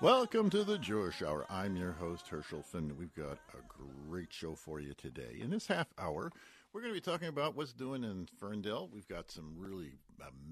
Welcome 0.00 0.48
to 0.50 0.62
the 0.62 0.78
Jewish 0.78 1.22
Hour. 1.22 1.44
I'm 1.50 1.74
your 1.74 1.90
host, 1.90 2.28
Herschel 2.28 2.62
Finn. 2.62 2.96
We've 2.96 3.14
got 3.16 3.38
a 3.52 4.06
great 4.08 4.32
show 4.32 4.54
for 4.54 4.78
you 4.78 4.94
today. 4.94 5.38
In 5.40 5.50
this 5.50 5.66
half 5.66 5.88
hour, 5.98 6.30
we're 6.72 6.82
going 6.82 6.94
to 6.94 7.00
be 7.00 7.04
talking 7.04 7.26
about 7.26 7.56
what's 7.56 7.72
doing 7.72 8.04
in 8.04 8.28
Ferndale. 8.38 8.88
We've 8.94 9.08
got 9.08 9.28
some 9.32 9.56
really 9.58 9.94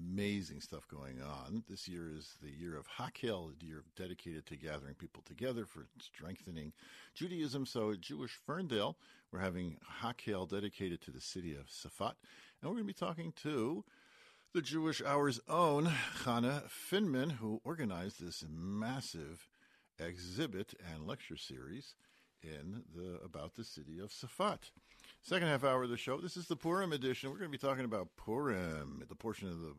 amazing 0.03 0.59
stuff 0.59 0.85
going 0.89 1.21
on. 1.21 1.63
This 1.69 1.87
year 1.87 2.11
is 2.13 2.35
the 2.43 2.49
year 2.49 2.75
of 2.75 2.87
Hakhel, 2.89 3.53
a 3.53 3.65
year 3.65 3.85
dedicated 3.95 4.45
to 4.47 4.57
gathering 4.57 4.95
people 4.95 5.23
together 5.25 5.65
for 5.65 5.87
strengthening 6.01 6.73
Judaism. 7.13 7.65
So 7.65 7.91
at 7.91 8.01
Jewish 8.01 8.37
Ferndale, 8.45 8.97
we're 9.31 9.39
having 9.39 9.77
Hakhel 10.03 10.49
dedicated 10.49 10.99
to 11.03 11.11
the 11.11 11.21
city 11.21 11.55
of 11.55 11.67
Safat. 11.67 12.15
And 12.61 12.69
we're 12.69 12.75
going 12.75 12.83
to 12.83 12.87
be 12.87 12.93
talking 12.93 13.31
to 13.43 13.85
the 14.53 14.61
Jewish 14.61 15.01
Hour's 15.05 15.39
own 15.47 15.91
Chana 16.23 16.63
Finman, 16.69 17.33
who 17.33 17.61
organized 17.63 18.23
this 18.23 18.43
massive 18.49 19.47
exhibit 19.99 20.73
and 20.91 21.05
lecture 21.05 21.37
series 21.37 21.95
in 22.41 22.83
the 22.95 23.19
about 23.23 23.55
the 23.55 23.63
city 23.63 23.99
of 23.99 24.09
Safat. 24.09 24.71
Second 25.21 25.47
half 25.47 25.63
hour 25.63 25.83
of 25.83 25.89
the 25.89 25.97
show. 25.97 26.19
This 26.19 26.37
is 26.37 26.47
the 26.47 26.55
Purim 26.55 26.93
edition. 26.93 27.29
We're 27.29 27.39
going 27.39 27.51
to 27.51 27.57
be 27.57 27.67
talking 27.67 27.85
about 27.85 28.15
Purim. 28.15 29.03
The 29.07 29.15
portion 29.15 29.49
of 29.49 29.59
the 29.59 29.73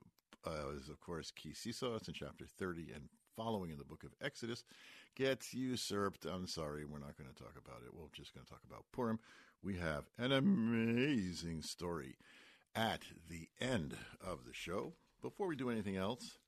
uh, 0.46 0.70
is 0.76 0.88
of 0.88 1.00
course 1.00 1.30
Ki 1.30 1.54
Sisa. 1.54 1.94
It's 1.94 2.08
in 2.08 2.14
chapter 2.14 2.46
thirty 2.46 2.92
and 2.94 3.08
following 3.36 3.70
in 3.70 3.78
the 3.78 3.84
book 3.84 4.04
of 4.04 4.10
Exodus. 4.22 4.64
Gets 5.16 5.54
usurped. 5.54 6.26
I'm 6.26 6.46
sorry, 6.46 6.84
we're 6.84 6.98
not 6.98 7.16
going 7.16 7.30
to 7.30 7.42
talk 7.42 7.54
about 7.56 7.82
it. 7.84 7.92
We're 7.92 8.06
just 8.12 8.34
going 8.34 8.44
to 8.44 8.50
talk 8.50 8.62
about 8.68 8.84
Purim. 8.92 9.18
We 9.62 9.76
have 9.76 10.04
an 10.18 10.30
amazing 10.30 11.62
story 11.62 12.16
at 12.74 13.02
the 13.28 13.48
end 13.60 13.96
of 14.20 14.44
the 14.44 14.52
show. 14.52 14.94
Before 15.20 15.46
we 15.46 15.56
do 15.56 15.70
anything 15.70 15.96
else, 15.96 16.38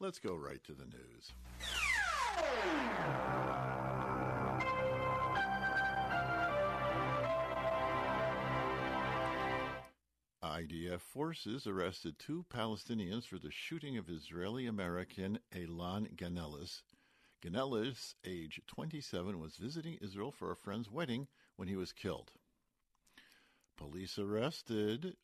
let's 0.00 0.18
go 0.18 0.34
right 0.34 0.62
to 0.64 0.72
the 0.72 0.86
news. 0.86 1.32
IDF 10.42 11.00
forces 11.00 11.66
arrested 11.66 12.18
two 12.18 12.44
Palestinians 12.48 13.26
for 13.26 13.38
the 13.38 13.50
shooting 13.50 13.96
of 13.96 14.08
Israeli 14.08 14.66
American 14.66 15.38
Elan 15.52 16.08
Ganeles. 16.16 16.84
Ganeles, 17.42 18.14
age 18.24 18.60
27, 18.66 19.40
was 19.40 19.56
visiting 19.56 19.98
Israel 20.00 20.30
for 20.30 20.52
a 20.52 20.56
friend's 20.56 20.90
wedding 20.90 21.26
when 21.56 21.66
he 21.66 21.76
was 21.76 21.92
killed. 21.92 22.32
Police 23.76 24.18
arrested 24.18 25.16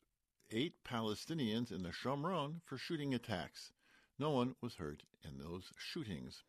eight 0.51 0.75
Palestinians 0.83 1.71
in 1.71 1.83
the 1.83 1.89
Shomron 1.89 2.61
for 2.65 2.77
shooting 2.77 3.13
attacks. 3.13 3.71
No 4.19 4.31
one 4.31 4.55
was 4.61 4.75
hurt 4.75 5.03
in 5.23 5.37
those 5.37 5.71
shootings. 5.77 6.43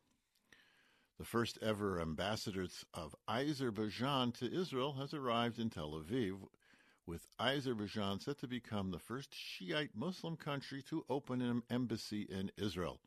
The 1.19 1.25
first 1.25 1.59
ever 1.63 2.01
ambassador 2.01 2.67
of 2.95 3.15
Azerbaijan 3.29 4.33
to 4.33 4.53
Israel 4.53 4.95
has 4.95 5.15
arrived 5.15 5.59
in 5.59 5.71
Tel 5.71 5.93
Aviv, 5.93 6.49
with 7.07 7.29
Azerbaijan 7.39 8.21
set 8.21 8.39
to 8.41 8.49
become 8.49 8.91
the 8.91 8.99
first 8.99 9.35
Shiite 9.35 9.95
Muslim 9.95 10.37
country 10.37 10.83
to 10.83 11.05
open 11.09 11.41
an 11.41 11.63
embassy 11.71 12.23
in 12.23 12.51
Israel. 12.57 13.01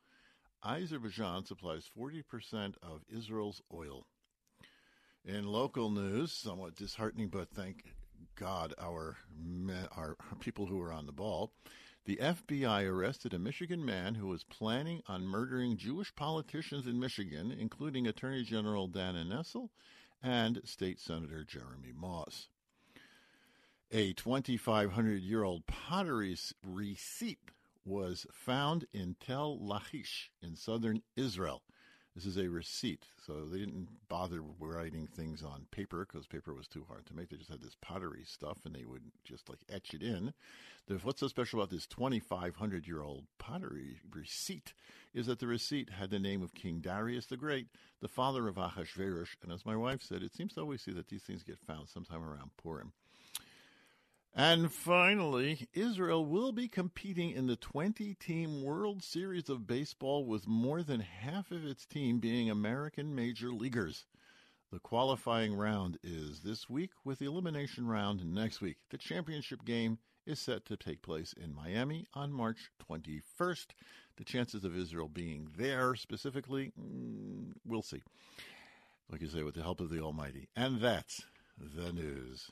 Azerbaijan 0.63 1.45
supplies 1.45 1.89
40% 1.97 2.75
of 2.81 3.03
Israel's 3.09 3.61
oil. 3.73 4.07
In 5.23 5.45
local 5.47 5.89
news, 5.89 6.31
somewhat 6.31 6.75
disheartening, 6.75 7.29
but 7.29 7.49
thank 7.49 7.83
God, 8.35 8.73
our 8.79 9.17
our 9.95 10.15
people 10.39 10.65
who 10.65 10.81
are 10.81 10.91
on 10.91 11.05
the 11.05 11.11
ball. 11.11 11.51
The 12.05 12.17
FBI 12.17 12.87
arrested 12.87 13.33
a 13.33 13.39
Michigan 13.39 13.83
man 13.83 14.15
who 14.15 14.27
was 14.27 14.43
planning 14.43 15.01
on 15.07 15.25
murdering 15.25 15.75
Jewish 15.75 16.13
politicians 16.15 16.85
in 16.85 16.99
Michigan, 16.99 17.51
including 17.51 18.05
Attorney 18.05 18.43
General 18.43 18.87
Dana 18.87 19.25
Nessel 19.25 19.69
and 20.21 20.61
State 20.65 20.99
Senator 20.99 21.43
Jeremy 21.43 21.91
Moss. 21.95 22.47
A 23.91 24.13
2,500 24.13 25.21
year 25.21 25.43
old 25.43 25.65
pottery 25.65 26.35
receipt 26.63 27.51
was 27.85 28.25
found 28.31 28.85
in 28.93 29.15
Tel 29.19 29.57
Lachish 29.63 30.31
in 30.41 30.55
southern 30.55 31.01
Israel. 31.15 31.61
This 32.15 32.25
is 32.25 32.37
a 32.37 32.47
receipt. 32.47 33.05
So 33.25 33.45
they 33.45 33.59
didn't 33.59 33.89
bother 34.07 34.41
writing 34.59 35.05
things 35.05 35.43
on 35.43 35.65
paper 35.71 36.07
because 36.07 36.25
paper 36.25 36.53
was 36.53 36.67
too 36.67 36.85
hard 36.87 37.05
to 37.07 37.13
make. 37.13 37.29
They 37.29 37.35
just 37.35 37.49
had 37.49 37.61
this 37.61 37.75
pottery 37.81 38.23
stuff 38.25 38.59
and 38.65 38.73
they 38.73 38.85
would 38.85 39.11
just 39.25 39.49
like 39.49 39.59
etch 39.69 39.93
it 39.93 40.01
in. 40.01 40.33
The, 40.87 40.95
what's 40.95 41.19
so 41.19 41.27
special 41.27 41.59
about 41.59 41.71
this 41.71 41.85
2,500 41.87 42.87
year 42.87 43.01
old 43.01 43.25
pottery 43.37 43.99
receipt 44.09 44.73
is 45.13 45.25
that 45.25 45.39
the 45.39 45.47
receipt 45.47 45.89
had 45.89 46.09
the 46.09 46.19
name 46.19 46.41
of 46.41 46.53
King 46.53 46.79
Darius 46.79 47.25
the 47.25 47.37
Great, 47.37 47.67
the 47.99 48.07
father 48.07 48.47
of 48.47 48.57
Ahasuerus. 48.57 49.35
And 49.43 49.51
as 49.51 49.65
my 49.65 49.75
wife 49.75 50.01
said, 50.01 50.23
it 50.23 50.33
seems 50.33 50.53
to 50.53 50.61
always 50.61 50.81
see 50.81 50.93
that 50.93 51.09
these 51.09 51.23
things 51.23 51.43
get 51.43 51.59
found 51.59 51.89
sometime 51.89 52.23
around 52.23 52.51
Purim. 52.55 52.93
And 54.37 54.69
finally, 54.69 55.69
Israel 55.73 56.25
will 56.25 56.51
be 56.51 56.67
competing 56.67 57.31
in 57.31 57.47
the 57.47 57.55
20 57.55 58.15
team 58.15 58.63
World 58.63 59.01
Series 59.01 59.47
of 59.47 59.65
Baseball 59.65 60.25
with 60.25 60.45
more 60.45 60.83
than 60.83 60.99
half 60.99 61.51
of 61.51 61.65
its 61.65 61.85
team 61.85 62.19
being 62.19 62.49
American 62.49 63.15
major 63.15 63.51
leaguers. 63.53 64.05
The 64.73 64.79
qualifying 64.79 65.55
round 65.55 65.99
is 66.03 66.41
this 66.41 66.69
week 66.69 66.89
with 67.05 67.19
the 67.19 67.27
elimination 67.27 67.87
round 67.87 68.25
next 68.25 68.59
week. 68.59 68.75
The 68.89 68.97
championship 68.97 69.63
game 69.63 69.99
is 70.25 70.37
set 70.37 70.65
to 70.65 70.75
take 70.75 71.01
place 71.01 71.31
in 71.31 71.55
Miami 71.55 72.05
on 72.13 72.33
March 72.33 72.71
21st. 72.91 73.67
The 74.17 74.25
chances 74.25 74.65
of 74.65 74.75
Israel 74.75 75.07
being 75.07 75.47
there 75.57 75.95
specifically, 75.95 76.73
mm, 76.77 77.53
we'll 77.65 77.81
see. 77.81 78.03
Like 79.09 79.21
you 79.21 79.29
say, 79.29 79.43
with 79.43 79.55
the 79.55 79.63
help 79.63 79.79
of 79.79 79.89
the 79.89 80.01
Almighty. 80.01 80.49
And 80.57 80.81
that's 80.81 81.23
the 81.57 81.93
news. 81.93 82.51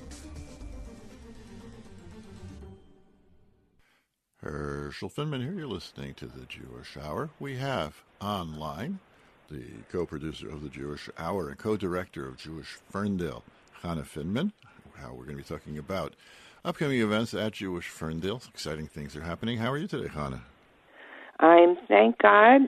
Herschel 4.51 5.09
Finman 5.09 5.41
here. 5.41 5.53
You're 5.53 5.67
listening 5.67 6.13
to 6.15 6.25
the 6.25 6.45
Jewish 6.45 6.97
Hour. 6.97 7.29
We 7.39 7.57
have 7.57 8.03
online 8.19 8.99
the 9.49 9.63
co-producer 9.91 10.49
of 10.49 10.61
the 10.61 10.69
Jewish 10.69 11.09
Hour 11.17 11.49
and 11.49 11.57
co-director 11.57 12.27
of 12.27 12.37
Jewish 12.37 12.77
Ferndale, 12.89 13.43
Chana 13.81 14.05
Finman. 14.05 14.51
How 14.95 15.09
we're 15.09 15.23
going 15.23 15.37
to 15.37 15.43
be 15.43 15.43
talking 15.43 15.77
about 15.77 16.15
upcoming 16.65 16.99
events 16.99 17.33
at 17.33 17.53
Jewish 17.53 17.87
Ferndale. 17.87 18.41
Exciting 18.49 18.87
things 18.87 19.15
are 19.15 19.21
happening. 19.21 19.57
How 19.57 19.71
are 19.71 19.77
you 19.77 19.87
today, 19.87 20.09
Chana? 20.09 20.41
I'm 21.39 21.77
thank 21.87 22.17
God. 22.19 22.61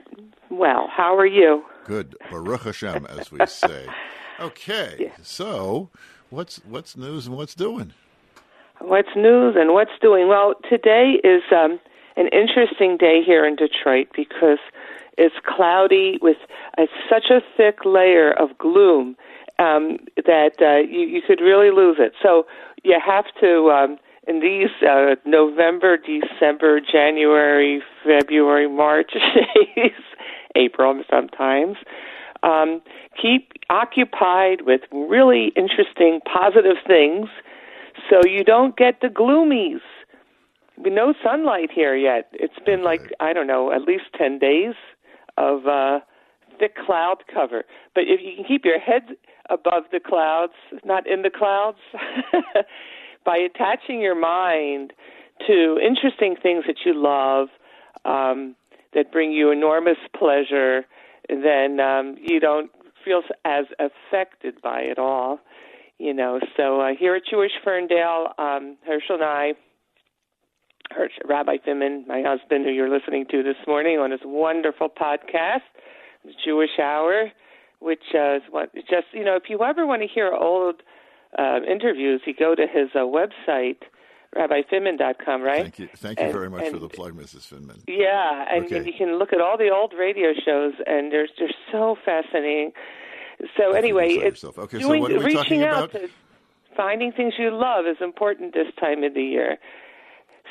Well, 0.50 0.88
how 0.90 1.16
are 1.16 1.26
you? 1.26 1.64
Good, 1.84 2.16
Baruch 2.30 2.62
Hashem, 2.62 3.06
as 3.06 3.30
we 3.30 3.44
say. 3.46 3.86
Okay, 4.40 5.12
so 5.22 5.90
what's 6.30 6.56
what's 6.64 6.96
news 6.96 7.26
and 7.26 7.36
what's 7.36 7.54
doing? 7.54 7.92
What's 8.86 9.16
news 9.16 9.56
and 9.58 9.72
what's 9.72 9.98
doing? 10.02 10.28
Well, 10.28 10.56
today 10.68 11.14
is 11.24 11.42
um, 11.50 11.80
an 12.16 12.28
interesting 12.32 12.98
day 12.98 13.22
here 13.24 13.46
in 13.46 13.56
Detroit 13.56 14.08
because 14.14 14.58
it's 15.16 15.34
cloudy 15.46 16.18
with 16.20 16.36
a, 16.76 16.82
such 17.08 17.30
a 17.30 17.40
thick 17.56 17.78
layer 17.86 18.30
of 18.30 18.58
gloom 18.58 19.16
um, 19.58 19.96
that 20.26 20.60
uh, 20.60 20.86
you, 20.86 21.00
you 21.00 21.22
could 21.26 21.40
really 21.40 21.70
lose 21.70 21.96
it. 21.98 22.12
So 22.22 22.46
you 22.82 23.00
have 23.02 23.24
to, 23.40 23.70
um, 23.70 23.96
in 24.28 24.40
these 24.40 24.68
uh, 24.86 25.14
November, 25.24 25.96
December, 25.96 26.78
January, 26.80 27.80
February, 28.04 28.68
March 28.68 29.12
days, 29.76 29.92
April 30.56 31.02
sometimes, 31.08 31.78
um, 32.42 32.82
keep 33.20 33.50
occupied 33.70 34.60
with 34.66 34.82
really 34.92 35.52
interesting, 35.56 36.20
positive 36.30 36.76
things 36.86 37.30
so 38.10 38.20
you 38.28 38.44
don't 38.44 38.76
get 38.76 39.00
the 39.00 39.08
gloomies. 39.08 39.80
No 40.78 41.14
sunlight 41.22 41.70
here 41.72 41.94
yet. 41.94 42.28
It's 42.32 42.58
been 42.64 42.80
Okay. 42.80 42.84
like 42.84 43.12
I 43.20 43.32
don't 43.32 43.46
know, 43.46 43.72
at 43.72 43.82
least 43.82 44.04
ten 44.16 44.38
days 44.38 44.74
of 45.36 45.66
uh, 45.66 46.00
thick 46.58 46.76
cloud 46.76 47.24
cover. 47.32 47.64
But 47.94 48.04
if 48.06 48.20
you 48.20 48.34
can 48.36 48.44
keep 48.44 48.64
your 48.64 48.78
head 48.78 49.16
above 49.50 49.84
the 49.92 50.00
clouds, 50.00 50.54
not 50.84 51.06
in 51.06 51.22
the 51.22 51.30
clouds, 51.30 51.78
by 53.24 53.36
attaching 53.36 54.00
your 54.00 54.14
mind 54.14 54.92
to 55.46 55.78
interesting 55.84 56.36
things 56.40 56.64
that 56.66 56.78
you 56.84 56.94
love, 56.94 57.48
um, 58.04 58.54
that 58.94 59.10
bring 59.12 59.32
you 59.32 59.50
enormous 59.50 59.98
pleasure, 60.16 60.84
then 61.28 61.80
um, 61.80 62.16
you 62.20 62.40
don't 62.40 62.70
feel 63.04 63.22
as 63.44 63.66
affected 63.78 64.60
by 64.62 64.80
it 64.80 64.98
all 64.98 65.40
you 66.04 66.14
know. 66.14 66.38
So 66.56 66.80
uh, 66.80 66.90
here 66.98 67.14
at 67.16 67.22
Jewish 67.30 67.52
Ferndale, 67.64 68.28
um, 68.38 68.76
Herschel 68.86 69.16
and 69.16 69.24
I, 69.24 69.52
Hersch, 70.92 71.16
Rabbi 71.24 71.56
Finman, 71.66 72.06
my 72.06 72.22
husband, 72.24 72.64
who 72.66 72.70
you're 72.72 72.90
listening 72.94 73.24
to 73.30 73.42
this 73.42 73.56
morning 73.66 73.98
on 73.98 74.10
his 74.10 74.20
wonderful 74.24 74.88
podcast, 74.88 75.62
the 76.24 76.32
Jewish 76.44 76.78
Hour, 76.80 77.30
which 77.80 78.02
uh, 78.14 78.36
is 78.36 78.42
what 78.50 78.74
just 78.74 79.08
you 79.12 79.24
know, 79.24 79.36
if 79.36 79.44
you 79.48 79.62
ever 79.62 79.86
want 79.86 80.02
to 80.02 80.08
hear 80.08 80.32
old 80.32 80.76
uh, 81.38 81.60
interviews, 81.68 82.20
you 82.26 82.34
go 82.38 82.54
to 82.54 82.66
his 82.66 82.88
uh, 82.94 83.00
website, 83.00 83.78
RabbiFinman.com, 84.36 85.42
right? 85.42 85.62
Thank 85.62 85.78
you, 85.78 85.88
thank 85.96 86.18
you 86.18 86.24
And- 86.26 86.32
very 86.34 86.50
much 86.50 86.68
for 86.70 86.78
the 86.78 86.88
plug, 86.88 87.14
Mrs. 87.14 87.48
Finman. 87.52 87.82
yeah, 87.88 88.44
and 88.50 88.64
Okay. 88.66 88.84
you 88.84 88.92
can 88.96 89.18
look 89.18 89.32
at 89.32 89.40
all 89.40 89.56
the 89.56 89.70
old 89.70 89.92
radio 89.98 90.32
shows, 90.44 90.74
and 90.86 91.10
they're 91.12 91.28
they're 91.38 91.54
so 91.72 91.96
fascinating. 92.04 92.72
So 93.56 93.72
anyway, 93.72 94.14
it's. 94.14 94.44
Okay, 94.44 94.80
so 94.80 94.88
what 94.88 95.12
are 95.12 95.18
we 95.18 95.24
reaching 95.24 95.64
out 95.64 95.92
to 95.92 96.08
finding 96.76 97.12
things 97.12 97.34
you 97.38 97.50
love 97.50 97.86
is 97.86 97.96
important 98.00 98.54
this 98.54 98.72
time 98.80 99.02
of 99.04 99.14
the 99.14 99.22
year. 99.22 99.58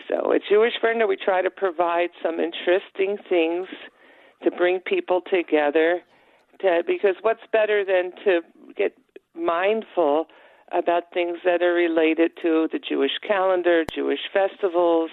So 0.10 0.34
at 0.34 0.42
Jewish 0.50 0.74
Ferndale, 0.82 1.08
we 1.08 1.18
try 1.18 1.42
to 1.42 1.50
provide 1.50 2.10
some 2.22 2.40
interesting 2.40 3.18
things 3.30 3.68
to 4.44 4.52
bring 4.52 4.80
people 4.80 5.22
together. 5.22 6.02
To, 6.62 6.84
because 6.86 7.16
what's 7.22 7.42
better 7.52 7.84
than 7.86 8.12
to 8.26 8.42
get 8.76 8.98
mindful 9.36 10.26
about 10.72 11.04
things 11.14 11.38
that 11.46 11.62
are 11.62 11.74
related 11.74 12.32
to 12.42 12.68
the 12.72 12.80
Jewish 12.80 13.12
calendar, 13.26 13.84
Jewish 13.94 14.20
festivals, 14.32 15.12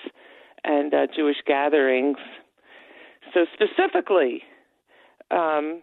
and 0.65 0.93
uh, 0.93 1.07
Jewish 1.15 1.37
gatherings. 1.47 2.17
So 3.35 3.47
specifically, 3.55 4.43
um, 5.31 5.83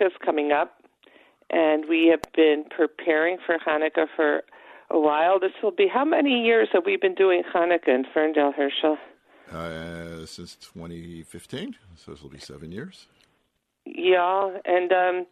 is 0.00 0.12
coming 0.24 0.52
up, 0.52 0.75
and 1.50 1.84
we 1.88 2.08
have 2.08 2.22
been 2.34 2.64
preparing 2.74 3.38
for 3.44 3.58
Hanukkah 3.58 4.06
for 4.14 4.42
a 4.90 4.98
while. 4.98 5.38
This 5.38 5.52
will 5.62 5.72
be 5.72 5.88
how 5.92 6.04
many 6.04 6.44
years 6.44 6.68
have 6.72 6.84
we 6.86 6.96
been 6.96 7.14
doing 7.14 7.42
Hanukkah 7.54 7.88
in 7.88 8.04
Ferndale, 8.12 8.52
Herschel? 8.52 8.98
Uh, 9.52 10.26
since 10.26 10.56
2015, 10.56 11.76
so 11.94 12.10
this 12.10 12.22
will 12.22 12.30
be 12.30 12.38
seven 12.38 12.72
years. 12.72 13.06
Yeah, 13.84 14.58
and 14.64 14.92
um, 14.92 15.26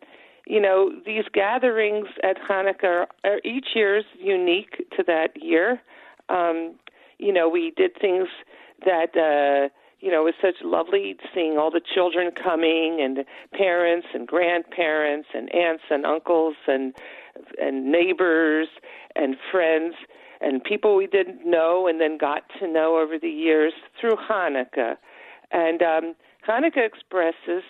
you 0.46 0.60
know 0.60 0.92
these 1.04 1.24
gatherings 1.32 2.06
at 2.22 2.36
Hanukkah 2.48 2.84
are, 2.84 3.06
are 3.24 3.40
each 3.44 3.68
year's 3.74 4.04
unique 4.20 4.88
to 4.96 5.02
that 5.06 5.30
year. 5.42 5.80
Um, 6.28 6.76
you 7.18 7.32
know, 7.32 7.48
we 7.48 7.72
did 7.76 7.92
things 8.00 8.28
that 8.84 9.16
uh, 9.16 9.68
you 10.04 10.10
know 10.10 10.20
it 10.20 10.24
was 10.24 10.34
such 10.42 10.62
lovely 10.62 11.16
seeing 11.34 11.56
all 11.56 11.70
the 11.70 11.80
children 11.80 12.30
coming 12.30 13.00
and 13.02 13.24
parents 13.54 14.06
and 14.12 14.28
grandparents 14.28 15.28
and 15.32 15.52
aunts 15.54 15.84
and 15.90 16.04
uncles 16.04 16.56
and 16.68 16.94
and 17.58 17.90
neighbors 17.90 18.68
and 19.16 19.36
friends 19.50 19.94
and 20.42 20.62
people 20.62 20.94
we 20.94 21.06
didn't 21.06 21.40
know 21.48 21.86
and 21.88 22.00
then 22.00 22.18
got 22.18 22.42
to 22.60 22.68
know 22.68 22.98
over 22.98 23.18
the 23.18 23.28
years 23.28 23.72
through 23.98 24.16
Hanukkah. 24.30 24.96
And 25.50 25.80
um, 25.80 26.14
Hanukkah 26.46 26.86
expresses 26.86 27.64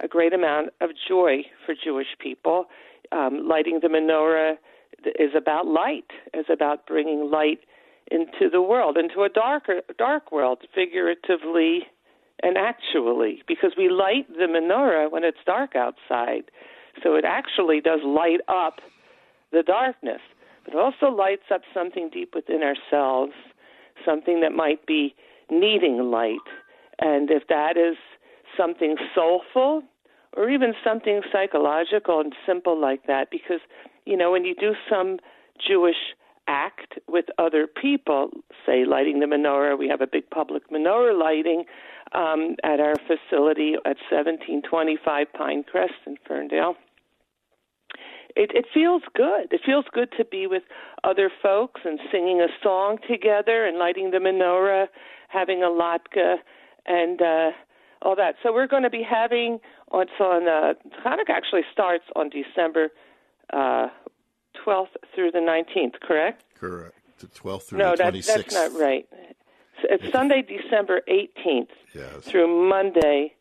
a 0.00 0.06
great 0.06 0.32
amount 0.32 0.70
of 0.80 0.90
joy 1.08 1.42
for 1.66 1.74
Jewish 1.74 2.06
people. 2.20 2.66
Um, 3.10 3.48
lighting 3.48 3.80
the 3.82 3.88
menorah 3.88 4.54
is 5.18 5.30
about 5.36 5.66
light, 5.66 6.10
is 6.34 6.46
about 6.48 6.86
bringing 6.86 7.30
light 7.30 7.60
into 8.10 8.50
the 8.50 8.62
world, 8.62 8.96
into 8.96 9.22
a 9.22 9.28
darker, 9.28 9.80
dark 9.98 10.32
world, 10.32 10.58
figuratively 10.74 11.86
and 12.42 12.56
actually, 12.56 13.42
because 13.46 13.72
we 13.76 13.88
light 13.90 14.26
the 14.28 14.46
menorah 14.46 15.10
when 15.10 15.24
it's 15.24 15.38
dark 15.44 15.76
outside. 15.76 16.50
So 17.02 17.14
it 17.14 17.24
actually 17.24 17.80
does 17.80 18.00
light 18.04 18.40
up 18.48 18.80
the 19.52 19.62
darkness, 19.62 20.20
but 20.64 20.74
it 20.74 20.80
also 20.80 21.14
lights 21.14 21.50
up 21.52 21.62
something 21.74 22.08
deep 22.12 22.34
within 22.34 22.62
ourselves, 22.62 23.32
something 24.04 24.40
that 24.40 24.52
might 24.52 24.86
be 24.86 25.14
needing 25.50 26.10
light. 26.10 26.38
And 26.98 27.30
if 27.30 27.46
that 27.48 27.76
is 27.76 27.96
something 28.56 28.96
soulful 29.14 29.82
or 30.36 30.48
even 30.48 30.72
something 30.82 31.20
psychological 31.30 32.20
and 32.20 32.34
simple 32.46 32.80
like 32.80 33.06
that, 33.06 33.30
because 33.30 33.60
you 34.06 34.16
know, 34.16 34.32
when 34.32 34.44
you 34.44 34.54
do 34.54 34.72
some 34.88 35.18
Jewish 35.66 36.14
act 36.50 36.98
with 37.08 37.26
other 37.38 37.68
people, 37.68 38.30
say 38.66 38.84
lighting 38.84 39.20
the 39.20 39.26
menorah, 39.26 39.78
we 39.78 39.88
have 39.88 40.00
a 40.00 40.06
big 40.06 40.28
public 40.30 40.68
menorah 40.70 41.18
lighting 41.18 41.64
um, 42.12 42.56
at 42.64 42.80
our 42.80 42.96
facility 43.06 43.74
at 43.86 43.96
1725 44.10 45.32
Pine 45.32 45.62
Crest 45.62 45.94
in 46.06 46.16
Ferndale. 46.26 46.74
It, 48.36 48.50
it 48.54 48.66
feels 48.74 49.02
good. 49.14 49.52
It 49.52 49.60
feels 49.64 49.84
good 49.92 50.10
to 50.18 50.24
be 50.24 50.46
with 50.46 50.62
other 51.04 51.30
folks 51.42 51.80
and 51.84 51.98
singing 52.12 52.40
a 52.40 52.48
song 52.62 52.98
together 53.08 53.66
and 53.66 53.78
lighting 53.78 54.10
the 54.10 54.18
menorah, 54.18 54.86
having 55.28 55.62
a 55.62 55.66
latke, 55.66 56.36
and 56.86 57.22
uh, 57.22 57.50
all 58.02 58.16
that. 58.16 58.34
So 58.42 58.52
we're 58.52 58.66
going 58.66 58.82
to 58.82 58.90
be 58.90 59.06
having 59.08 59.58
on 59.90 60.06
so 60.18 60.24
on 60.24 60.48
uh, 60.48 60.74
Hanukkah 61.04 61.34
actually 61.34 61.62
starts 61.72 62.04
on 62.16 62.30
December 62.30 62.88
uh, 63.52 63.88
12th 64.66 64.88
through 65.14 65.30
the 65.30 65.38
19th, 65.38 66.00
correct? 66.00 66.44
Correct. 66.58 66.94
The 67.18 67.26
12th 67.28 67.62
through 67.64 67.78
no, 67.78 67.90
the 67.92 67.96
that, 68.04 68.14
26th. 68.14 68.26
that's 68.26 68.54
not 68.54 68.72
right. 68.80 69.08
It's 69.84 70.12
Sunday, 70.12 70.42
December 70.42 71.00
18th 71.08 71.68
Yes. 71.94 72.24
through 72.24 72.68
Monday, 72.68 73.34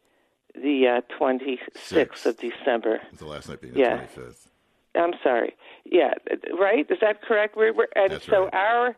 the 0.55 0.87
uh, 0.87 1.01
26th 1.19 2.25
of 2.25 2.37
December. 2.37 3.01
The 3.17 3.25
last 3.25 3.49
night 3.49 3.61
being 3.61 3.75
Yeah. 3.75 4.05
the 4.15 4.21
25th. 4.21 4.47
I'm 4.95 5.13
sorry. 5.23 5.55
Yeah, 5.85 6.13
right. 6.59 6.85
Is 6.89 6.97
that 7.01 7.21
correct? 7.21 7.55
We're, 7.55 7.73
we're 7.73 7.87
and 7.95 8.11
That's 8.13 8.25
so 8.25 8.45
right. 8.45 8.53
our 8.53 8.95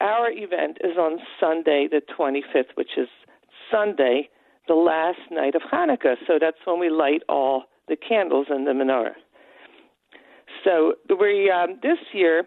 our 0.00 0.30
event 0.30 0.78
is 0.82 0.96
on 0.96 1.18
Sunday, 1.38 1.86
the 1.90 2.00
25th, 2.00 2.74
which 2.74 2.96
is 2.96 3.08
Sunday, 3.70 4.30
the 4.66 4.74
last 4.74 5.18
night 5.30 5.54
of 5.54 5.60
Hanukkah. 5.70 6.16
So 6.26 6.38
that's 6.40 6.56
when 6.64 6.80
we 6.80 6.88
light 6.88 7.22
all 7.28 7.64
the 7.86 7.96
candles 7.96 8.46
in 8.48 8.64
the 8.64 8.70
menorah. 8.72 9.14
So 10.64 10.94
we 11.18 11.50
um, 11.50 11.78
this 11.82 11.98
year, 12.12 12.44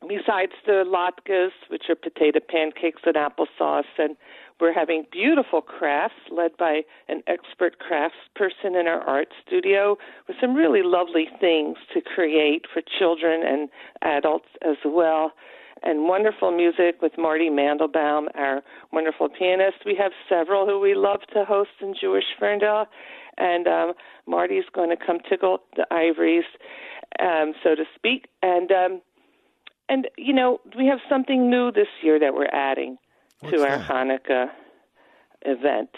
besides 0.00 0.52
the 0.66 0.84
latkes, 0.86 1.50
which 1.68 1.84
are 1.88 1.94
potato 1.94 2.40
pancakes 2.48 3.02
and 3.04 3.16
applesauce, 3.16 3.84
and 3.98 4.16
we're 4.60 4.72
having 4.72 5.04
beautiful 5.10 5.60
crafts 5.60 6.14
led 6.30 6.56
by 6.56 6.82
an 7.08 7.22
expert 7.26 7.76
craftsperson 7.80 8.78
in 8.78 8.86
our 8.86 9.00
art 9.00 9.28
studio 9.46 9.96
with 10.28 10.36
some 10.40 10.54
really 10.54 10.82
lovely 10.82 11.26
things 11.40 11.76
to 11.92 12.00
create 12.00 12.66
for 12.72 12.80
children 12.98 13.42
and 13.44 13.68
adults 14.02 14.48
as 14.62 14.76
well. 14.84 15.32
And 15.82 16.08
wonderful 16.08 16.50
music 16.50 17.02
with 17.02 17.12
Marty 17.18 17.50
Mandelbaum, 17.50 18.28
our 18.34 18.62
wonderful 18.92 19.28
pianist. 19.28 19.78
We 19.84 19.94
have 19.96 20.12
several 20.28 20.66
who 20.66 20.80
we 20.80 20.94
love 20.94 21.20
to 21.34 21.44
host 21.44 21.70
in 21.82 21.94
Jewish 22.00 22.24
Ferndale. 22.38 22.86
And 23.36 23.66
um, 23.66 23.92
Marty's 24.26 24.64
going 24.72 24.90
to 24.90 24.96
come 24.96 25.18
tickle 25.28 25.58
the 25.76 25.84
ivories, 25.92 26.44
um, 27.20 27.54
so 27.62 27.74
to 27.74 27.84
speak. 27.94 28.26
And 28.42 28.70
um, 28.72 29.02
and 29.88 30.08
you 30.16 30.32
know 30.32 30.60
we 30.76 30.86
have 30.86 31.00
something 31.08 31.50
new 31.50 31.70
this 31.72 31.88
year 32.02 32.18
that 32.18 32.34
we're 32.34 32.46
adding 32.46 32.98
to 33.50 33.62
our 33.62 33.78
Hanukkah 33.78 34.48
event. 35.42 35.90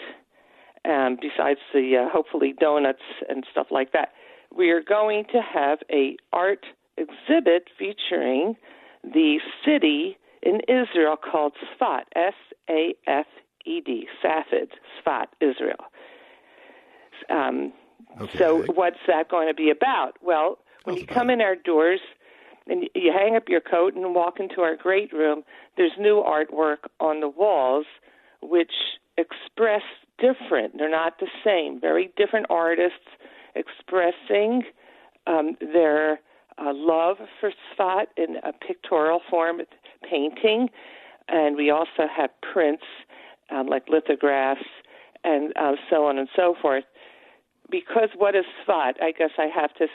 Um, 0.85 1.17
besides 1.19 1.59
the 1.73 2.05
uh, 2.05 2.09
hopefully 2.09 2.53
donuts 2.57 3.01
and 3.27 3.45
stuff 3.51 3.67
like 3.71 3.91
that, 3.91 4.13
we 4.55 4.69
are 4.69 4.81
going 4.81 5.25
to 5.33 5.41
have 5.41 5.79
a 5.91 6.15
art 6.31 6.65
exhibit 6.97 7.67
featuring 7.77 8.55
the 9.03 9.39
city 9.65 10.17
in 10.41 10.61
Israel 10.67 11.15
called 11.17 11.53
Sfat, 11.75 12.03
S 12.15 12.33
A 12.69 12.95
F 13.07 13.25
E 13.65 13.81
D, 13.81 14.07
Safed, 14.21 14.73
Sfat, 15.01 15.27
Israel. 15.41 15.85
Um, 17.29 17.73
So, 18.37 18.63
what's 18.73 18.99
that 19.07 19.29
going 19.29 19.47
to 19.47 19.53
be 19.53 19.69
about? 19.69 20.13
Well, 20.21 20.59
when 20.87 20.95
you 20.95 21.05
come 21.05 21.29
in 21.29 21.41
our 21.41 21.55
doors 21.55 21.99
and 22.67 22.85
you 22.95 23.11
hang 23.11 23.35
up 23.35 23.49
your 23.49 23.59
coat 23.59 23.93
and 23.93 24.15
walk 24.15 24.39
into 24.39 24.61
our 24.61 24.77
great 24.77 25.11
room, 25.11 25.43
there's 25.75 25.91
new 25.99 26.23
artwork 26.25 26.87
on 27.01 27.19
the 27.19 27.27
walls 27.27 27.85
which 28.41 28.71
express 29.17 29.81
different. 30.17 30.77
They're 30.77 30.89
not 30.89 31.19
the 31.19 31.27
same. 31.43 31.81
Very 31.81 32.09
different 32.15 32.45
artists 32.49 33.05
expressing 33.53 34.63
um, 35.27 35.57
their 35.59 36.21
uh, 36.57 36.71
love 36.73 37.17
for 37.41 37.51
Sfat 37.75 38.05
in 38.15 38.37
a 38.37 38.53
pictorial 38.53 39.19
form, 39.29 39.59
painting, 40.09 40.69
and 41.27 41.57
we 41.57 41.69
also 41.69 42.07
have 42.15 42.29
prints 42.53 42.83
um, 43.51 43.67
like 43.67 43.89
lithographs 43.89 44.61
and 45.25 45.51
uh, 45.57 45.73
so 45.89 46.05
on 46.05 46.17
and 46.17 46.29
so 46.33 46.55
forth. 46.61 46.85
Because 47.69 48.07
what 48.15 48.35
is 48.35 48.45
Sfat? 48.65 48.93
I 49.01 49.11
guess 49.11 49.31
I 49.37 49.47
have 49.53 49.73
to 49.75 49.87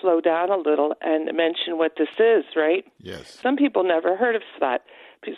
slow 0.00 0.20
down 0.20 0.50
a 0.50 0.56
little 0.56 0.94
and 1.00 1.26
mention 1.36 1.78
what 1.78 1.92
this 1.96 2.08
is, 2.18 2.44
right? 2.56 2.84
Yes. 2.98 3.38
Some 3.42 3.56
people 3.56 3.84
never 3.84 4.16
heard 4.16 4.36
of 4.36 4.42
Sfat. 4.58 4.78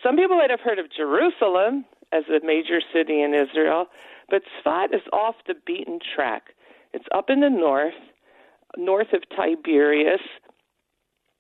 Some 0.03 0.17
people 0.17 0.37
might 0.37 0.51
have 0.51 0.61
heard 0.61 0.79
of 0.79 0.87
Jerusalem 0.95 1.85
as 2.13 2.25
a 2.29 2.45
major 2.45 2.81
city 2.93 3.23
in 3.23 3.35
Israel, 3.35 3.87
but 4.29 4.43
Sfat 4.63 4.95
is 4.95 5.03
off 5.13 5.37
the 5.47 5.55
beaten 5.67 5.99
track. 6.15 6.55
It's 6.93 7.07
up 7.15 7.31
in 7.31 7.41
the 7.41 7.51
north, 7.51 7.95
north 8.77 9.13
of 9.13 9.23
Tiberias, 9.35 10.21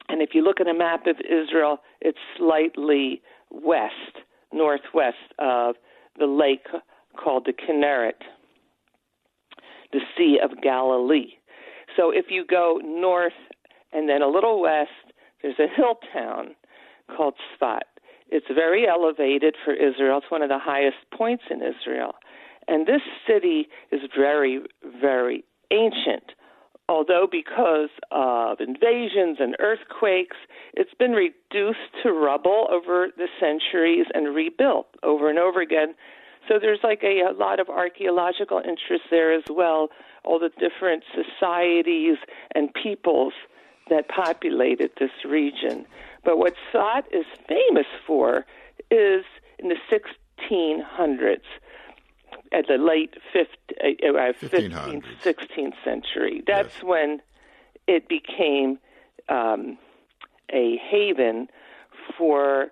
and 0.08 0.22
if 0.22 0.30
you 0.34 0.42
look 0.42 0.60
at 0.60 0.66
a 0.66 0.74
map 0.74 1.06
of 1.06 1.16
Israel, 1.20 1.78
it's 2.00 2.18
slightly 2.36 3.22
west, 3.50 4.24
northwest 4.52 5.16
of 5.38 5.76
the 6.18 6.26
lake 6.26 6.66
called 7.16 7.46
the 7.46 7.52
Kinneret, 7.52 8.20
the 9.92 10.00
Sea 10.16 10.38
of 10.42 10.60
Galilee. 10.62 11.34
So 11.96 12.10
if 12.10 12.26
you 12.28 12.44
go 12.44 12.80
north 12.82 13.32
and 13.92 14.08
then 14.08 14.22
a 14.22 14.28
little 14.28 14.60
west, 14.60 14.90
there's 15.42 15.58
a 15.58 15.68
hill 15.74 15.98
town 16.12 16.54
called 17.16 17.34
Sfat. 17.56 17.82
It's 18.28 18.46
very 18.54 18.86
elevated 18.86 19.56
for 19.64 19.74
Israel. 19.74 20.18
It's 20.18 20.30
one 20.30 20.42
of 20.42 20.48
the 20.48 20.58
highest 20.58 20.98
points 21.12 21.44
in 21.50 21.60
Israel. 21.62 22.14
And 22.68 22.86
this 22.86 23.00
city 23.26 23.68
is 23.90 24.00
very, 24.16 24.60
very 25.00 25.44
ancient. 25.72 26.32
Although, 26.88 27.28
because 27.30 27.90
of 28.10 28.58
invasions 28.60 29.38
and 29.38 29.56
earthquakes, 29.60 30.36
it's 30.74 30.94
been 30.98 31.12
reduced 31.12 31.78
to 32.02 32.12
rubble 32.12 32.66
over 32.70 33.08
the 33.16 33.28
centuries 33.38 34.06
and 34.12 34.34
rebuilt 34.34 34.88
over 35.02 35.30
and 35.30 35.38
over 35.38 35.60
again. 35.60 35.94
So 36.48 36.58
there's 36.60 36.80
like 36.82 37.02
a, 37.02 37.20
a 37.30 37.32
lot 37.32 37.60
of 37.60 37.68
archaeological 37.68 38.58
interest 38.58 39.04
there 39.10 39.32
as 39.32 39.44
well, 39.48 39.88
all 40.24 40.38
the 40.38 40.50
different 40.58 41.04
societies 41.14 42.16
and 42.54 42.72
peoples 42.74 43.32
that 43.88 44.08
populated 44.08 44.90
this 44.98 45.10
region. 45.24 45.86
But 46.24 46.38
what 46.38 46.54
Sot 46.72 47.04
is 47.12 47.24
famous 47.48 47.86
for 48.06 48.46
is 48.90 49.24
in 49.58 49.68
the 49.68 49.76
1600s, 49.90 51.40
at 52.52 52.66
the 52.66 52.78
late 52.78 53.14
15th, 53.34 53.46
uh, 53.80 54.32
15th 54.40 55.04
16th 55.22 55.74
century. 55.84 56.42
That's 56.46 56.82
when 56.82 57.20
it 57.86 58.08
became 58.08 58.78
um, 59.28 59.78
a 60.52 60.76
haven 60.90 61.48
for 62.18 62.70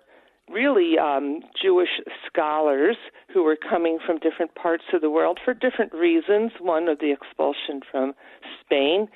really 0.51 0.97
um, 0.97 1.41
Jewish 1.61 2.01
scholars 2.25 2.97
who 3.33 3.43
were 3.43 3.57
coming 3.57 3.99
from 4.05 4.17
different 4.17 4.55
parts 4.55 4.83
of 4.93 5.01
the 5.01 5.09
world 5.09 5.39
for 5.43 5.53
different 5.53 5.93
reasons. 5.93 6.51
One 6.59 6.87
of 6.87 6.99
the 6.99 7.11
expulsion 7.11 7.81
from 7.91 8.13
Spain, 8.61 9.07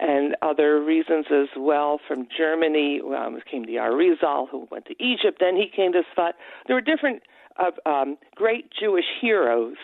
and 0.00 0.36
other 0.42 0.82
reasons 0.82 1.26
as 1.30 1.48
well 1.56 2.00
from 2.06 2.26
Germany. 2.36 3.00
Um, 3.00 3.38
came 3.50 3.64
the 3.64 3.76
Arizal, 3.76 4.48
who 4.48 4.66
went 4.70 4.86
to 4.86 4.94
Egypt. 5.02 5.38
Then 5.40 5.56
he 5.56 5.66
came 5.74 5.92
to 5.92 6.02
Sfat. 6.16 6.32
There 6.66 6.76
were 6.76 6.80
different 6.80 7.22
uh, 7.58 7.88
um, 7.88 8.16
great 8.34 8.70
Jewish 8.78 9.04
heroes 9.20 9.76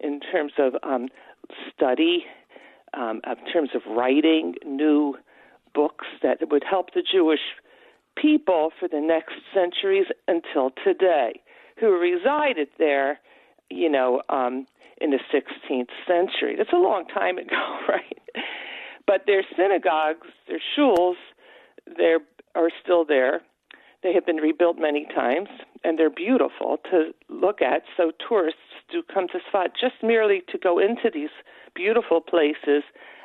in 0.00 0.20
terms 0.20 0.52
of 0.58 0.74
um, 0.82 1.08
study, 1.74 2.24
um, 2.94 3.20
in 3.26 3.52
terms 3.52 3.70
of 3.74 3.82
writing 3.88 4.54
new 4.64 5.16
books 5.74 6.06
that 6.22 6.38
would 6.50 6.64
help 6.68 6.94
the 6.94 7.02
Jewish 7.02 7.40
people 8.20 8.70
for 8.78 8.88
the 8.88 9.00
next 9.00 9.34
centuries 9.54 10.06
until 10.26 10.70
today, 10.84 11.40
who 11.78 11.98
resided 11.98 12.68
there, 12.78 13.20
you 13.70 13.90
know, 13.90 14.22
um, 14.28 14.66
in 15.00 15.10
the 15.10 15.18
16th 15.32 15.90
century. 16.06 16.54
That's 16.56 16.72
a 16.72 16.78
long 16.78 17.06
time 17.06 17.38
ago, 17.38 17.78
right? 17.88 18.18
But 19.06 19.22
their 19.26 19.44
synagogues, 19.56 20.26
their 20.48 20.60
shuls, 20.76 21.14
they 21.86 22.16
are 22.54 22.70
still 22.82 23.04
there. 23.04 23.42
They 24.02 24.12
have 24.14 24.26
been 24.26 24.36
rebuilt 24.36 24.76
many 24.78 25.06
times, 25.14 25.48
and 25.84 25.98
they're 25.98 26.10
beautiful 26.10 26.78
to 26.90 27.12
look 27.28 27.60
at. 27.60 27.82
So 27.96 28.12
tourists 28.28 28.60
do 28.90 29.02
come 29.02 29.26
to 29.28 29.38
Sfat 29.50 29.68
just 29.78 30.02
merely 30.02 30.42
to 30.50 30.58
go 30.58 30.78
into 30.78 31.10
these 31.12 31.30
beautiful 31.74 32.20
places 32.20 32.82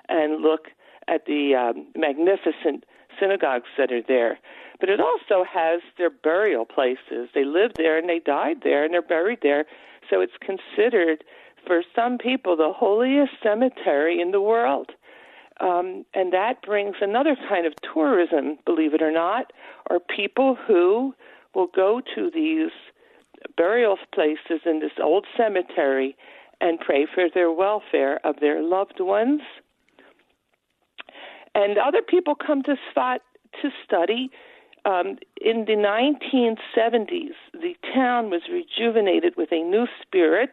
and 0.10 0.42
look 0.42 0.68
at 1.08 1.26
the 1.26 1.56
um, 1.56 1.88
magnificent 1.96 2.86
synagogues 3.20 3.70
that 3.78 3.92
are 3.92 4.02
there. 4.08 4.40
But 4.80 4.90
it 4.90 5.00
also 5.00 5.44
has 5.44 5.82
their 5.98 6.10
burial 6.10 6.66
places. 6.66 7.30
They 7.34 7.46
lived 7.46 7.76
there 7.78 7.98
and 7.98 8.10
they 8.10 8.20
died 8.20 8.58
there 8.64 8.84
and 8.84 8.94
they're 8.94 9.02
buried 9.02 9.40
there. 9.42 9.66
So 10.10 10.22
it's 10.22 10.34
considered, 10.42 11.24
for 11.68 11.84
some 11.96 12.18
people, 12.18 12.58
the 12.58 12.74
holiest 12.76 13.34
cemetery 13.44 14.20
in 14.20 14.32
the 14.32 14.42
world. 14.42 14.92
Um, 15.60 16.06
and 16.16 16.34
that 16.34 16.64
brings 16.64 16.96
another 17.02 17.36
kind 17.48 17.68
of 17.68 17.74
tourism, 17.94 18.58
believe 18.66 18.96
it 18.96 19.02
or 19.02 19.12
not, 19.12 19.54
are 19.92 20.00
people 20.00 20.58
who 20.68 21.14
will 21.54 21.68
go 21.68 22.02
to 22.16 22.32
these 22.34 22.72
burial 23.58 23.98
places 24.14 24.62
in 24.66 24.80
this 24.80 24.92
old 25.02 25.26
cemetery 25.38 26.16
and 26.60 26.80
pray 26.80 27.08
for 27.14 27.26
their 27.34 27.52
welfare 27.52 28.20
of 28.26 28.40
their 28.40 28.62
loved 28.62 29.00
ones. 29.00 29.42
And 31.56 31.78
other 31.78 32.02
people 32.02 32.36
come 32.36 32.64
to 32.64 32.76
Sfat 32.94 33.20
to 33.62 33.70
study. 33.86 34.30
Um, 34.86 35.18
in 35.40 35.66
the 35.66 35.76
1970s, 35.76 37.36
the 37.54 37.76
town 37.94 38.30
was 38.30 38.42
rejuvenated 38.52 39.36
with 39.38 39.52
a 39.52 39.62
new 39.62 39.86
spirit. 40.02 40.52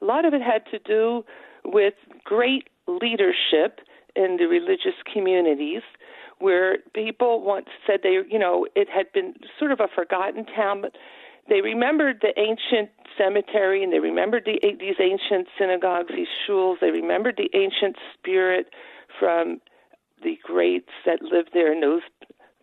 A 0.00 0.04
lot 0.04 0.24
of 0.24 0.34
it 0.34 0.42
had 0.42 0.62
to 0.70 0.78
do 0.78 1.24
with 1.64 1.94
great 2.24 2.68
leadership 2.86 3.80
in 4.14 4.36
the 4.38 4.46
religious 4.46 4.94
communities 5.12 5.82
where 6.38 6.78
people 6.94 7.42
once 7.42 7.66
said 7.86 8.00
they, 8.02 8.20
you 8.30 8.38
know, 8.38 8.66
it 8.76 8.88
had 8.88 9.12
been 9.12 9.34
sort 9.58 9.72
of 9.72 9.80
a 9.80 9.88
forgotten 9.92 10.44
town, 10.46 10.80
but 10.80 10.92
they 11.48 11.60
remembered 11.60 12.20
the 12.20 12.38
ancient 12.38 12.90
cemetery 13.16 13.82
and 13.82 13.92
they 13.92 13.98
remembered 13.98 14.44
the, 14.44 14.60
these 14.78 14.96
ancient 15.00 15.48
synagogues, 15.58 16.12
these 16.14 16.28
shuls. 16.48 16.76
They 16.80 16.90
remembered 16.90 17.36
the 17.38 17.50
ancient 17.58 17.96
spirit 18.14 18.66
from 19.18 19.60
the 20.22 20.38
greats 20.42 20.90
that 21.06 21.22
lived 21.22 21.50
there 21.52 21.72
in 21.72 21.80
those 21.80 22.02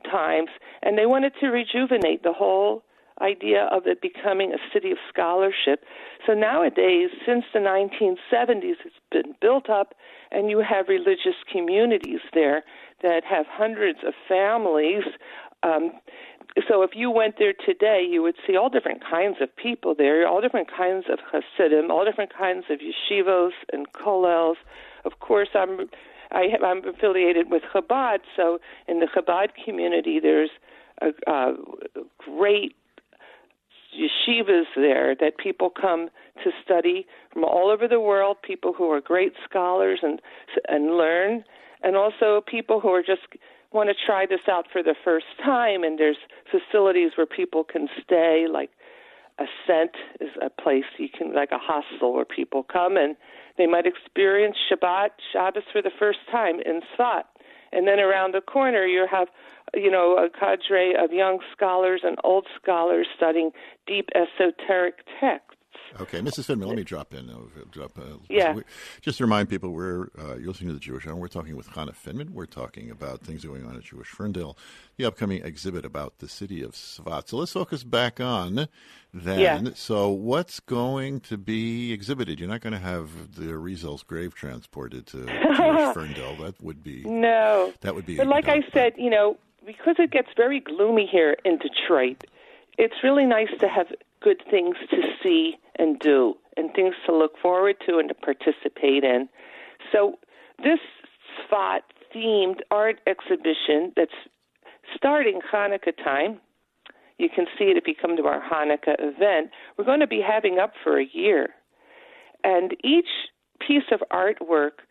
times, 0.10 0.50
and 0.82 0.98
they 0.98 1.06
wanted 1.06 1.34
to 1.40 1.48
rejuvenate 1.48 2.24
the 2.24 2.34
whole 2.34 2.84
idea 3.22 3.70
of 3.72 3.84
it 3.88 4.02
becoming 4.02 4.52
a 4.52 4.58
city 4.74 4.92
of 4.92 4.98
scholarship. 5.10 5.84
So 6.26 6.34
nowadays, 6.34 7.10
since 7.26 7.46
the 7.54 7.60
1970s, 7.60 8.76
it's 8.84 8.96
been 9.12 9.36
built 9.42 9.70
up, 9.70 9.94
and 10.32 10.50
you 10.50 10.60
have 10.60 10.88
religious 10.90 11.36
communities 11.52 12.20
there 12.34 12.64
that 13.02 13.24
have 13.24 13.46
hundreds 13.48 14.00
of 14.06 14.14
families. 14.28 15.04
Um, 15.64 15.92
so 16.68 16.84
if 16.84 16.92
you 16.94 17.10
went 17.10 17.36
there 17.38 17.54
today, 17.54 18.06
you 18.10 18.22
would 18.22 18.36
see 18.46 18.56
all 18.56 18.70
different 18.70 19.02
kinds 19.04 19.38
of 19.42 19.54
people 19.56 19.96
there, 19.98 20.28
all 20.28 20.42
different 20.42 20.70
kinds 20.76 21.06
of 21.12 21.20
Hasidim, 21.32 21.92
all 21.92 22.06
different 22.06 22.34
kinds 22.36 22.66
of 22.70 22.80
yeshivos 22.80 23.52
and 23.72 23.92
kollels. 23.94 24.56
Of 25.04 25.20
course, 25.20 25.50
I'm 25.54 25.90
I 26.32 26.48
I'm 26.64 26.88
affiliated 26.88 27.50
with 27.50 27.64
Chabad, 27.74 28.20
so 28.36 28.60
in 28.88 29.00
the 29.00 29.08
Chabad 29.08 29.50
community, 29.64 30.20
there's 30.20 30.50
a, 31.02 31.10
a 31.32 31.54
great 32.18 32.76
yeshivas 33.96 34.66
there 34.76 35.16
that 35.16 35.38
people 35.38 35.70
come 35.70 36.10
to 36.44 36.52
study 36.64 37.06
from 37.32 37.44
all 37.44 37.70
over 37.70 37.88
the 37.88 38.00
world. 38.00 38.38
People 38.42 38.74
who 38.74 38.92
are 38.92 39.02
great 39.02 39.34
scholars 39.48 40.00
and 40.02 40.22
and 40.68 40.98
learn, 40.98 41.44
and 41.84 41.96
also 41.96 42.42
people 42.46 42.80
who 42.80 42.90
are 42.90 43.04
just 43.04 43.22
want 43.72 43.90
to 43.90 43.96
try 44.06 44.26
this 44.26 44.48
out 44.50 44.66
for 44.72 44.82
the 44.82 44.96
first 45.04 45.26
time. 45.44 45.84
And 45.84 46.00
there's 46.00 46.18
facilities 46.50 47.12
where 47.16 47.28
people 47.28 47.64
can 47.64 47.88
stay, 48.04 48.48
like 48.50 48.70
Ascent 49.38 49.92
is 50.22 50.30
a 50.42 50.50
place 50.50 50.86
you 50.98 51.10
can, 51.10 51.34
like 51.34 51.52
a 51.52 51.58
hostel 51.58 52.14
where 52.14 52.26
people 52.26 52.64
come 52.64 52.96
and 52.96 53.16
they 53.58 53.68
might 53.68 53.86
experience 53.86 54.58
Shabbat, 54.70 55.10
Shabbos 55.32 55.64
for 55.72 55.82
the 55.82 55.92
first 55.98 56.20
time 56.32 56.60
in 56.66 56.82
Sfat. 56.98 57.24
And 57.72 57.88
then 57.88 58.00
around 58.00 58.34
the 58.34 58.42
corner, 58.42 58.86
you 58.86 59.06
have, 59.10 59.28
you 59.74 59.92
know, 59.92 60.18
a 60.18 60.30
cadre 60.30 60.94
of 60.98 61.12
young 61.12 61.40
scholars 61.52 62.02
and 62.04 62.18
old 62.24 62.48
scholars 62.62 63.08
studying 63.16 63.52
deep 63.86 64.10
esoteric 64.16 65.00
texts. 65.20 65.45
Okay, 66.02 66.20
Mrs. 66.20 66.46
Finman, 66.54 66.68
let 66.68 66.76
me 66.76 66.84
drop 66.84 67.14
in. 67.14 67.32
Drop, 67.72 67.98
uh, 67.98 68.18
Yeah. 68.30 68.56
Just 69.02 69.18
to 69.20 69.24
remind 69.24 69.50
people, 69.50 69.70
we're 69.72 70.08
uh, 70.20 70.36
you're 70.36 70.48
listening 70.48 70.70
to 70.70 70.74
the 70.74 70.80
Jewish 70.80 71.08
Hour. 71.08 71.16
We're 71.16 71.28
talking 71.30 71.56
with 71.56 71.68
Chana 71.70 71.96
Finman. 71.96 72.32
We're 72.32 72.46
talking 72.48 72.92
about 72.92 73.22
things 73.22 73.46
going 73.46 73.66
on 73.66 73.76
at 73.78 73.84
Jewish 73.84 74.08
Ferndale, 74.10 74.58
the 74.98 75.06
upcoming 75.06 75.42
exhibit 75.44 75.86
about 75.86 76.20
the 76.20 76.28
city 76.28 76.62
of 76.62 76.72
Sfat. 76.74 77.30
So 77.30 77.38
let's 77.38 77.54
focus 77.54 77.84
back 77.84 78.20
on 78.20 78.68
then. 79.14 79.40
Yeah. 79.40 79.70
So 79.76 80.10
what's 80.10 80.60
going 80.60 81.22
to 81.22 81.38
be 81.38 81.94
exhibited? 81.94 82.40
You're 82.40 82.50
not 82.50 82.62
going 82.62 82.74
to 82.74 82.80
have 82.80 83.36
the 83.36 83.50
Arizal's 83.52 84.04
grave 84.04 84.36
transported 84.36 85.08
to 85.08 85.26
Jewish 85.26 85.54
Ferndale. 85.94 86.36
That 86.38 86.62
would 86.62 86.84
be 86.84 87.04
No. 87.06 87.72
that 87.82 87.96
would 87.96 88.06
be. 88.06 88.18
But 88.18 88.28
like 88.28 88.50
I 88.50 88.62
said, 88.74 88.94
you 88.98 89.10
know, 89.10 89.38
because 89.66 89.96
it 89.98 90.12
gets 90.12 90.28
very 90.36 90.60
gloomy 90.60 91.08
here 91.10 91.38
in 91.46 91.58
Detroit, 91.58 92.24
it's 92.78 92.96
really 93.04 93.26
nice 93.26 93.48
to 93.62 93.68
have 93.70 93.88
good 94.26 94.42
things 94.50 94.76
to 94.90 94.98
see 95.22 95.56
and 95.78 96.00
do 96.00 96.34
and 96.58 96.74
things 96.74 96.96
to 97.06 97.16
look 97.16 97.34
forward 97.42 97.76
to 97.88 98.00
and 98.00 98.10
to 98.10 98.16
participate 98.16 99.04
in. 99.04 99.30
So 99.92 100.16
this 100.64 100.80
Sfat 101.38 101.82
themed 102.14 102.62
art 102.72 103.00
exhibition 103.06 103.94
that's 103.96 104.18
starting 104.96 105.42
Hanukkah 105.54 105.96
time. 106.04 106.40
You 107.20 107.30
can 107.34 107.46
see 107.58 107.66
it 107.66 107.78
if 107.78 107.84
you 107.88 107.94
come 108.00 108.18
to 108.18 108.24
our 108.24 108.42
Hanukkah 108.42 108.96
event. 109.00 109.52
We're 109.78 109.86
going 109.86 110.00
to 110.00 110.08
be 110.08 110.24
having 110.28 110.58
up 110.58 110.74
for 110.84 111.00
a 111.00 111.06
year. 111.14 111.50
And 112.44 112.76
each 112.84 113.30
piece 113.66 113.90
of 113.92 114.02
artwork, 114.12 114.84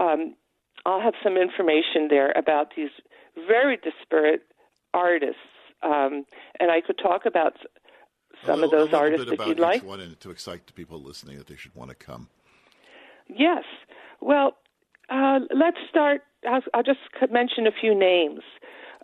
um, 0.00 0.34
I'll 0.84 1.00
have 1.00 1.14
some 1.22 1.36
information 1.36 2.08
there 2.08 2.32
about 2.36 2.72
these 2.76 2.90
very 3.46 3.76
disparate 3.76 4.42
artists. 4.92 5.36
Um, 5.82 6.24
and 6.58 6.70
I 6.70 6.80
could 6.80 6.98
talk 6.98 7.24
about 7.24 7.54
some 8.44 8.62
of 8.62 8.70
those 8.70 8.92
artists 8.92 9.26
if 9.26 9.34
about 9.34 9.48
you'd 9.48 9.60
like. 9.60 9.82
one 9.82 10.00
and 10.00 10.18
to 10.20 10.30
excite 10.30 10.66
the 10.66 10.72
people 10.72 11.00
listening 11.02 11.38
that 11.38 11.46
they 11.46 11.56
should 11.56 11.74
want 11.74 11.90
to 11.90 11.94
come. 11.94 12.28
Yes. 13.28 13.64
Well, 14.20 14.56
uh, 15.08 15.40
let's 15.54 15.78
start. 15.88 16.22
I'll, 16.48 16.62
I'll 16.74 16.82
just 16.82 17.00
mention 17.30 17.66
a 17.66 17.72
few 17.72 17.94
names. 17.94 18.40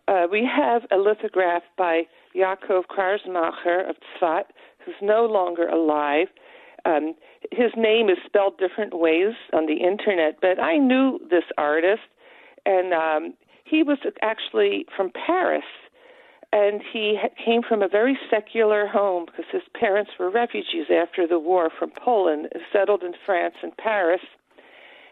Uh, 0.09 0.27
we 0.31 0.45
have 0.45 0.83
a 0.93 0.97
lithograph 0.97 1.63
by 1.77 2.03
Yaakov 2.35 2.85
Kaszemacher 2.97 3.89
of 3.89 3.97
Tzfat, 3.97 4.45
who's 4.85 4.95
no 5.03 5.27
longer 5.27 5.67
alive. 5.69 6.29
Um, 6.85 7.15
his 7.51 7.73
name 7.77 8.09
is 8.09 8.19
spelled 8.25 8.59
different 8.59 8.97
ways 8.97 9.35
on 9.53 9.67
the 9.67 9.85
internet, 9.85 10.39
but 10.41 10.61
I 10.61 10.77
knew 10.77 11.19
this 11.29 11.43
artist, 11.59 12.03
and 12.65 12.95
um, 12.95 13.35
he 13.65 13.83
was 13.83 13.99
actually 14.23 14.87
from 14.97 15.11
Paris 15.11 15.65
and 16.57 16.81
he 16.91 17.19
came 17.45 17.61
from 17.61 17.83
a 17.83 17.89
very 17.89 18.19
secular 18.31 18.87
home 18.87 19.27
because 19.27 19.45
his 19.53 19.63
parents 19.79 20.13
were 20.19 20.31
refugees 20.31 20.87
after 20.91 21.27
the 21.27 21.39
war 21.39 21.69
from 21.79 21.91
Poland, 21.91 22.49
settled 22.73 23.03
in 23.03 23.13
France 23.27 23.57
and 23.63 23.77
Paris, 23.77 24.23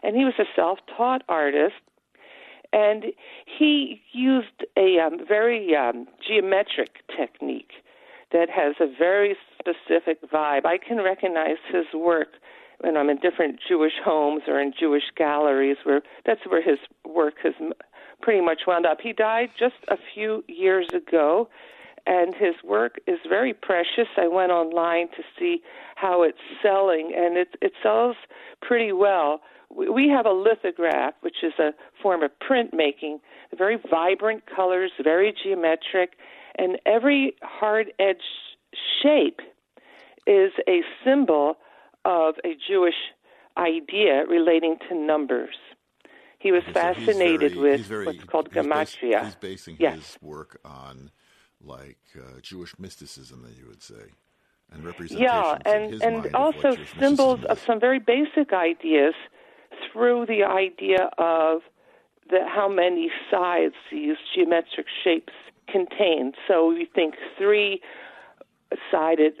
and 0.01 0.15
he 0.15 0.25
was 0.25 0.33
a 0.39 0.45
self-taught 0.55 1.21
artist. 1.29 1.75
And 2.73 3.05
he 3.45 4.01
used 4.11 4.65
a 4.75 4.97
um, 4.99 5.19
very 5.27 5.75
um, 5.75 6.07
geometric 6.27 7.07
technique 7.15 7.71
that 8.31 8.49
has 8.49 8.73
a 8.79 8.87
very 8.97 9.37
specific 9.59 10.27
vibe. 10.31 10.65
I 10.65 10.79
can 10.79 10.97
recognize 10.97 11.57
his 11.71 11.85
work 11.93 12.29
when 12.79 12.97
I'm 12.97 13.09
in 13.09 13.17
different 13.17 13.59
Jewish 13.65 13.93
homes 14.03 14.41
or 14.47 14.59
in 14.59 14.73
Jewish 14.77 15.11
galleries, 15.15 15.77
where 15.83 16.01
that's 16.25 16.41
where 16.47 16.63
his 16.63 16.79
work 17.07 17.35
has 17.43 17.53
pretty 18.21 18.41
much 18.41 18.61
wound 18.67 18.85
up. 18.85 18.99
He 19.01 19.13
died 19.13 19.49
just 19.57 19.75
a 19.89 19.97
few 20.13 20.43
years 20.47 20.87
ago, 20.93 21.49
and 22.05 22.35
his 22.35 22.55
work 22.63 22.99
is 23.07 23.19
very 23.27 23.53
precious. 23.53 24.07
I 24.17 24.27
went 24.27 24.51
online 24.51 25.07
to 25.09 25.23
see 25.37 25.61
how 25.95 26.23
it's 26.23 26.37
selling, 26.61 27.13
and 27.15 27.37
it 27.37 27.55
it 27.61 27.73
sells 27.81 28.15
pretty 28.61 28.91
well. 28.91 29.41
We 29.69 30.07
have 30.09 30.25
a 30.25 30.31
lithograph, 30.31 31.15
which 31.21 31.37
is 31.43 31.53
a 31.59 31.71
form 32.01 32.21
of 32.23 32.31
printmaking, 32.47 33.19
very 33.57 33.77
vibrant 33.89 34.43
colors, 34.55 34.91
very 35.03 35.33
geometric, 35.43 36.11
and 36.57 36.77
every 36.85 37.33
hard 37.41 37.91
edge 37.99 38.17
shape 39.01 39.39
is 40.27 40.51
a 40.67 40.81
symbol 41.03 41.57
of 42.05 42.35
a 42.45 42.55
Jewish 42.67 42.95
idea 43.57 44.25
relating 44.29 44.77
to 44.89 44.95
numbers. 44.95 45.55
He 46.45 46.51
was 46.51 46.63
So 46.67 46.73
fascinated 46.73 47.53
very- 47.55 47.71
with 47.71 47.81
very- 47.87 48.05
what's 48.05 48.23
called 48.25 48.49
he's 48.53 48.67
bas- 48.67 48.95
gematria. 48.97 49.25
he's 49.25 49.35
basing 49.35 49.77
yes. 49.79 49.95
his 49.95 50.17
work 50.21 50.59
on 50.63 51.09
like 51.59 51.97
uh, 52.15 52.39
Jewish 52.43 52.77
mysticism, 52.77 53.41
that 53.41 53.57
you 53.59 53.65
would 53.67 53.81
say, 53.81 54.05
and 54.71 54.85
representations 54.85 55.21
Yeah, 55.21 55.57
and 55.73 55.91
his 55.93 56.01
and 56.03 56.27
of 56.27 56.35
also 56.35 56.69
what 56.75 56.79
symbols 56.99 57.43
of 57.45 57.57
some 57.67 57.79
very 57.79 57.97
basic 57.97 58.53
ideas 58.53 59.15
through 59.91 60.27
the 60.27 60.43
idea 60.43 61.09
of 61.17 61.61
the 62.29 62.41
how 62.47 62.67
many 62.69 63.09
sides 63.31 63.73
these 63.91 64.17
geometric 64.35 64.85
shapes 65.03 65.33
contain. 65.67 66.33
So 66.47 66.67
we 66.69 66.85
think 66.85 67.15
three 67.39 67.81
sided 68.91 69.33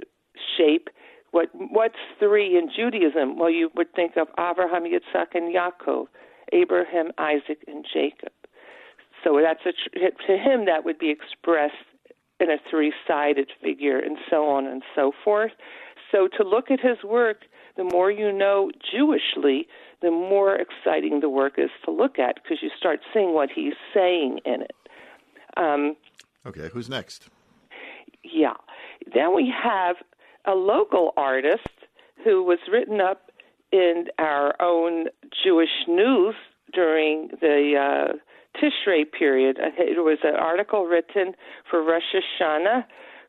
shape. 0.57 0.89
What 1.29 1.49
what's 1.53 1.99
three 2.17 2.57
in 2.57 2.65
Judaism? 2.75 3.37
Well, 3.37 3.51
you 3.51 3.69
would 3.75 3.93
think 3.93 4.17
of 4.17 4.27
Abraham, 4.39 4.83
Yitzhak, 4.85 5.35
and 5.35 5.53
Yaakov, 5.53 6.07
Abraham, 6.53 7.11
Isaac, 7.17 7.63
and 7.67 7.85
Jacob. 7.91 8.31
So 9.23 9.39
that's 9.41 9.61
a 9.65 9.71
tr- 9.71 10.15
to 10.27 10.37
him 10.37 10.65
that 10.65 10.85
would 10.85 10.99
be 10.99 11.09
expressed 11.09 11.73
in 12.39 12.51
a 12.51 12.57
three-sided 12.69 13.49
figure, 13.63 13.97
and 13.99 14.17
so 14.29 14.47
on 14.47 14.65
and 14.67 14.83
so 14.93 15.11
forth. 15.23 15.51
so 16.11 16.27
to 16.37 16.43
look 16.47 16.69
at 16.69 16.79
his 16.79 17.03
work, 17.03 17.43
the 17.77 17.83
more 17.83 18.11
you 18.11 18.31
know 18.31 18.71
Jewishly, 18.93 19.67
the 20.01 20.11
more 20.11 20.55
exciting 20.55 21.19
the 21.21 21.29
work 21.29 21.53
is 21.57 21.69
to 21.85 21.91
look 21.91 22.19
at 22.19 22.35
because 22.35 22.57
you 22.61 22.69
start 22.77 22.99
seeing 23.13 23.33
what 23.33 23.49
he's 23.53 23.73
saying 23.93 24.39
in 24.45 24.61
it. 24.61 24.75
Um, 25.57 25.95
Okay, 26.45 26.69
who's 26.71 26.89
next? 26.89 27.29
yeah. 28.23 28.53
Then 29.13 29.35
we 29.35 29.51
have 29.63 29.95
a 30.45 30.53
local 30.53 31.13
artist 31.17 31.67
who 32.23 32.43
was 32.43 32.59
written 32.71 33.01
up 33.01 33.24
in 33.75 34.05
our 34.19 34.55
own 34.61 35.07
Jewish 35.43 35.75
news 35.87 36.35
during 36.73 37.29
the 37.41 37.73
uh, 37.75 38.13
Tishrei 38.57 39.03
period. 39.11 39.57
Uh, 39.59 39.69
It 39.77 40.03
was 40.03 40.19
an 40.23 40.35
article 40.35 40.85
written 40.85 41.33
for 41.69 41.83
Rosh 41.83 42.15
Hashanah 42.15 42.85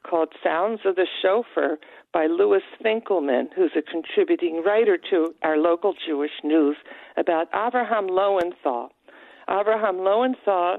called 0.09 0.29
Sounds 0.43 0.81
of 0.85 0.95
the 0.95 1.07
Shofar 1.21 1.79
by 2.13 2.27
Louis 2.27 2.63
Finkelman, 2.83 3.49
who's 3.57 3.73
a 3.77 3.83
contributing 3.83 4.63
writer 4.65 4.97
to 5.11 5.35
our 5.43 5.59
local 5.59 5.95
Jewish 6.07 6.39
news 6.45 6.77
about 7.17 7.49
Abraham 7.53 8.07
Lowenthal. 8.07 8.91
Abraham 9.51 9.99
Lowenthal 9.99 10.79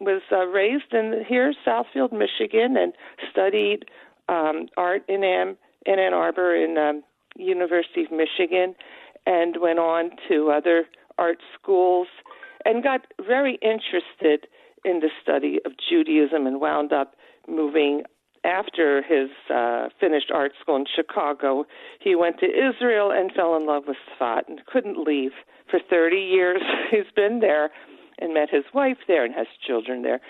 was 0.00 0.22
uh, 0.32 0.46
raised 0.46 0.92
in 0.92 1.24
here, 1.28 1.54
Southfield, 1.64 2.12
Michigan, 2.12 2.76
and 2.76 2.92
studied 3.30 3.84
um, 4.28 4.66
art 4.76 5.02
in 5.08 5.22
in 5.22 5.98
Ann 6.00 6.12
Arbor 6.12 6.56
in 6.56 6.76
um, 6.76 7.04
University 7.38 8.04
of 8.04 8.10
Michigan, 8.10 8.74
and 9.26 9.56
went 9.60 9.78
on 9.78 10.10
to 10.28 10.50
other 10.50 10.84
art 11.18 11.38
schools, 11.58 12.08
and 12.64 12.82
got 12.82 13.06
very 13.26 13.58
interested 13.62 14.46
in 14.84 15.00
the 15.00 15.10
study 15.22 15.58
of 15.64 15.72
Judaism, 15.88 16.46
and 16.46 16.60
wound 16.60 16.92
up 16.92 17.14
moving 17.48 18.02
after 18.44 19.02
his 19.02 19.28
uh, 19.52 19.88
finished 19.98 20.30
art 20.32 20.52
school 20.60 20.76
in 20.76 20.84
Chicago. 20.94 21.64
He 22.00 22.14
went 22.14 22.38
to 22.38 22.46
Israel 22.46 23.10
and 23.10 23.32
fell 23.32 23.56
in 23.56 23.66
love 23.66 23.84
with 23.88 23.96
Sfat 24.14 24.42
and 24.48 24.64
couldn't 24.66 25.04
leave. 25.04 25.32
For 25.68 25.80
30 25.90 26.16
years, 26.16 26.62
he's 26.90 27.10
been 27.14 27.40
there 27.40 27.70
and 28.18 28.32
met 28.32 28.48
his 28.50 28.64
wife 28.72 28.98
there 29.08 29.24
and 29.24 29.34
has 29.34 29.46
children 29.66 30.02
there. 30.02 30.20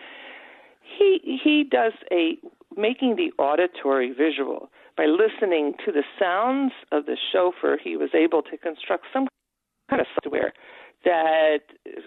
He 0.99 1.40
he 1.42 1.64
does 1.69 1.92
a 2.11 2.38
making 2.77 3.16
the 3.16 3.33
auditory 3.42 4.12
visual 4.12 4.71
by 4.97 5.05
listening 5.07 5.75
to 5.85 5.93
the 5.93 6.03
sounds 6.19 6.73
of 6.93 7.07
the 7.07 7.17
shofar, 7.33 7.79
He 7.83 7.97
was 7.97 8.11
able 8.15 8.43
to 8.43 8.57
construct 8.57 9.07
some 9.13 9.29
kind 9.91 10.01
of 10.01 10.07
software 10.23 10.53
that, 11.05 11.61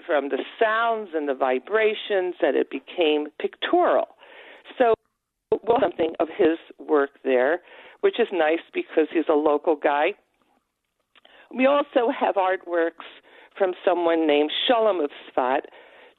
from 0.05 0.29
the 0.29 0.43
sounds 0.59 1.09
and 1.13 1.29
the 1.29 1.33
vibrations, 1.33 2.35
that 2.41 2.55
it 2.55 2.69
became 2.69 3.27
pictorial. 3.39 4.07
So, 4.77 4.93
well, 5.63 5.77
something 5.81 6.13
of 6.19 6.27
his 6.35 6.57
work 6.79 7.11
there, 7.23 7.61
which 8.01 8.19
is 8.19 8.27
nice 8.31 8.59
because 8.73 9.07
he's 9.11 9.29
a 9.29 9.33
local 9.33 9.75
guy. 9.75 10.13
We 11.55 11.65
also 11.65 12.11
have 12.17 12.35
artworks 12.35 13.07
from 13.57 13.73
someone 13.85 14.27
named 14.27 14.51
Shalom 14.67 14.99
of 14.99 15.11
Sfat. 15.29 15.61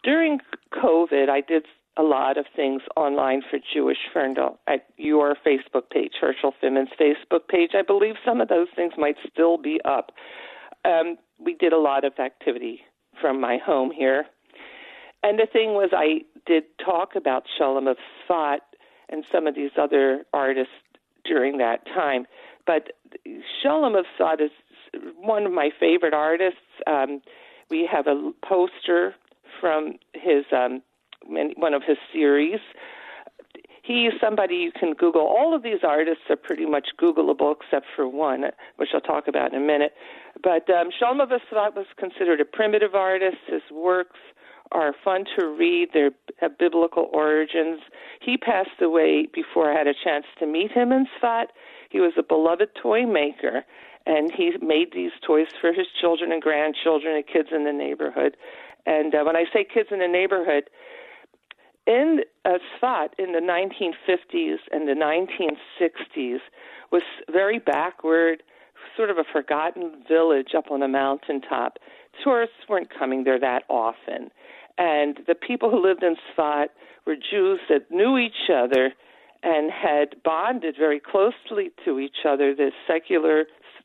During 0.03 0.39
COVID, 0.73 1.29
I 1.29 1.41
did 1.41 1.67
a 1.97 2.03
lot 2.03 2.39
of 2.39 2.47
things 2.55 2.83
online 2.97 3.43
for 3.51 3.59
Jewish 3.75 3.99
Ferndale 4.13 4.59
at 4.67 4.87
your 4.97 5.37
Facebook 5.47 5.91
page, 5.91 6.13
Herschel 6.21 6.55
Finman's 6.63 6.91
Facebook 6.99 7.49
page. 7.49 7.71
I 7.75 7.83
believe 7.83 8.15
some 8.25 8.41
of 8.41 8.49
those 8.49 8.69
things 8.75 8.95
might 8.97 9.17
still 9.31 9.59
be 9.59 9.81
up. 9.85 10.13
Um, 10.85 11.17
we 11.39 11.55
did 11.55 11.73
a 11.73 11.79
lot 11.79 12.05
of 12.05 12.13
activity 12.19 12.81
from 13.21 13.41
my 13.41 13.59
home 13.59 13.91
here. 13.91 14.27
And 15.23 15.39
the 15.39 15.47
thing 15.53 15.75
was, 15.75 15.91
I 15.93 16.23
did 16.47 16.65
talk 16.83 17.15
about 17.17 17.45
Shalom 17.59 17.87
of 17.87 17.99
Sfat 18.25 18.61
and 19.09 19.25
some 19.31 19.47
of 19.47 19.55
these 19.55 19.73
other 19.79 20.25
artists 20.33 20.73
during 21.25 21.59
that 21.59 21.85
time. 21.87 22.27
But 22.67 22.93
Shalom 23.63 23.95
of 23.95 24.07
Sfat 24.19 24.41
is 24.41 24.51
one 25.21 25.45
of 25.45 25.53
my 25.53 25.71
favorite 25.79 26.15
artists. 26.15 26.61
Um, 26.87 27.21
we 27.69 27.89
have 27.91 28.07
a 28.07 28.33
poster 28.45 29.15
from 29.61 29.99
his 30.15 30.45
um, 30.53 30.83
many, 31.29 31.55
one 31.57 31.75
of 31.75 31.83
his 31.87 31.99
series. 32.13 32.61
He's 33.83 34.13
somebody 34.21 34.57
you 34.57 34.73
can 34.73 34.93
Google. 34.93 35.23
All 35.23 35.55
of 35.55 35.63
these 35.63 35.81
artists 35.83 36.23
are 36.29 36.37
pretty 36.37 36.67
much 36.67 36.89
Googleable 37.01 37.55
except 37.61 37.87
for 37.97 38.07
one, 38.07 38.45
which 38.77 38.91
I'll 38.95 39.01
talk 39.01 39.27
about 39.27 39.53
in 39.53 39.63
a 39.63 39.67
minute. 39.67 39.93
But 40.43 40.69
um, 40.71 40.91
Shalom 40.97 41.21
of 41.21 41.31
was 41.31 41.87
considered 41.99 42.41
a 42.41 42.45
primitive 42.45 42.95
artist. 42.95 43.39
His 43.49 43.63
works 43.73 44.19
are 44.73 44.95
fun 45.05 45.25
to 45.37 45.47
read. 45.47 45.89
They 45.93 46.11
have 46.41 46.59
biblical 46.59 47.09
origins. 47.13 47.81
He 48.21 48.37
passed 48.37 48.81
away 48.81 49.27
before 49.33 49.73
I 49.73 49.77
had 49.77 49.87
a 49.87 49.95
chance 50.05 50.27
to 50.39 50.47
meet 50.47 50.71
him 50.71 50.93
in 50.93 51.07
Sfat. 51.21 51.47
He 51.91 51.99
was 51.99 52.13
a 52.17 52.23
beloved 52.23 52.69
toy 52.81 53.05
maker, 53.07 53.65
and 54.07 54.31
he 54.33 54.53
made 54.63 54.93
these 54.95 55.11
toys 55.27 55.49
for 55.61 55.73
his 55.73 55.87
children 56.01 56.31
and 56.31 56.41
grandchildren 56.41 57.17
and 57.17 57.27
kids 57.27 57.49
in 57.53 57.65
the 57.65 57.73
neighborhood. 57.73 58.37
And 58.87 59.15
uh, 59.15 59.25
when 59.25 59.37
I 59.37 59.45
say 59.53 59.65
kids 59.65 59.89
in 59.91 59.99
the 59.99 60.09
neighborhood, 60.09 60.71
in 61.87 62.21
uh, 62.45 62.59
Sfat 62.77 63.09
in 63.19 63.33
the 63.33 63.41
1950s 63.41 64.57
and 64.73 64.89
the 64.89 64.95
1960s 64.95 66.39
was 66.93 67.03
very 67.31 67.59
backward, 67.59 68.43
sort 68.97 69.11
of 69.11 69.19
a 69.19 69.25
forgotten 69.33 70.03
village 70.09 70.55
up 70.57 70.71
on 70.71 70.83
a 70.83 70.89
mountaintop. 70.89 71.79
Tourists 72.23 72.69
weren't 72.69 72.89
coming 72.97 73.25
there 73.25 73.39
that 73.41 73.63
often. 73.69 74.31
And 74.79 75.21
the 75.27 75.35
people 75.35 75.71
who 75.71 75.83
lived 75.83 76.03
in 76.03 76.17
Sfat 76.35 76.69
were 77.07 77.17
Jews 77.17 77.61
that 77.69 77.91
knew 77.91 78.19
each 78.19 78.51
other 78.53 78.93
and 79.43 79.71
had 79.71 80.23
bonded 80.23 80.77
very 80.79 81.01
closely 81.01 81.71
to 81.85 81.99
each 81.99 82.25
other. 82.27 82.55
The 82.55 82.73
secular 82.87 83.45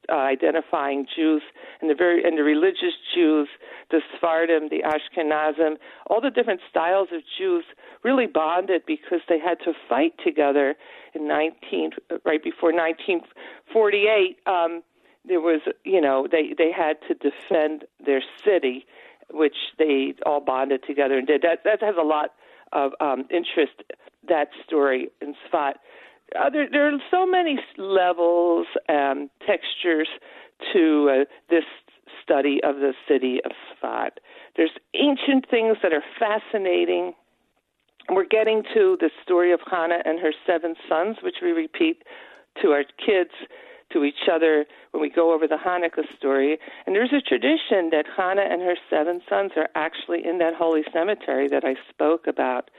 uh, 0.09 0.15
identifying 0.15 1.05
Jews 1.15 1.41
and 1.81 1.89
the 1.89 1.95
very 1.95 2.23
and 2.23 2.37
the 2.37 2.43
religious 2.43 2.95
Jews, 3.13 3.47
the 3.91 4.01
Sephardim, 4.11 4.69
the 4.69 4.83
Ashkenazim, 4.83 5.77
all 6.07 6.21
the 6.21 6.29
different 6.29 6.61
styles 6.69 7.09
of 7.13 7.21
Jews 7.37 7.65
really 8.03 8.27
bonded 8.27 8.83
because 8.85 9.21
they 9.27 9.39
had 9.39 9.59
to 9.65 9.73
fight 9.89 10.13
together 10.23 10.75
in 11.13 11.27
19 11.27 11.91
right 12.25 12.43
before 12.43 12.71
1948. 12.71 14.37
Um, 14.45 14.83
there 15.27 15.41
was, 15.41 15.61
you 15.83 16.01
know, 16.01 16.27
they 16.31 16.53
they 16.57 16.71
had 16.71 16.97
to 17.07 17.13
defend 17.15 17.85
their 18.05 18.21
city, 18.43 18.85
which 19.31 19.55
they 19.77 20.13
all 20.25 20.41
bonded 20.41 20.83
together 20.85 21.17
and 21.17 21.27
did. 21.27 21.41
That 21.41 21.63
that 21.63 21.81
has 21.81 21.95
a 21.99 22.05
lot 22.05 22.31
of 22.71 22.91
um, 22.99 23.25
interest. 23.31 23.83
That 24.27 24.49
story 24.65 25.09
in 25.21 25.35
Sfat. 25.47 25.73
Uh, 26.33 26.49
there, 26.49 26.67
there 26.69 26.87
are 26.87 26.97
so 27.11 27.25
many 27.25 27.59
levels, 27.77 28.67
and 28.87 29.29
textures 29.45 30.07
to 30.73 31.09
uh, 31.21 31.25
this 31.49 31.63
study 32.23 32.59
of 32.63 32.77
the 32.77 32.93
city 33.07 33.39
of 33.45 33.51
Sfat. 33.69 34.11
There's 34.55 34.71
ancient 34.95 35.49
things 35.49 35.77
that 35.83 35.93
are 35.93 36.03
fascinating. 36.19 37.13
We're 38.09 38.25
getting 38.25 38.63
to 38.73 38.97
the 38.99 39.09
story 39.23 39.51
of 39.51 39.59
Hannah 39.69 39.99
and 40.05 40.19
her 40.19 40.33
seven 40.45 40.75
sons, 40.89 41.17
which 41.21 41.35
we 41.41 41.51
repeat 41.51 42.03
to 42.61 42.69
our 42.69 42.83
kids, 42.83 43.31
to 43.93 44.03
each 44.03 44.27
other 44.31 44.65
when 44.91 45.01
we 45.01 45.09
go 45.09 45.33
over 45.33 45.47
the 45.47 45.57
Hanukkah 45.63 46.05
story. 46.17 46.57
And 46.85 46.95
there's 46.95 47.13
a 47.13 47.21
tradition 47.21 47.89
that 47.91 48.05
Hannah 48.17 48.47
and 48.49 48.61
her 48.61 48.75
seven 48.89 49.21
sons 49.29 49.51
are 49.55 49.69
actually 49.75 50.25
in 50.25 50.39
that 50.39 50.55
holy 50.55 50.81
cemetery 50.91 51.47
that 51.49 51.63
I 51.63 51.75
spoke 51.89 52.25
about. 52.27 52.71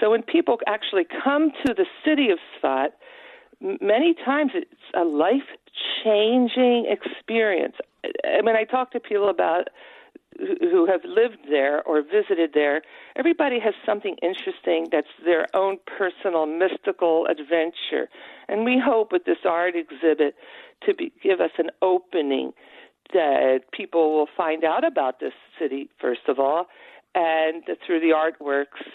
So 0.00 0.10
when 0.10 0.22
people 0.22 0.58
actually 0.66 1.06
come 1.22 1.52
to 1.66 1.74
the 1.74 1.86
city 2.04 2.30
of 2.30 2.38
Sfat, 2.56 2.88
many 3.60 4.14
times 4.14 4.52
it's 4.54 4.70
a 4.94 5.04
life 5.04 5.48
changing 6.02 6.86
experience. 6.88 7.76
I 8.24 8.40
mean, 8.42 8.56
I 8.56 8.64
talk 8.64 8.92
to 8.92 9.00
people 9.00 9.28
about 9.28 9.68
who 10.38 10.86
have 10.86 11.00
lived 11.04 11.38
there 11.48 11.82
or 11.82 12.02
visited 12.02 12.50
there, 12.54 12.82
everybody 13.16 13.58
has 13.60 13.74
something 13.84 14.16
interesting 14.22 14.86
that's 14.90 15.08
their 15.24 15.46
own 15.54 15.78
personal 15.98 16.46
mystical 16.46 17.26
adventure. 17.26 18.08
And 18.48 18.64
we 18.64 18.80
hope 18.82 19.12
with 19.12 19.24
this 19.24 19.38
art 19.44 19.74
exhibit 19.76 20.34
to 20.86 20.94
be, 20.94 21.12
give 21.22 21.40
us 21.40 21.50
an 21.58 21.70
opening 21.82 22.52
that 23.12 23.60
people 23.72 24.12
will 24.16 24.28
find 24.36 24.64
out 24.64 24.84
about 24.84 25.20
this 25.20 25.32
city, 25.58 25.90
first 26.00 26.28
of 26.28 26.38
all, 26.38 26.66
and 27.14 27.64
through 27.84 28.00
the 28.00 28.14
artworks, 28.14 28.86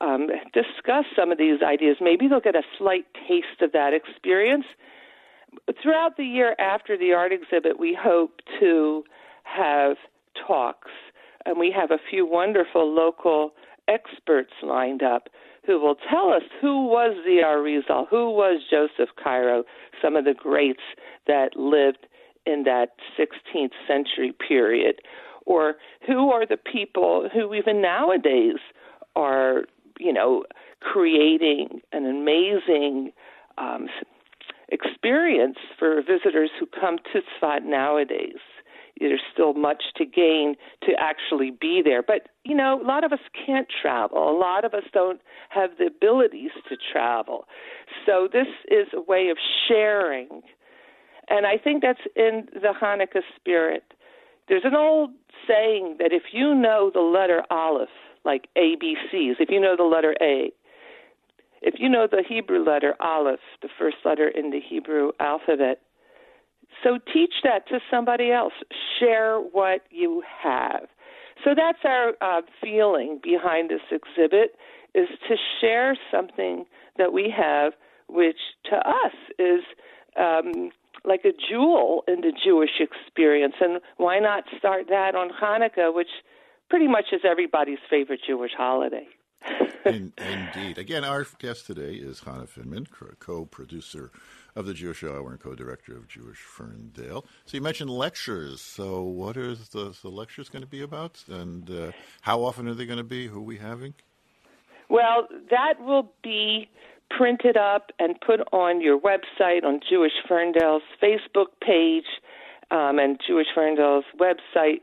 um, 0.00 0.28
discuss 0.52 1.04
some 1.16 1.32
of 1.32 1.38
these 1.38 1.62
ideas. 1.62 1.96
Maybe 2.00 2.28
they'll 2.28 2.40
get 2.40 2.56
a 2.56 2.62
slight 2.78 3.06
taste 3.28 3.62
of 3.62 3.72
that 3.72 3.92
experience. 3.94 4.66
Throughout 5.82 6.16
the 6.16 6.24
year 6.24 6.56
after 6.58 6.96
the 6.96 7.12
art 7.12 7.32
exhibit, 7.32 7.78
we 7.78 7.96
hope 7.98 8.40
to 8.60 9.04
have 9.44 9.96
talks, 10.46 10.90
and 11.46 11.58
we 11.58 11.70
have 11.70 11.90
a 11.90 11.98
few 12.10 12.26
wonderful 12.26 12.92
local 12.92 13.52
experts 13.86 14.52
lined 14.62 15.02
up 15.02 15.28
who 15.66 15.80
will 15.80 15.96
tell 16.10 16.32
us 16.32 16.42
who 16.60 16.86
was 16.86 17.16
the 17.24 17.40
Arizal, 17.44 18.06
who 18.08 18.30
was 18.30 18.62
Joseph 18.70 19.14
Caro, 19.22 19.64
some 20.02 20.16
of 20.16 20.24
the 20.24 20.34
greats 20.34 20.82
that 21.26 21.56
lived 21.56 22.06
in 22.46 22.64
that 22.64 22.90
16th 23.18 23.72
century 23.88 24.34
period, 24.46 24.96
or 25.46 25.76
who 26.06 26.30
are 26.30 26.46
the 26.46 26.58
people 26.58 27.28
who 27.32 27.54
even 27.54 27.80
nowadays 27.80 28.56
are, 29.16 29.64
you 29.98 30.12
know, 30.12 30.44
creating 30.80 31.80
an 31.92 32.06
amazing 32.06 33.12
um, 33.58 33.88
experience 34.68 35.58
for 35.78 36.02
visitors 36.02 36.50
who 36.58 36.66
come 36.66 36.98
to 37.12 37.20
Tzfat 37.20 37.64
nowadays. 37.64 38.38
There's 39.00 39.22
still 39.32 39.54
much 39.54 39.82
to 39.96 40.04
gain 40.04 40.54
to 40.84 40.92
actually 40.98 41.50
be 41.50 41.82
there. 41.84 42.02
But, 42.02 42.28
you 42.44 42.54
know, 42.54 42.80
a 42.80 42.86
lot 42.86 43.02
of 43.02 43.12
us 43.12 43.18
can't 43.44 43.66
travel. 43.82 44.30
A 44.30 44.38
lot 44.38 44.64
of 44.64 44.72
us 44.72 44.84
don't 44.92 45.20
have 45.48 45.70
the 45.78 45.86
abilities 45.86 46.52
to 46.68 46.76
travel. 46.92 47.46
So 48.06 48.28
this 48.32 48.46
is 48.68 48.86
a 48.94 49.00
way 49.00 49.30
of 49.30 49.36
sharing. 49.66 50.42
And 51.28 51.44
I 51.44 51.58
think 51.58 51.82
that's 51.82 52.06
in 52.14 52.46
the 52.52 52.72
Hanukkah 52.80 53.22
spirit. 53.36 53.82
There's 54.48 54.64
an 54.64 54.74
old 54.74 55.10
saying 55.48 55.96
that 55.98 56.12
if 56.12 56.24
you 56.32 56.54
know 56.54 56.90
the 56.92 57.00
letter 57.00 57.42
Aleph, 57.50 57.88
like 58.24 58.48
ABCs, 58.56 59.36
if 59.40 59.50
you 59.50 59.60
know 59.60 59.76
the 59.76 59.84
letter 59.84 60.14
A, 60.20 60.52
if 61.62 61.74
you 61.78 61.88
know 61.88 62.06
the 62.10 62.22
Hebrew 62.26 62.64
letter 62.64 62.94
Aleph, 63.00 63.40
the 63.62 63.68
first 63.78 63.96
letter 64.04 64.28
in 64.28 64.50
the 64.50 64.60
Hebrew 64.60 65.12
alphabet, 65.18 65.80
so 66.82 66.98
teach 67.12 67.34
that 67.44 67.66
to 67.68 67.80
somebody 67.90 68.30
else. 68.32 68.52
Share 68.98 69.38
what 69.38 69.82
you 69.90 70.22
have. 70.42 70.86
So 71.42 71.50
that's 71.56 71.78
our 71.84 72.12
uh, 72.20 72.42
feeling 72.60 73.20
behind 73.22 73.70
this 73.70 73.80
exhibit 73.90 74.56
is 74.94 75.08
to 75.28 75.36
share 75.60 75.96
something 76.10 76.64
that 76.96 77.12
we 77.12 77.32
have, 77.36 77.72
which 78.08 78.36
to 78.70 78.76
us 78.76 79.14
is 79.38 79.60
um, 80.18 80.70
like 81.04 81.24
a 81.24 81.32
jewel 81.48 82.04
in 82.06 82.20
the 82.20 82.32
Jewish 82.44 82.80
experience. 82.80 83.54
And 83.60 83.80
why 83.96 84.18
not 84.20 84.44
start 84.58 84.86
that 84.88 85.14
on 85.14 85.30
Hanukkah, 85.30 85.94
which 85.94 86.08
pretty 86.70 86.88
much 86.88 87.06
is 87.12 87.20
everybody's 87.24 87.78
favorite 87.88 88.20
Jewish 88.26 88.52
holiday? 88.56 89.06
In, 89.84 90.12
indeed. 90.16 90.78
Again, 90.78 91.04
our 91.04 91.26
guest 91.38 91.66
today 91.66 91.94
is 91.94 92.20
Chana 92.20 92.48
Finman, 92.48 92.86
co 93.18 93.44
producer 93.44 94.10
of 94.56 94.66
the 94.66 94.72
Jewish 94.72 95.04
Hour 95.04 95.30
and 95.30 95.40
co 95.40 95.54
director 95.54 95.96
of 95.96 96.08
Jewish 96.08 96.38
Ferndale. 96.38 97.26
So 97.44 97.56
you 97.56 97.60
mentioned 97.60 97.90
lectures. 97.90 98.62
So, 98.62 99.02
what 99.02 99.36
is 99.36 99.68
the, 99.68 99.94
the 100.00 100.08
lectures 100.08 100.48
going 100.48 100.62
to 100.62 100.68
be 100.68 100.80
about? 100.80 101.22
And 101.28 101.70
uh, 101.70 101.92
how 102.22 102.42
often 102.42 102.66
are 102.68 102.74
they 102.74 102.86
going 102.86 102.98
to 102.98 103.04
be? 103.04 103.26
Who 103.26 103.38
are 103.38 103.42
we 103.42 103.58
having? 103.58 103.94
Well, 104.88 105.26
that 105.50 105.74
will 105.80 106.12
be 106.22 106.68
printed 107.10 107.56
up 107.56 107.90
and 107.98 108.18
put 108.20 108.40
on 108.52 108.80
your 108.80 108.98
website, 108.98 109.64
on 109.64 109.80
Jewish 109.88 110.12
Ferndale's 110.26 110.82
Facebook 111.02 111.48
page, 111.62 112.04
um, 112.70 112.98
and 112.98 113.20
Jewish 113.26 113.48
Ferndale's 113.54 114.04
website 114.18 114.80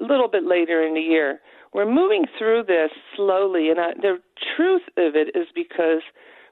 a 0.00 0.04
little 0.04 0.28
bit 0.28 0.44
later 0.44 0.86
in 0.86 0.94
the 0.94 1.00
year. 1.00 1.40
We're 1.72 1.90
moving 1.90 2.24
through 2.38 2.64
this 2.64 2.90
slowly, 3.16 3.70
and 3.70 3.80
I, 3.80 3.94
the 3.94 4.18
truth 4.56 4.82
of 4.96 5.16
it 5.16 5.34
is 5.34 5.46
because 5.54 6.02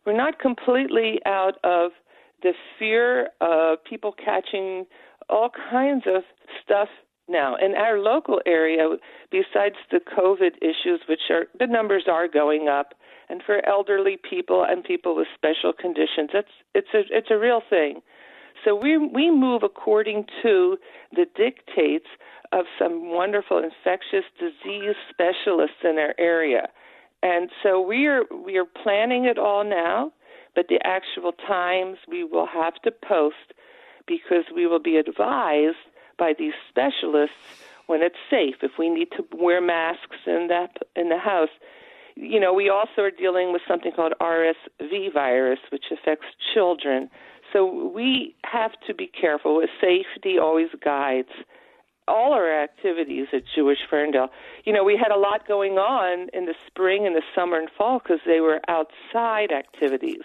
we're 0.06 0.16
not 0.16 0.38
completely 0.38 1.20
out 1.26 1.54
of 1.62 1.92
the 2.42 2.52
fear 2.78 3.28
of 3.40 3.84
people 3.84 4.12
catching 4.12 4.86
all 5.28 5.50
kinds 5.70 6.04
of 6.06 6.22
stuff 6.62 6.88
now. 7.28 7.54
In 7.56 7.74
our 7.74 7.98
local 7.98 8.40
area, 8.46 8.88
besides 9.30 9.76
the 9.90 10.00
COVID 10.00 10.56
issues, 10.62 11.00
which 11.08 11.20
are 11.30 11.46
the 11.58 11.66
numbers 11.66 12.04
are 12.10 12.26
going 12.26 12.68
up, 12.68 12.94
and 13.28 13.42
for 13.44 13.64
elderly 13.68 14.16
people 14.28 14.64
and 14.68 14.82
people 14.82 15.14
with 15.14 15.28
special 15.34 15.72
conditions, 15.72 16.30
it's 16.34 16.48
it's 16.74 16.88
a 16.94 17.02
it's 17.10 17.30
a 17.30 17.38
real 17.38 17.60
thing. 17.68 18.00
So 18.64 18.74
we 18.74 18.98
we 18.98 19.30
move 19.30 19.62
according 19.62 20.24
to 20.42 20.76
the 21.12 21.26
dictates 21.36 22.08
of 22.52 22.64
some 22.78 23.10
wonderful 23.10 23.58
infectious 23.58 24.24
disease 24.38 24.96
specialists 25.08 25.84
in 25.84 25.98
our 25.98 26.14
area. 26.18 26.68
And 27.22 27.50
so 27.62 27.80
we 27.80 28.06
are 28.06 28.22
we 28.44 28.56
are 28.56 28.64
planning 28.64 29.26
it 29.26 29.38
all 29.38 29.64
now, 29.64 30.12
but 30.54 30.66
the 30.68 30.80
actual 30.84 31.32
times 31.32 31.98
we 32.08 32.24
will 32.24 32.46
have 32.46 32.74
to 32.82 32.90
post 32.90 33.54
because 34.06 34.44
we 34.54 34.66
will 34.66 34.80
be 34.80 34.96
advised 34.96 35.76
by 36.18 36.32
these 36.36 36.54
specialists 36.68 37.62
when 37.86 38.02
it's 38.02 38.16
safe 38.30 38.56
if 38.62 38.72
we 38.78 38.88
need 38.88 39.08
to 39.16 39.24
wear 39.36 39.60
masks 39.60 40.16
in 40.26 40.46
that 40.48 40.78
in 40.96 41.08
the 41.08 41.18
house. 41.18 41.50
You 42.16 42.40
know, 42.40 42.52
we 42.52 42.68
also 42.68 43.02
are 43.02 43.10
dealing 43.10 43.52
with 43.52 43.62
something 43.68 43.92
called 43.92 44.14
RSV 44.20 45.12
virus 45.12 45.60
which 45.70 45.84
affects 45.92 46.26
children. 46.54 47.10
So 47.52 47.90
we 47.94 48.34
have 48.44 48.72
to 48.86 48.94
be 48.94 49.06
careful. 49.06 49.62
Safety 49.80 50.38
always 50.38 50.68
guides 50.82 51.30
all 52.10 52.32
our 52.32 52.62
activities 52.62 53.28
at 53.32 53.42
Jewish 53.54 53.78
Ferndale. 53.88 54.28
You 54.64 54.72
know, 54.72 54.84
we 54.84 54.96
had 54.96 55.12
a 55.12 55.18
lot 55.18 55.46
going 55.46 55.74
on 55.74 56.28
in 56.32 56.46
the 56.46 56.54
spring 56.66 57.06
and 57.06 57.16
the 57.16 57.22
summer 57.34 57.58
and 57.58 57.70
fall 57.70 58.00
because 58.00 58.20
they 58.26 58.40
were 58.40 58.60
outside 58.68 59.52
activities. 59.52 60.22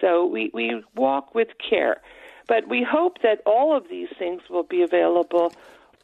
So 0.00 0.24
we, 0.26 0.50
we 0.54 0.82
walk 0.94 1.34
with 1.34 1.48
care. 1.68 2.00
But 2.48 2.68
we 2.68 2.86
hope 2.88 3.18
that 3.22 3.42
all 3.46 3.76
of 3.76 3.88
these 3.88 4.08
things 4.18 4.42
will 4.48 4.64
be 4.64 4.82
available 4.82 5.52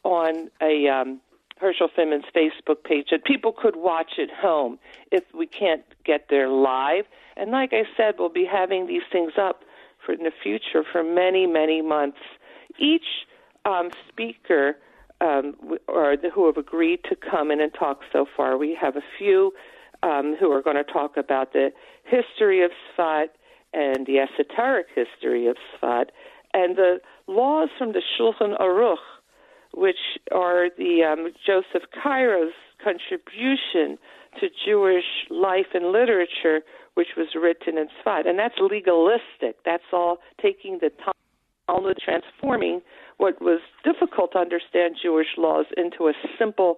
on 0.03 0.49
a 0.61 0.87
um, 0.87 1.19
Herschel 1.59 1.89
Finman's 1.89 2.25
Facebook 2.35 2.83
page 2.83 3.07
that 3.11 3.25
people 3.25 3.51
could 3.51 3.75
watch 3.75 4.13
at 4.21 4.29
home 4.29 4.79
if 5.11 5.23
we 5.33 5.47
can't 5.47 5.83
get 6.05 6.27
there 6.29 6.47
live. 6.47 7.05
And 7.35 7.51
like 7.51 7.73
I 7.73 7.83
said, 7.95 8.15
we'll 8.17 8.29
be 8.29 8.45
having 8.45 8.87
these 8.87 9.01
things 9.11 9.33
up 9.37 9.63
for 10.05 10.13
in 10.13 10.23
the 10.23 10.31
future 10.43 10.83
for 10.89 11.03
many, 11.03 11.45
many 11.45 11.81
months. 11.81 12.19
Each 12.79 13.25
um, 13.65 13.89
speaker 14.07 14.77
um, 15.21 15.55
or 15.87 16.15
who 16.33 16.45
have 16.45 16.57
agreed 16.57 16.99
to 17.09 17.15
come 17.15 17.51
in 17.51 17.61
and 17.61 17.73
talk 17.73 18.01
so 18.11 18.25
far. 18.35 18.57
We 18.57 18.77
have 18.79 18.95
a 18.95 19.01
few 19.17 19.51
um, 20.03 20.35
who 20.39 20.51
are 20.51 20.61
going 20.61 20.75
to 20.75 20.83
talk 20.83 21.17
about 21.17 21.53
the 21.53 21.69
history 22.03 22.63
of 22.63 22.71
Sfat 22.95 23.27
and 23.73 24.05
the 24.05 24.19
esoteric 24.19 24.87
history 24.95 25.47
of 25.47 25.57
Sfat 25.73 26.05
and 26.53 26.75
the 26.75 26.99
laws 27.27 27.69
from 27.77 27.93
the 27.93 28.01
Shulchan 28.01 28.59
Aruch, 28.59 28.97
which 29.73 30.17
are 30.31 30.69
the 30.77 31.03
um, 31.03 31.31
Joseph 31.45 31.87
Caro's 31.91 32.53
contribution 32.83 33.97
to 34.39 34.47
Jewish 34.65 35.03
life 35.29 35.67
and 35.73 35.91
literature, 35.91 36.61
which 36.93 37.09
was 37.17 37.27
written 37.35 37.77
in 37.77 37.87
Sfat. 38.01 38.27
And 38.27 38.39
that's 38.39 38.55
legalistic. 38.59 39.57
That's 39.65 39.83
all 39.91 40.17
taking 40.41 40.79
the 40.79 40.89
time, 41.03 41.13
Talmud 41.67 41.97
transforming 42.03 42.81
what 43.17 43.41
was 43.41 43.59
difficult 43.83 44.31
to 44.33 44.39
understand 44.39 44.95
Jewish 45.01 45.27
laws 45.37 45.65
into 45.75 46.07
a 46.07 46.13
simple 46.39 46.77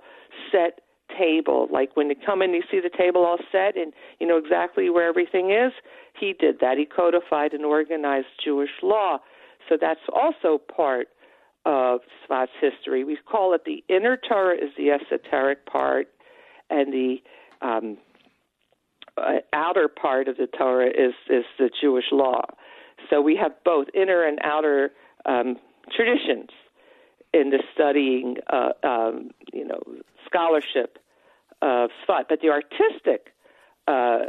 set 0.52 0.82
table. 1.18 1.68
Like 1.72 1.96
when 1.96 2.10
you 2.10 2.16
come 2.26 2.42
in, 2.42 2.54
you 2.54 2.64
see 2.70 2.80
the 2.80 2.96
table 2.96 3.26
all 3.26 3.38
set 3.52 3.78
and 3.78 3.94
you 4.20 4.28
know 4.28 4.38
exactly 4.38 4.90
where 4.90 5.08
everything 5.08 5.52
is. 5.52 5.72
He 6.20 6.34
did 6.34 6.60
that. 6.62 6.78
He 6.78 6.86
codified 6.86 7.54
and 7.54 7.66
organized 7.66 8.28
Jewish 8.44 8.70
law. 8.82 9.20
So 9.68 9.78
that's 9.80 10.02
also 10.14 10.58
part 10.58 11.08
of 11.66 12.02
Sfat's 12.26 12.52
history. 12.60 13.04
We 13.04 13.18
call 13.18 13.54
it 13.54 13.62
the 13.66 13.84
inner 13.94 14.18
Torah 14.18 14.56
is 14.56 14.72
the 14.78 14.92
esoteric 14.92 15.66
part, 15.66 16.08
and 16.70 16.94
the 16.94 17.18
um, 17.62 17.98
uh, 19.18 19.40
outer 19.54 19.88
part 19.88 20.28
of 20.28 20.38
the 20.38 20.48
Torah 20.48 20.90
is 20.90 21.14
is 21.30 21.44
the 21.58 21.70
Jewish 21.82 22.06
law. 22.12 22.42
So 23.10 23.22
we 23.22 23.36
have 23.36 23.52
both 23.64 23.88
inner 23.94 24.26
and 24.26 24.40
outer 24.44 24.92
um, 25.26 25.58
traditions 25.96 26.50
in 27.34 27.52
the 27.52 27.62
studying, 27.74 28.38
uh, 28.52 28.72
um, 28.84 29.32
you 29.54 29.66
know, 29.66 29.82
scholarship 30.26 30.98
of 31.62 31.90
Sfat. 32.08 32.26
But 32.30 32.40
the 32.42 32.50
artistic 32.50 33.34
uh, 33.88 34.26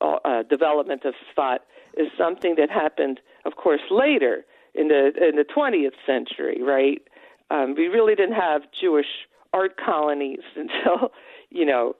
uh, 0.00 0.42
development 0.48 1.04
of 1.04 1.14
Sfat 1.30 1.58
is 1.96 2.08
something 2.18 2.56
that 2.56 2.70
happened, 2.70 3.20
of 3.44 3.56
course, 3.56 3.82
later 3.90 4.44
in 4.74 4.88
the 4.88 5.10
in 5.20 5.36
the 5.36 5.44
20th 5.44 5.94
century, 6.06 6.62
right? 6.62 7.02
Um, 7.50 7.74
we 7.76 7.86
really 7.86 8.14
didn't 8.14 8.34
have 8.36 8.62
Jewish 8.80 9.26
art 9.52 9.76
colonies 9.76 10.40
until, 10.56 11.10
you 11.50 11.66
know, 11.66 11.96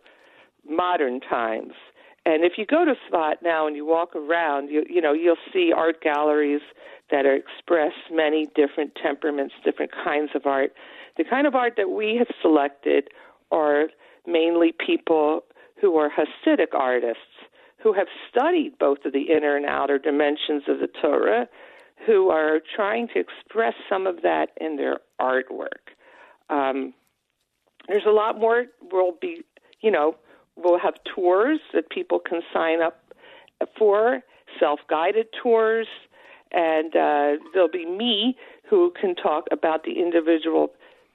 modern 0.68 1.20
times. 1.20 1.72
And 2.24 2.44
if 2.44 2.52
you 2.56 2.66
go 2.66 2.84
to 2.84 2.94
Sfat 3.10 3.36
now 3.42 3.66
and 3.66 3.74
you 3.74 3.84
walk 3.84 4.14
around, 4.14 4.68
you 4.68 4.84
you 4.88 5.00
know 5.00 5.12
you'll 5.12 5.36
see 5.52 5.72
art 5.74 6.00
galleries 6.02 6.60
that 7.10 7.26
are 7.26 7.34
express 7.34 7.92
many 8.10 8.48
different 8.54 8.92
temperaments, 9.02 9.54
different 9.64 9.90
kinds 10.04 10.30
of 10.34 10.46
art. 10.46 10.72
The 11.16 11.24
kind 11.24 11.46
of 11.46 11.54
art 11.54 11.74
that 11.76 11.90
we 11.90 12.16
have 12.16 12.28
selected 12.40 13.08
are 13.50 13.88
mainly 14.26 14.72
people 14.72 15.44
who 15.80 15.96
are 15.96 16.10
Hasidic 16.10 16.74
artists 16.74 17.20
who 17.82 17.92
have 17.92 18.06
studied 18.30 18.78
both 18.78 18.98
of 19.04 19.12
the 19.12 19.32
inner 19.36 19.56
and 19.56 19.66
outer 19.66 19.98
dimensions 19.98 20.62
of 20.68 20.78
the 20.78 20.88
Torah, 21.00 21.48
who 22.06 22.30
are 22.30 22.60
trying 22.74 23.08
to 23.08 23.18
express 23.18 23.74
some 23.88 24.06
of 24.06 24.22
that 24.22 24.50
in 24.60 24.76
their 24.76 24.98
artwork. 25.20 25.90
Um, 26.48 26.94
there's 27.88 28.06
a 28.06 28.12
lot 28.12 28.38
more. 28.38 28.66
We'll 28.92 29.16
be, 29.20 29.42
you 29.80 29.90
know, 29.90 30.16
we'll 30.56 30.78
have 30.78 30.94
tours 31.14 31.60
that 31.72 31.90
people 31.90 32.18
can 32.18 32.40
sign 32.52 32.82
up 32.82 33.02
for, 33.78 34.22
self-guided 34.58 35.26
tours 35.42 35.86
and 36.52 36.94
uh, 36.94 37.42
there'll 37.54 37.70
be 37.72 37.86
me 37.86 38.36
who 38.68 38.92
can 39.00 39.14
talk 39.14 39.44
about 39.50 39.84
the 39.84 39.98
individual 39.98 40.72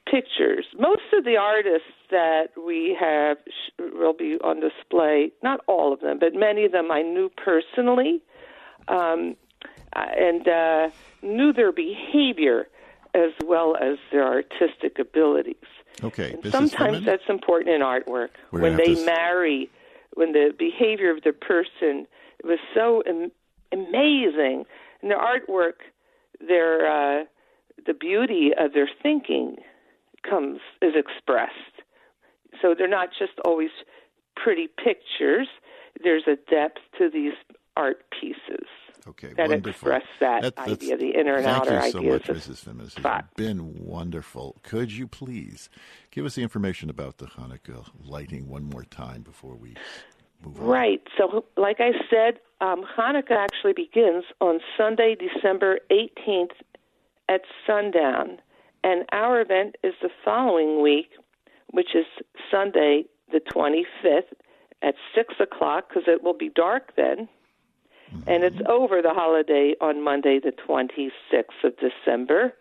pictures. 0.10 0.66
Most 0.80 1.02
of 1.14 1.26
the 1.26 1.38
artists 1.38 1.88
that 2.10 2.48
we 2.58 2.98
have 3.00 3.38
will 3.78 4.14
be 4.14 4.38
on 4.44 4.60
display, 4.60 5.32
not 5.44 5.60
all 5.68 5.94
of 5.94 6.00
them, 6.00 6.18
but 6.20 6.34
many 6.34 6.66
of 6.66 6.72
them 6.72 6.92
I 6.92 7.02
knew 7.02 7.30
personally. 7.30 8.22
Um, 8.88 9.36
and 9.94 10.48
uh, 10.48 10.90
knew 11.22 11.52
their 11.52 11.72
behavior 11.72 12.68
as 13.14 13.32
well 13.44 13.76
as 13.76 13.98
their 14.12 14.26
artistic 14.26 15.00
abilities. 15.00 15.56
Okay. 16.04 16.36
Sometimes 16.50 17.06
that's 17.06 17.24
important 17.28 17.70
in 17.70 17.82
artwork. 17.82 18.30
We're 18.52 18.62
when 18.62 18.78
they 18.78 18.96
to 18.96 19.06
marry, 19.06 19.70
when 20.14 20.32
the 20.32 20.54
behavior 20.58 21.12
of 21.12 21.24
the 21.24 21.34
person 21.34 22.08
was 22.44 22.60
so 22.74 23.04
am- 23.08 23.32
amazing, 23.72 24.66
and 25.02 25.12
their 25.12 25.20
artwork, 25.20 25.82
their 26.46 26.86
uh, 26.86 27.26
the 27.86 27.94
beauty 27.94 28.52
of 28.58 28.74
their 28.74 28.90
thinking 29.02 29.58
comes 30.28 30.60
is 30.82 30.94
expressed. 30.96 31.54
So 32.62 32.76
they're 32.78 32.88
not 32.88 33.10
just 33.18 33.34
always 33.46 33.70
pretty 34.36 34.68
pictures. 34.68 35.48
There's 36.04 36.24
a 36.28 36.36
depth 36.50 36.80
to 37.00 37.10
these 37.10 37.34
art 37.76 38.06
pieces 38.20 38.68
Okay, 39.08 39.34
that 39.34 39.50
wonderful. 39.50 39.70
express 39.70 40.04
that 40.20 40.42
that's- 40.42 40.70
idea, 40.70 40.98
the 40.98 41.12
inner 41.12 41.36
and 41.36 41.46
outer 41.46 41.78
ideas. 41.78 41.94
Thank 41.94 42.06
you 42.06 42.12
so 42.12 42.14
much, 42.14 42.24
Mrs. 42.24 42.48
This 42.48 42.96
has 43.04 43.24
been 43.36 43.86
wonderful. 43.86 44.58
Could 44.64 44.92
you 44.92 45.08
please 45.08 45.70
give 46.12 46.26
us 46.26 46.36
the 46.36 46.44
information 46.44 46.90
about 46.90 47.18
the 47.18 47.28
Hanukkah 47.28 47.90
lighting 48.04 48.48
one 48.50 48.64
more 48.66 48.84
time 48.84 49.22
before 49.22 49.56
we 49.56 49.76
move 50.44 50.60
on? 50.60 50.68
Right. 50.68 51.02
So, 51.18 51.46
like 51.56 51.80
I 51.80 51.92
said, 52.10 52.40
um, 52.60 52.84
Hanukkah 52.98 53.38
actually 53.38 53.74
begins 53.74 54.26
on 54.42 54.60
Sunday, 54.76 55.16
December 55.16 55.80
18th 55.90 56.56
at 57.30 57.42
sundown. 57.66 58.40
And 58.84 59.06
our 59.12 59.42
event 59.42 59.76
is 59.84 59.94
the 60.02 60.10
following 60.24 60.82
week, 60.82 61.12
which 61.72 61.96
is 61.96 62.06
Sunday, 62.52 63.06
the 63.32 63.40
25th 63.40 64.34
at 64.82 64.96
6 65.16 65.34
o'clock, 65.40 65.90
because 65.90 66.04
it 66.08 66.24
will 66.24 66.38
be 66.38 66.50
dark 66.50 66.96
then. 66.96 67.28
And 68.26 68.44
it's 68.44 68.60
over 68.68 69.02
the 69.02 69.14
holiday 69.14 69.76
on 69.82 70.04
Monday, 70.04 70.40
the 70.40 70.52
26th 70.52 71.64
of 71.64 71.74
December. 71.78 72.54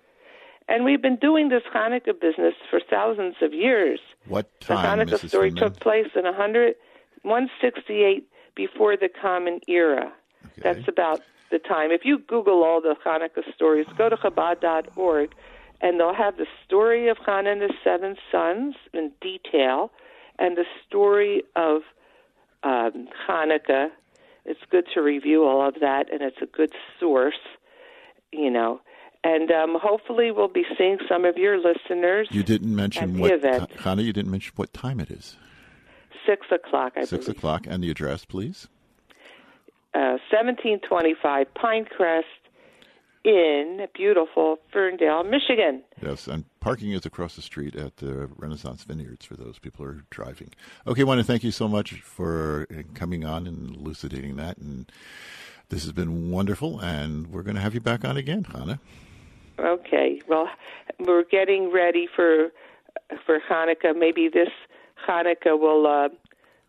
And 0.69 0.85
we've 0.85 1.03
been 1.03 1.17
doing 1.17 1.49
this 1.49 1.63
Hanukkah 1.73 2.21
business 2.21 2.55
for 2.71 2.81
thousands 2.91 3.37
of 3.41 3.55
years. 3.55 4.01
What 4.27 4.61
time? 4.61 4.99
The 4.99 5.05
Hanukkah 5.05 5.21
Mrs. 5.21 5.29
story 5.29 5.51
Finman? 5.53 5.59
took 5.59 5.81
place 5.81 6.09
in 6.17 6.25
100, 6.25 6.75
168 7.23 8.29
before 8.55 8.97
the 8.97 9.09
Common 9.09 9.61
Era. 9.69 10.13
That's 10.59 10.89
about 10.89 11.23
the 11.51 11.59
time. 11.59 11.91
If 11.93 12.05
you 12.05 12.19
Google 12.19 12.65
all 12.65 12.81
the 12.81 12.97
Hanukkah 13.05 13.55
stories, 13.55 13.87
go 13.97 14.09
to 14.09 14.17
Chabad.org, 14.17 15.35
and 15.81 16.01
they'll 16.01 16.15
have 16.15 16.37
the 16.37 16.47
story 16.65 17.09
of 17.09 17.19
Hanukkah 17.19 17.53
and 17.53 17.61
the 17.61 17.75
seven 17.85 18.17
sons 18.33 18.75
in 18.93 19.13
detail, 19.21 19.93
and 20.39 20.57
the 20.57 20.65
story 20.87 21.43
of 21.55 21.83
um, 22.63 23.09
Hanukkah. 23.29 23.89
It's 24.47 24.61
good 24.71 24.87
to 24.95 25.01
review 25.01 25.45
all 25.45 25.67
of 25.67 25.75
that, 25.81 26.13
and 26.13 26.23
it's 26.23 26.37
a 26.41 26.47
good 26.47 26.73
source, 27.01 27.35
you 28.33 28.51
know. 28.51 28.81
And 29.25 29.51
um, 29.51 29.77
hopefully, 29.83 30.31
we'll 30.31 30.47
be 30.49 30.65
seeing 30.79 30.99
some 31.09 31.25
of 31.25 31.37
your 31.37 31.59
listeners. 31.59 32.29
You 32.31 32.45
didn't 32.45 32.75
mention 32.75 33.19
what 33.19 33.33
event. 33.33 33.71
Chana. 33.77 34.05
You 34.05 34.13
didn't 34.13 34.31
mention 34.31 34.53
what 34.57 34.73
time 34.73 35.01
it 35.01 35.11
is. 35.11 35.37
Six 36.25 36.47
o'clock, 36.53 36.93
I 36.97 37.05
Six 37.05 37.27
believe. 37.27 37.39
o'clock, 37.39 37.67
and 37.69 37.83
the 37.83 37.91
address, 37.91 38.25
please. 38.25 38.69
Uh, 39.95 40.19
1725 40.31 41.47
Pinecrest 41.55 42.23
in 43.27 43.89
beautiful 43.93 44.59
Ferndale, 44.73 45.25
Michigan. 45.25 45.83
Yes, 46.01 46.29
and 46.29 46.45
parking 46.61 46.93
is 46.93 47.05
across 47.05 47.35
the 47.35 47.43
street 47.43 47.75
at 47.75 47.97
the 47.97 48.29
Renaissance 48.37 48.85
Vineyards 48.85 49.27
for 49.27 49.35
those 49.35 49.59
people 49.59 49.85
who 49.85 49.91
are 49.91 50.05
driving. 50.11 50.51
Okay, 50.87 51.01
I 51.01 51.05
want 51.05 51.19
to 51.19 51.25
thank 51.25 51.43
you 51.43 51.51
so 51.51 51.67
much 51.67 52.01
for 52.03 52.69
coming 52.95 53.25
on 53.25 53.49
and 53.49 53.75
elucidating 53.75 54.37
that. 54.37 54.59
And 54.59 54.91
this 55.71 55.83
has 55.83 55.91
been 55.91 56.31
wonderful, 56.31 56.79
and 56.79 57.27
we're 57.27 57.43
going 57.43 57.57
to 57.57 57.61
have 57.61 57.75
you 57.75 57.81
back 57.81 58.05
on 58.05 58.17
again, 58.17 58.45
Chana. 58.45 58.79
Okay. 59.59 60.23
Well, 60.29 60.49
we're 61.01 61.25
getting 61.25 61.73
ready 61.73 62.07
for 62.15 62.51
for 63.25 63.41
Hanukkah. 63.51 63.99
Maybe 63.99 64.29
this 64.33 64.51
Hanukkah 65.09 65.59
will 65.59 65.87
uh, 65.89 66.11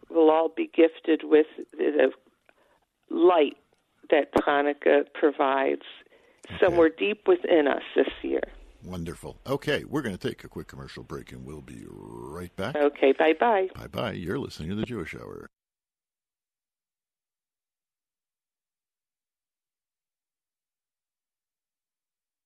will 0.10 0.32
all 0.32 0.50
be 0.50 0.72
gifted 0.74 1.22
with 1.24 1.46
the 1.74 2.12
light 3.12 3.58
that 4.10 4.34
Hanukkah 4.34 5.04
provides 5.14 5.84
somewhere 6.62 6.90
deep 6.90 7.28
within 7.28 7.68
us 7.68 7.84
this 7.96 8.08
year. 8.22 8.42
Wonderful. 8.84 9.40
Okay, 9.46 9.84
we're 9.84 10.02
going 10.02 10.18
to 10.18 10.28
take 10.28 10.44
a 10.44 10.48
quick 10.48 10.68
commercial 10.68 11.04
break, 11.04 11.32
and 11.32 11.46
we'll 11.46 11.62
be 11.62 11.84
right 11.90 12.56
back. 12.56 12.76
Okay. 12.76 13.12
Bye 13.12 13.34
bye. 13.40 13.68
Bye 13.76 13.88
bye. 13.88 14.12
You're 14.14 14.40
listening 14.40 14.70
to 14.70 14.76
the 14.76 14.86
Jewish 14.86 15.16
Hour. 15.16 15.50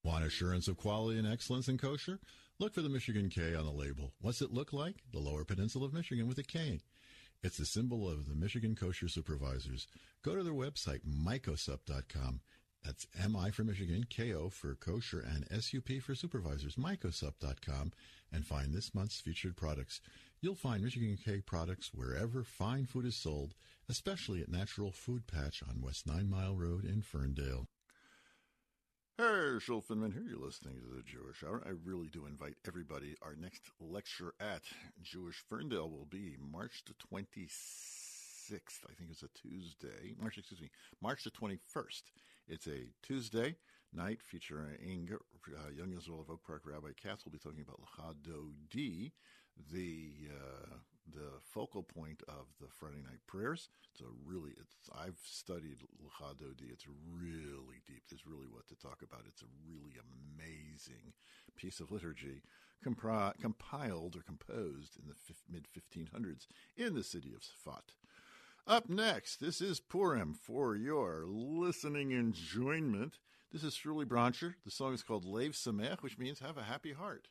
Want 0.03 0.25
assurance 0.25 0.67
of 0.67 0.77
quality 0.77 1.19
and 1.19 1.27
excellence 1.31 1.67
in 1.67 1.77
kosher? 1.77 2.19
Look 2.57 2.73
for 2.73 2.81
the 2.81 2.89
Michigan 2.89 3.29
K 3.29 3.55
on 3.55 3.65
the 3.65 3.71
label. 3.71 4.13
What's 4.19 4.41
it 4.41 4.51
look 4.51 4.73
like? 4.73 4.95
The 5.11 5.19
Lower 5.19 5.45
Peninsula 5.45 5.85
of 5.85 5.93
Michigan 5.93 6.27
with 6.27 6.39
a 6.39 6.43
K. 6.43 6.79
It's 7.43 7.57
the 7.57 7.65
symbol 7.65 8.09
of 8.09 8.27
the 8.27 8.35
Michigan 8.35 8.75
Kosher 8.75 9.07
Supervisors. 9.07 9.87
Go 10.23 10.35
to 10.35 10.43
their 10.43 10.53
website, 10.53 11.01
mikosup.com. 11.07 12.41
That's 12.83 13.07
MI 13.15 13.51
for 13.51 13.63
Michigan, 13.63 14.05
KO 14.15 14.49
for 14.49 14.75
kosher, 14.75 15.19
and 15.19 15.45
SUP 15.63 16.01
for 16.01 16.15
supervisors, 16.15 16.75
mikosup.com, 16.75 17.91
and 18.31 18.45
find 18.45 18.73
this 18.73 18.95
month's 18.95 19.19
featured 19.19 19.55
products. 19.55 20.01
You'll 20.41 20.55
find 20.55 20.83
Michigan 20.83 21.17
K 21.23 21.41
products 21.41 21.91
wherever 21.93 22.43
fine 22.43 22.87
food 22.87 23.05
is 23.05 23.15
sold, 23.15 23.53
especially 23.87 24.41
at 24.41 24.49
Natural 24.49 24.91
Food 24.91 25.27
Patch 25.27 25.61
on 25.67 25.81
West 25.81 26.07
Nine 26.07 26.29
Mile 26.29 26.55
Road 26.55 26.83
in 26.83 27.03
Ferndale. 27.03 27.67
Hey, 29.21 29.23
Finman 29.25 30.13
here. 30.13 30.23
You're 30.27 30.43
listening 30.43 30.81
to 30.81 30.95
the 30.95 31.03
Jewish 31.03 31.43
Hour. 31.43 31.61
I 31.63 31.73
really 31.85 32.07
do 32.07 32.25
invite 32.25 32.55
everybody. 32.67 33.15
Our 33.21 33.35
next 33.35 33.61
lecture 33.79 34.33
at 34.39 34.63
Jewish 35.03 35.43
Ferndale 35.47 35.91
will 35.91 36.07
be 36.09 36.37
March 36.39 36.83
the 36.87 36.93
26th. 37.15 38.79
I 38.89 38.93
think 38.97 39.11
it's 39.11 39.21
a 39.21 39.27
Tuesday. 39.39 40.15
March, 40.19 40.39
excuse 40.39 40.59
me, 40.59 40.71
March 41.03 41.23
the 41.23 41.29
21st. 41.29 42.01
It's 42.51 42.67
a 42.67 42.91
Tuesday 43.01 43.55
night 43.93 44.19
featuring 44.21 45.07
uh, 45.09 45.71
Young 45.73 45.93
Israel 45.97 46.19
of 46.19 46.29
Oak 46.29 46.41
Park 46.45 46.63
Rabbi 46.65 46.89
Katz. 47.01 47.23
will 47.23 47.31
be 47.31 47.37
talking 47.37 47.61
about 47.61 47.79
Lecha 47.79 48.13
Dodi, 48.21 49.13
the 49.71 50.27
uh, 50.29 50.75
the 51.07 51.39
focal 51.39 51.81
point 51.81 52.21
of 52.27 52.47
the 52.59 52.67
Friday 52.67 53.01
night 53.07 53.21
prayers. 53.25 53.69
It's 53.93 54.01
a 54.01 54.11
really, 54.25 54.51
it's 54.59 54.89
I've 54.93 55.19
studied 55.23 55.77
Lecha 56.03 56.35
Dodi. 56.35 56.73
It's 56.73 56.87
really 57.09 57.79
deep. 57.87 58.03
There's 58.09 58.27
really 58.27 58.47
what 58.51 58.67
to 58.67 58.75
talk 58.75 59.01
about. 59.01 59.23
It's 59.29 59.43
a 59.43 59.53
really 59.65 59.95
amazing 60.03 61.13
piece 61.55 61.79
of 61.79 61.89
liturgy 61.89 62.43
compri- 62.85 63.39
compiled 63.39 64.17
or 64.17 64.23
composed 64.23 64.97
in 65.01 65.07
the 65.07 65.15
fif- 65.15 65.45
mid 65.49 65.67
1500s 65.71 66.47
in 66.75 66.95
the 66.95 67.03
city 67.03 67.33
of 67.33 67.43
Sfat. 67.43 67.95
Up 68.67 68.87
next, 68.89 69.37
this 69.37 69.59
is 69.59 69.79
Purim 69.79 70.35
for 70.35 70.75
your 70.75 71.25
listening 71.25 72.11
enjoyment. 72.11 73.17
This 73.51 73.63
is 73.63 73.73
Shirley 73.73 74.05
Broncher. 74.05 74.53
The 74.63 74.69
song 74.69 74.93
is 74.93 75.01
called 75.01 75.25
Lev 75.25 75.53
Sameach, 75.53 76.03
which 76.03 76.19
means 76.19 76.39
have 76.39 76.57
a 76.57 76.63
happy 76.63 76.93
heart. 76.93 77.27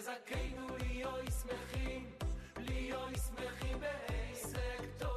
שזכינו 0.00 0.66
להיות 0.78 1.24
שמחים, 1.42 2.10
להיות 2.56 3.10
שמחים 3.26 3.80
בעסק 3.80 4.80
טוב. 4.98 5.11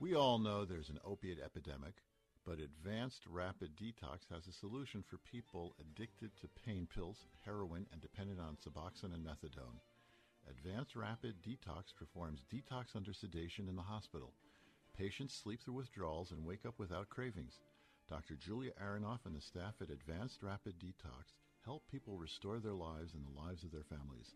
We 0.00 0.14
all 0.14 0.38
know 0.38 0.64
there's 0.64 0.88
an 0.88 0.98
opiate 1.04 1.40
epidemic, 1.44 1.92
but 2.46 2.58
Advanced 2.58 3.20
Rapid 3.28 3.76
Detox 3.76 4.20
has 4.32 4.46
a 4.46 4.52
solution 4.52 5.02
for 5.02 5.18
people 5.18 5.76
addicted 5.78 6.30
to 6.40 6.48
pain 6.64 6.88
pills, 6.92 7.26
heroin, 7.44 7.84
and 7.92 8.00
dependent 8.00 8.40
on 8.40 8.56
Suboxone 8.56 9.12
and 9.12 9.22
Methadone. 9.22 9.76
Advanced 10.48 10.96
Rapid 10.96 11.42
Detox 11.42 11.94
performs 11.94 12.46
detox 12.50 12.96
under 12.96 13.12
sedation 13.12 13.68
in 13.68 13.76
the 13.76 13.82
hospital. 13.82 14.32
Patients 14.96 15.34
sleep 15.34 15.60
through 15.62 15.74
withdrawals 15.74 16.30
and 16.30 16.46
wake 16.46 16.64
up 16.64 16.78
without 16.78 17.10
cravings. 17.10 17.60
Dr. 18.08 18.36
Julia 18.36 18.72
Aronoff 18.82 19.26
and 19.26 19.36
the 19.36 19.42
staff 19.42 19.74
at 19.82 19.90
Advanced 19.90 20.42
Rapid 20.42 20.78
Detox 20.78 21.34
help 21.62 21.82
people 21.92 22.16
restore 22.16 22.58
their 22.58 22.72
lives 22.72 23.12
and 23.12 23.26
the 23.26 23.38
lives 23.38 23.64
of 23.64 23.70
their 23.70 23.84
families. 23.84 24.32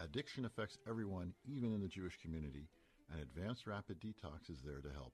Addiction 0.00 0.44
affects 0.44 0.76
everyone, 0.86 1.32
even 1.46 1.72
in 1.72 1.80
the 1.80 1.88
Jewish 1.88 2.18
community 2.20 2.68
and 3.12 3.22
Advanced 3.22 3.66
Rapid 3.66 4.00
Detox 4.00 4.48
is 4.50 4.62
there 4.64 4.80
to 4.80 4.90
help. 4.92 5.12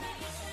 Hey. 0.00 0.49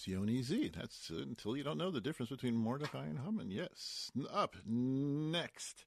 Was 0.00 0.06
Yoni 0.06 0.42
Z. 0.42 0.72
That's 0.74 1.10
uh, 1.10 1.22
until 1.22 1.56
you 1.56 1.62
don't 1.62 1.78
know 1.78 1.90
the 1.90 2.00
difference 2.00 2.30
between 2.30 2.56
Mordecai 2.56 3.04
and 3.04 3.18
Haman. 3.18 3.50
Yes. 3.50 4.10
Up 4.32 4.56
next, 4.64 5.84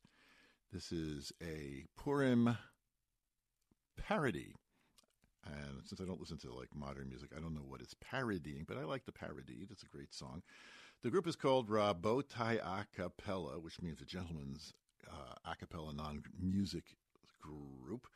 this 0.71 0.91
is 0.91 1.31
a 1.41 1.85
Purim 1.97 2.57
parody. 3.97 4.53
And 5.45 5.81
since 5.85 5.99
I 5.99 6.05
don't 6.05 6.19
listen 6.19 6.37
to 6.39 6.53
like 6.53 6.75
modern 6.75 7.09
music, 7.09 7.31
I 7.35 7.39
don't 7.39 7.55
know 7.55 7.65
what 7.65 7.81
it's 7.81 7.95
parodying, 7.99 8.65
but 8.67 8.77
I 8.77 8.83
like 8.83 9.05
the 9.05 9.11
parody. 9.11 9.67
It's 9.71 9.83
a 9.83 9.87
great 9.87 10.13
song. 10.13 10.43
The 11.01 11.09
group 11.09 11.27
is 11.27 11.35
called 11.35 11.69
Rabotai 11.69 12.59
A 12.59 12.85
Cappella, 12.95 13.59
which 13.59 13.81
means 13.81 14.01
a 14.01 14.05
gentleman's 14.05 14.73
uh, 15.09 15.51
a 15.51 15.55
cappella 15.55 15.93
non 15.93 16.23
music 16.39 16.83
group. 17.41 18.07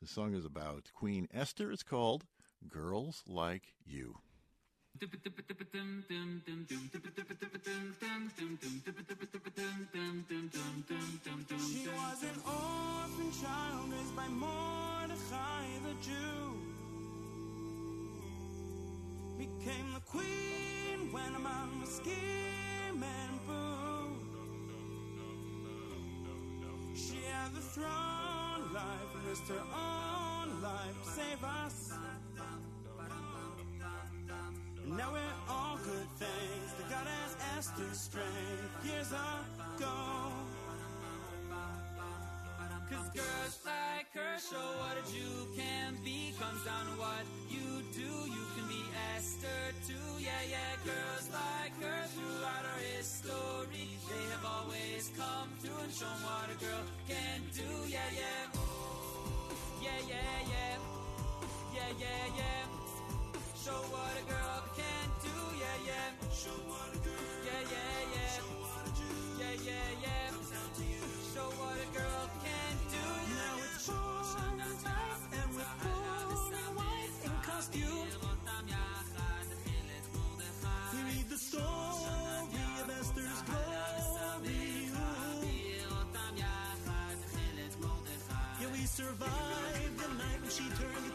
The 0.00 0.08
song 0.08 0.34
is 0.34 0.44
about 0.44 0.90
Queen 0.94 1.28
Esther. 1.34 1.72
It's 1.72 1.82
called 1.82 2.24
Girls 2.68 3.22
Like 3.26 3.74
You. 3.84 4.14
She 4.98 5.06
was 11.88 12.22
an 12.22 12.40
orphan 12.44 13.30
child 13.40 13.92
raised 13.92 14.16
by 14.16 14.28
Mordechai 14.28 15.66
the 15.84 15.94
Jew. 16.02 16.54
Became 19.38 19.92
the 19.94 20.00
queen 20.00 21.12
when 21.12 21.34
a 21.34 21.38
man 21.38 21.80
was 21.80 21.96
scheme 21.96 23.04
boo. 23.46 24.16
She 26.94 27.22
had 27.24 27.54
the 27.54 27.60
throne, 27.60 28.72
life 28.74 29.14
risked 29.28 29.48
her 29.48 29.64
own 29.74 30.62
life 30.62 31.02
to 31.04 31.10
save 31.10 31.44
us. 31.44 31.92
Now 34.96 35.12
we're 35.12 35.38
all 35.48 35.78
good 35.84 36.08
things. 36.18 36.68
The 36.76 36.82
goddess 36.90 37.36
Esther's 37.56 37.98
strength 37.98 38.84
years 38.84 39.06
ago. 39.12 39.86
Cause 42.90 43.08
girls 43.14 43.58
like 43.64 44.10
her 44.18 44.34
show 44.42 44.66
what 44.82 44.98
a 44.98 45.04
Jew 45.12 45.46
can 45.54 45.94
be. 46.02 46.34
Comes 46.40 46.64
down 46.64 46.86
to 46.90 46.94
what 46.98 47.22
you 47.48 47.86
do. 47.94 48.10
You 48.34 48.44
can 48.58 48.66
be 48.66 48.82
Esther 49.14 49.62
too. 49.86 50.10
Yeah, 50.18 50.42
yeah. 50.50 50.74
Girls 50.84 51.30
like 51.30 51.74
her 51.86 52.02
throughout 52.10 52.64
our 52.66 52.82
history. 52.98 53.94
They 54.10 54.24
have 54.34 54.44
always 54.44 55.12
come 55.14 55.48
through 55.60 55.84
and 55.84 55.92
shown 55.94 56.18
what 56.26 56.50
a 56.50 56.58
girl 56.58 56.82
can 57.06 57.46
do. 57.54 57.70
Yeah, 57.86 58.10
yeah. 58.10 58.42
Yeah, 59.86 60.00
yeah, 60.08 60.50
yeah. 60.50 60.74
Yeah, 61.78 61.92
yeah, 62.00 62.26
yeah. 62.36 62.89
Show 63.64 63.72
what 63.92 64.12
a 64.16 64.24
girl 64.30 64.62
can 64.74 65.06
do. 65.22 65.34
Yeah, 65.60 65.86
yeah. 65.88 66.08
Show 66.32 66.56
what 66.70 66.88
a 66.94 66.98
girl. 67.04 67.28
Yeah, 67.44 67.60
yeah, 67.72 68.14
yeah. 68.14 68.36
Show 68.36 68.50
what 68.56 68.88
a 68.88 68.90
Jew, 68.96 69.20
Yeah, 69.40 69.68
yeah, 69.68 70.04
yeah. 70.04 70.32
Show 71.34 71.48
what 71.60 71.76
a 71.76 71.88
girl 71.92 72.24
can 72.40 72.74
do. 72.88 73.04
Now 73.36 73.54
it's 73.68 73.84
full 73.84 73.96
night 74.56 75.20
and 75.40 75.50
with 75.56 75.72
full 75.84 76.72
white 76.80 77.16
in 77.24 77.34
costume. 77.44 78.08
We 80.92 80.98
read 81.10 81.28
the 81.28 81.36
story 81.36 82.64
of 82.80 82.90
Esther's 82.98 83.42
glory. 83.44 84.90
Yeah, 88.60 88.68
we 88.72 88.84
survived 88.84 89.96
the 89.98 90.08
night 90.20 90.40
when 90.42 90.50
she 90.50 90.64
turned 90.80 91.09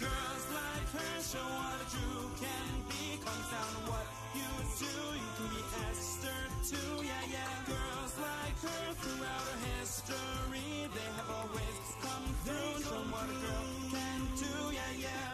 girls 0.00 0.44
like 0.48 0.88
her 0.96 1.16
show 1.20 1.44
what 1.60 1.76
a 1.76 1.86
Jew 1.92 2.24
can 2.40 2.68
be. 2.88 3.20
Comes 3.20 3.48
down 3.52 3.68
to 3.76 3.80
what 3.92 4.06
you 4.32 4.48
do. 4.80 4.94
You 5.20 5.30
can 5.36 5.48
be 5.52 5.62
Esther 5.84 6.40
too, 6.64 7.04
yeah, 7.04 7.24
yeah. 7.28 7.52
Girls 7.68 8.14
like 8.16 8.58
her 8.64 8.84
throughout 8.96 9.44
her 9.44 9.60
history, 9.76 10.88
they 10.88 11.08
have 11.20 11.30
always 11.36 11.84
come 12.00 12.26
through. 12.48 12.80
Show 12.80 13.02
what 13.12 13.28
a 13.28 13.36
girl 13.44 13.68
can 13.92 14.20
do, 14.40 14.54
yeah, 14.72 15.04
yeah. 15.04 15.28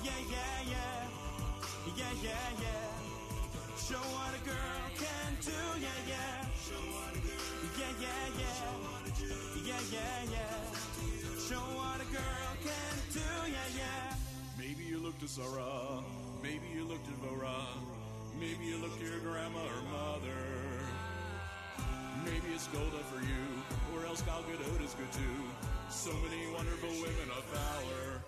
Yeah, 0.00 0.20
yeah, 0.32 0.72
yeah. 0.72 1.92
Yeah, 1.92 2.14
yeah, 2.24 2.62
yeah. 2.64 2.88
Show 3.76 4.04
what 4.16 4.32
a 4.32 4.40
girl 4.48 4.84
can 4.96 5.30
do, 5.44 5.60
yeah, 5.84 6.00
yeah. 6.08 6.40
Show 6.64 6.80
what 6.88 7.12
a 7.12 7.20
Yeah, 7.76 7.92
yeah, 8.00 8.40
yeah. 8.40 8.64
Yeah, 9.68 9.82
yeah, 9.92 10.32
yeah. 10.32 10.95
Show 11.46 11.54
what 11.78 12.00
a 12.02 12.08
girl 12.10 12.52
can 12.58 12.94
do, 13.14 13.20
yeah, 13.46 13.78
yeah. 13.78 14.16
Maybe 14.58 14.82
you 14.82 14.98
looked 14.98 15.20
to 15.20 15.28
Sarah, 15.28 16.02
maybe 16.42 16.66
you 16.74 16.82
looked 16.82 17.06
at 17.06 17.14
Vora, 17.22 17.70
maybe 18.34 18.64
you 18.66 18.78
looked 18.78 18.98
to 18.98 19.06
your 19.06 19.20
grandma 19.20 19.62
or 19.62 19.82
mother. 19.94 20.42
Maybe 22.24 22.50
it's 22.52 22.66
Golda 22.74 22.98
for 23.14 23.22
you, 23.22 23.46
or 23.94 24.04
else 24.06 24.22
Gal 24.22 24.42
Gadot 24.42 24.82
is 24.82 24.94
good 24.94 25.12
too. 25.12 25.38
So 25.88 26.10
many 26.26 26.50
wonderful 26.52 26.90
women 26.90 27.30
of 27.30 27.44
valor. 27.54 28.24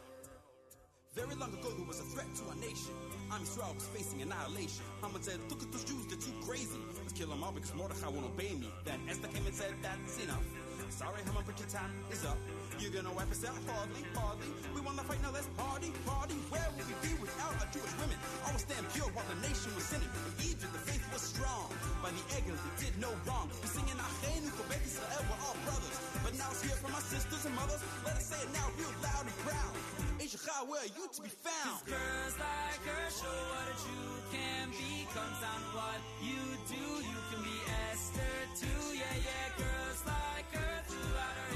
Very 1.19 1.35
long 1.35 1.53
ago, 1.53 1.75
there 1.75 1.89
was 1.89 1.99
a 1.99 2.07
threat 2.15 2.31
to 2.37 2.45
our 2.51 2.55
nation. 2.63 2.95
Am 3.33 3.43
Yisrael 3.43 3.75
was 3.75 3.89
facing 3.91 4.23
annihilation. 4.23 4.87
Haman 5.03 5.23
said, 5.25 5.41
Look 5.51 5.63
at 5.63 5.73
those 5.73 5.83
Jews, 5.83 6.07
they're 6.07 6.23
too 6.23 6.39
crazy. 6.47 6.79
Let's 7.03 7.15
kill 7.15 7.31
them 7.31 7.43
all 7.43 7.51
because 7.51 7.75
Mordechai 7.75 8.07
won't 8.11 8.27
obey 8.27 8.55
me. 8.55 8.71
Then 8.85 9.01
Esther 9.11 9.27
came 9.27 9.45
and 9.45 9.55
said, 9.55 9.75
That's 9.83 10.23
enough. 10.23 10.47
Sorry, 10.91 11.19
Haman, 11.27 11.43
but 11.45 11.59
your 11.59 11.69
time 11.69 11.91
is 12.13 12.25
up. 12.25 12.39
You're 12.79 12.95
gonna 12.95 13.11
wipe 13.13 13.31
us 13.31 13.43
out 13.43 13.59
hardly, 13.67 14.07
hardly. 14.15 14.47
We 14.75 14.81
wanna 14.81 15.03
fight, 15.03 15.21
now 15.23 15.35
let's 15.35 15.51
party, 15.59 15.91
party. 16.07 16.39
Where 16.47 16.69
would 16.79 16.87
we 16.87 16.95
be 17.03 17.13
without 17.19 17.51
our 17.59 17.69
Jewish 17.75 17.91
women? 17.99 18.15
I 18.47 18.55
Always 18.55 18.63
stand 18.63 18.87
pure 18.95 19.11
while 19.19 19.27
the 19.27 19.39
nation 19.43 19.75
was 19.75 19.83
sinning. 19.91 20.07
In 20.07 20.35
Egypt, 20.47 20.73
the 20.73 20.83
faith 20.87 21.03
was 21.13 21.23
strong. 21.23 21.69
By 22.03 22.15
the 22.15 22.23
Egel, 22.39 22.55
they 22.55 22.75
did 22.87 22.95
no 23.03 23.11
wrong. 23.27 23.51
We're 23.59 23.75
singing 23.75 23.99
Achenu, 23.99 24.51
Kobek 24.55 24.83
Israel, 24.87 25.23
we're 25.27 25.43
all 25.43 25.59
brothers. 25.67 25.97
But 26.23 26.33
now 26.39 26.49
it's 26.55 26.63
here 26.63 26.79
for 26.79 26.91
my 26.95 27.03
sisters 27.03 27.43
and 27.51 27.55
mothers. 27.59 27.83
Let 28.07 28.15
us 28.15 28.27
say 28.31 28.39
it 28.39 28.51
now 28.55 28.67
real 28.79 28.95
loud 29.03 29.27
and 29.27 29.39
proud. 29.43 29.75
Ishachar, 30.23 30.63
where 30.71 30.79
are 30.87 30.93
you 30.95 31.05
to 31.11 31.21
be 31.23 31.33
found? 31.35 31.83
Girls 31.83 32.35
like 32.39 32.83
her 32.87 33.07
show 33.11 33.39
what 33.51 33.67
a 33.69 33.77
Jew 33.83 34.11
can 34.31 34.71
be. 34.71 35.03
Comes 35.11 35.39
down 35.43 35.59
to 35.67 35.71
what 35.75 35.99
you 36.23 36.41
do. 36.71 36.85
You 37.03 37.19
can 37.35 37.41
be 37.43 37.57
Esther 37.91 38.37
too. 38.55 38.83
Yeah, 38.95 39.25
yeah. 39.27 39.47
Girls 39.59 40.01
like 40.07 40.49
her 40.55 40.75
throughout 40.87 41.37
our 41.43 41.48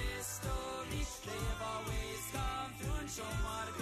come 3.18 3.81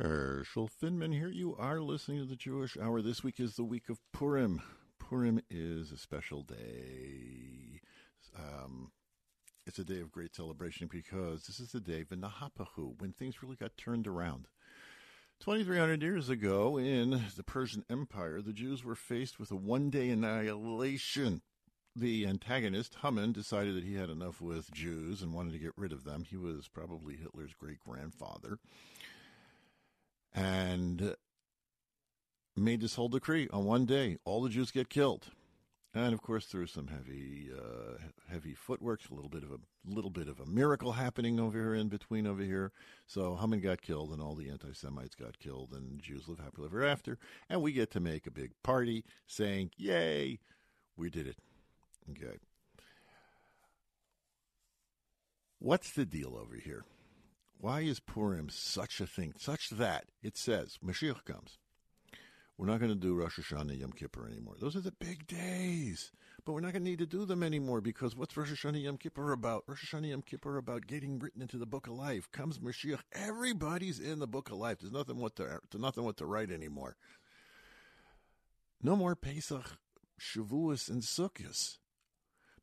Herschel 0.00 0.70
Finman 0.82 1.12
here. 1.12 1.28
You 1.28 1.54
are 1.58 1.78
listening 1.78 2.20
to 2.20 2.24
the 2.24 2.34
Jewish 2.34 2.74
Hour. 2.80 3.02
This 3.02 3.22
week 3.22 3.38
is 3.38 3.56
the 3.56 3.64
week 3.64 3.90
of 3.90 4.00
Purim. 4.12 4.62
Purim 4.98 5.42
is 5.50 5.92
a 5.92 5.98
special 5.98 6.42
day. 6.42 7.82
Um, 8.34 8.92
it's 9.66 9.78
a 9.78 9.84
day 9.84 10.00
of 10.00 10.10
great 10.10 10.34
celebration 10.34 10.88
because 10.90 11.42
this 11.42 11.60
is 11.60 11.72
the 11.72 11.80
day 11.80 12.00
of 12.00 12.08
Nahafoch 12.08 12.68
Hu, 12.76 12.94
when 12.98 13.12
things 13.12 13.42
really 13.42 13.56
got 13.56 13.76
turned 13.76 14.06
around. 14.06 14.46
2,300 15.40 16.00
years 16.00 16.30
ago 16.30 16.78
in 16.78 17.22
the 17.36 17.44
Persian 17.44 17.84
Empire, 17.90 18.40
the 18.40 18.54
Jews 18.54 18.82
were 18.82 18.94
faced 18.94 19.38
with 19.38 19.50
a 19.50 19.56
one 19.56 19.90
day 19.90 20.08
annihilation. 20.08 21.42
The 21.94 22.26
antagonist, 22.26 22.96
Haman, 23.02 23.32
decided 23.32 23.76
that 23.76 23.84
he 23.84 23.96
had 23.96 24.08
enough 24.08 24.40
with 24.40 24.72
Jews 24.72 25.20
and 25.20 25.34
wanted 25.34 25.52
to 25.52 25.58
get 25.58 25.72
rid 25.76 25.92
of 25.92 26.04
them. 26.04 26.24
He 26.24 26.38
was 26.38 26.68
probably 26.68 27.16
Hitler's 27.16 27.52
great 27.52 27.80
grandfather 27.80 28.60
and 30.34 31.14
made 32.56 32.80
this 32.80 32.94
whole 32.94 33.08
decree. 33.08 33.48
On 33.52 33.64
one 33.64 33.86
day 33.86 34.18
all 34.24 34.42
the 34.42 34.50
jews 34.50 34.70
get 34.70 34.88
killed. 34.88 35.30
And 35.92 36.14
of 36.14 36.22
course 36.22 36.46
through 36.46 36.68
some 36.68 36.86
heavy 36.86 37.50
uh, 37.52 37.98
heavy 38.30 38.54
footwork 38.54 39.00
a 39.10 39.14
little 39.14 39.28
bit 39.28 39.42
of 39.42 39.50
a 39.50 39.58
little 39.84 40.10
bit 40.10 40.28
of 40.28 40.38
a 40.38 40.46
miracle 40.46 40.92
happening 40.92 41.40
over 41.40 41.58
here 41.58 41.74
in 41.74 41.88
between 41.88 42.26
over 42.26 42.42
here. 42.42 42.70
So 43.06 43.34
Haman 43.34 43.60
got 43.60 43.82
killed 43.82 44.12
and 44.12 44.22
all 44.22 44.36
the 44.36 44.50
anti-semites 44.50 45.16
got 45.16 45.38
killed 45.40 45.72
and 45.72 46.00
jews 46.00 46.28
live 46.28 46.38
happily 46.38 46.66
ever 46.66 46.84
after. 46.84 47.18
And 47.48 47.60
we 47.60 47.72
get 47.72 47.90
to 47.92 48.00
make 48.00 48.26
a 48.26 48.30
big 48.30 48.52
party 48.62 49.04
saying 49.26 49.72
yay 49.76 50.38
we 50.96 51.10
did 51.10 51.26
it. 51.26 51.38
Okay. 52.10 52.36
What's 55.58 55.90
the 55.90 56.04
deal 56.04 56.36
over 56.36 56.54
here 56.54 56.84
why 57.60 57.80
is 57.80 58.00
Purim 58.00 58.48
such 58.48 59.00
a 59.00 59.06
thing, 59.06 59.34
such 59.38 59.70
that 59.70 60.06
it 60.22 60.36
says 60.36 60.78
Mashiach 60.84 61.24
comes? 61.24 61.58
We're 62.56 62.66
not 62.66 62.80
going 62.80 62.92
to 62.92 62.98
do 62.98 63.14
Rosh 63.14 63.38
Hashanah 63.38 63.78
Yom 63.78 63.92
Kippur 63.92 64.26
anymore. 64.26 64.54
Those 64.60 64.76
are 64.76 64.82
the 64.82 64.92
big 64.92 65.26
days. 65.26 66.12
But 66.44 66.52
we're 66.52 66.60
not 66.60 66.72
going 66.72 66.84
to 66.84 66.90
need 66.90 66.98
to 66.98 67.06
do 67.06 67.24
them 67.24 67.42
anymore 67.42 67.80
because 67.80 68.14
what's 68.14 68.36
Rosh 68.36 68.52
Hashanah 68.52 68.82
Yom 68.82 68.98
Kippur 68.98 69.32
about? 69.32 69.64
Rosh 69.66 69.84
Hashanah 69.84 70.10
Yom 70.10 70.22
Kippur 70.22 70.58
about 70.58 70.86
getting 70.86 71.18
written 71.18 71.40
into 71.40 71.56
the 71.56 71.64
Book 71.64 71.86
of 71.86 71.94
Life. 71.94 72.30
Comes 72.32 72.58
Mashiach. 72.58 73.00
Everybody's 73.12 73.98
in 73.98 74.18
the 74.18 74.26
Book 74.26 74.50
of 74.50 74.58
Life. 74.58 74.80
There's 74.80 74.92
nothing 74.92 75.16
what 75.16 75.36
to, 75.36 75.60
nothing 75.74 76.04
what 76.04 76.18
to 76.18 76.26
write 76.26 76.50
anymore. 76.50 76.96
No 78.82 78.94
more 78.94 79.16
Pesach, 79.16 79.78
Shavuos, 80.20 80.90
and 80.90 81.02
Sukkot 81.02 81.78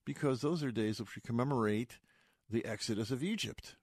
because 0.05 0.41
those 0.41 0.63
are 0.63 0.71
days 0.71 0.99
which 0.99 1.15
we 1.15 1.21
commemorate 1.21 1.99
the 2.49 2.65
exodus 2.65 3.11
of 3.11 3.23
Egypt. 3.23 3.75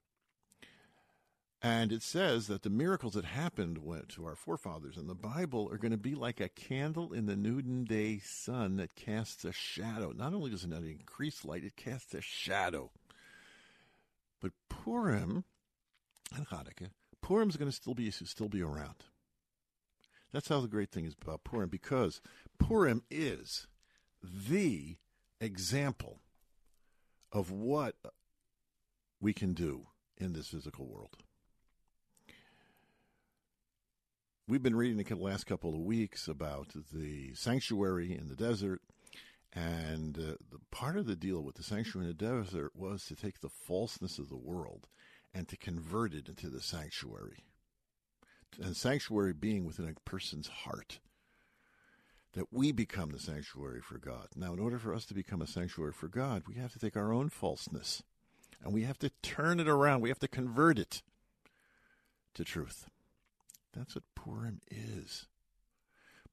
And 1.64 1.92
it 1.92 2.02
says 2.02 2.46
that 2.48 2.62
the 2.62 2.68
miracles 2.68 3.14
that 3.14 3.24
happened 3.24 3.78
went 3.78 4.10
to 4.10 4.26
our 4.26 4.36
forefathers 4.36 4.98
in 4.98 5.06
the 5.06 5.14
Bible 5.14 5.66
are 5.72 5.78
going 5.78 5.92
to 5.92 5.96
be 5.96 6.14
like 6.14 6.38
a 6.38 6.50
candle 6.50 7.14
in 7.14 7.24
the 7.24 7.36
noonday 7.36 8.18
sun 8.18 8.76
that 8.76 8.94
casts 8.94 9.46
a 9.46 9.52
shadow. 9.52 10.12
Not 10.12 10.34
only 10.34 10.50
does 10.50 10.64
it 10.64 10.68
not 10.68 10.82
increase 10.82 11.42
light, 11.42 11.64
it 11.64 11.74
casts 11.74 12.12
a 12.12 12.20
shadow. 12.20 12.90
But 14.42 14.52
Purim 14.68 15.44
and 16.36 16.46
Hanukkah, 16.48 16.90
Purim 17.22 17.48
is 17.48 17.56
going 17.56 17.70
to 17.70 17.74
still 17.74 17.94
be 17.94 18.10
still 18.10 18.50
be 18.50 18.60
around. 18.60 19.06
That's 20.34 20.48
how 20.48 20.60
the 20.60 20.68
great 20.68 20.90
thing 20.90 21.06
is 21.06 21.16
about 21.22 21.44
Purim, 21.44 21.70
because 21.70 22.20
Purim 22.58 23.04
is 23.10 23.68
the 24.22 24.98
example 25.40 26.20
of 27.32 27.50
what 27.50 27.94
we 29.18 29.32
can 29.32 29.54
do 29.54 29.86
in 30.18 30.34
this 30.34 30.48
physical 30.48 30.86
world. 30.86 31.23
We've 34.46 34.62
been 34.62 34.76
reading 34.76 35.02
the 35.02 35.16
last 35.16 35.46
couple 35.46 35.70
of 35.70 35.80
weeks 35.80 36.28
about 36.28 36.74
the 36.92 37.32
sanctuary 37.34 38.12
in 38.12 38.28
the 38.28 38.36
desert, 38.36 38.82
and 39.54 40.18
uh, 40.18 40.36
the 40.50 40.58
part 40.70 40.98
of 40.98 41.06
the 41.06 41.16
deal 41.16 41.40
with 41.40 41.54
the 41.54 41.62
sanctuary 41.62 42.10
in 42.10 42.14
the 42.14 42.42
desert 42.42 42.72
was 42.76 43.06
to 43.06 43.16
take 43.16 43.40
the 43.40 43.48
falseness 43.48 44.18
of 44.18 44.28
the 44.28 44.36
world 44.36 44.86
and 45.32 45.48
to 45.48 45.56
convert 45.56 46.12
it 46.12 46.28
into 46.28 46.50
the 46.50 46.60
sanctuary. 46.60 47.44
And 48.62 48.76
sanctuary 48.76 49.32
being 49.32 49.64
within 49.64 49.88
a 49.88 50.10
person's 50.10 50.48
heart. 50.48 50.98
That 52.34 52.52
we 52.52 52.70
become 52.70 53.12
the 53.12 53.18
sanctuary 53.18 53.80
for 53.80 53.96
God. 53.96 54.28
Now, 54.36 54.52
in 54.52 54.60
order 54.60 54.78
for 54.78 54.92
us 54.92 55.06
to 55.06 55.14
become 55.14 55.40
a 55.40 55.46
sanctuary 55.46 55.92
for 55.92 56.08
God, 56.08 56.42
we 56.46 56.56
have 56.56 56.74
to 56.74 56.78
take 56.78 56.98
our 56.98 57.14
own 57.14 57.30
falseness 57.30 58.02
and 58.62 58.74
we 58.74 58.82
have 58.82 58.98
to 58.98 59.10
turn 59.22 59.58
it 59.58 59.68
around. 59.68 60.02
We 60.02 60.10
have 60.10 60.18
to 60.18 60.28
convert 60.28 60.78
it 60.78 61.00
to 62.34 62.44
truth. 62.44 62.90
That's 63.74 63.94
what 63.94 64.04
Purim 64.14 64.60
is. 64.70 65.26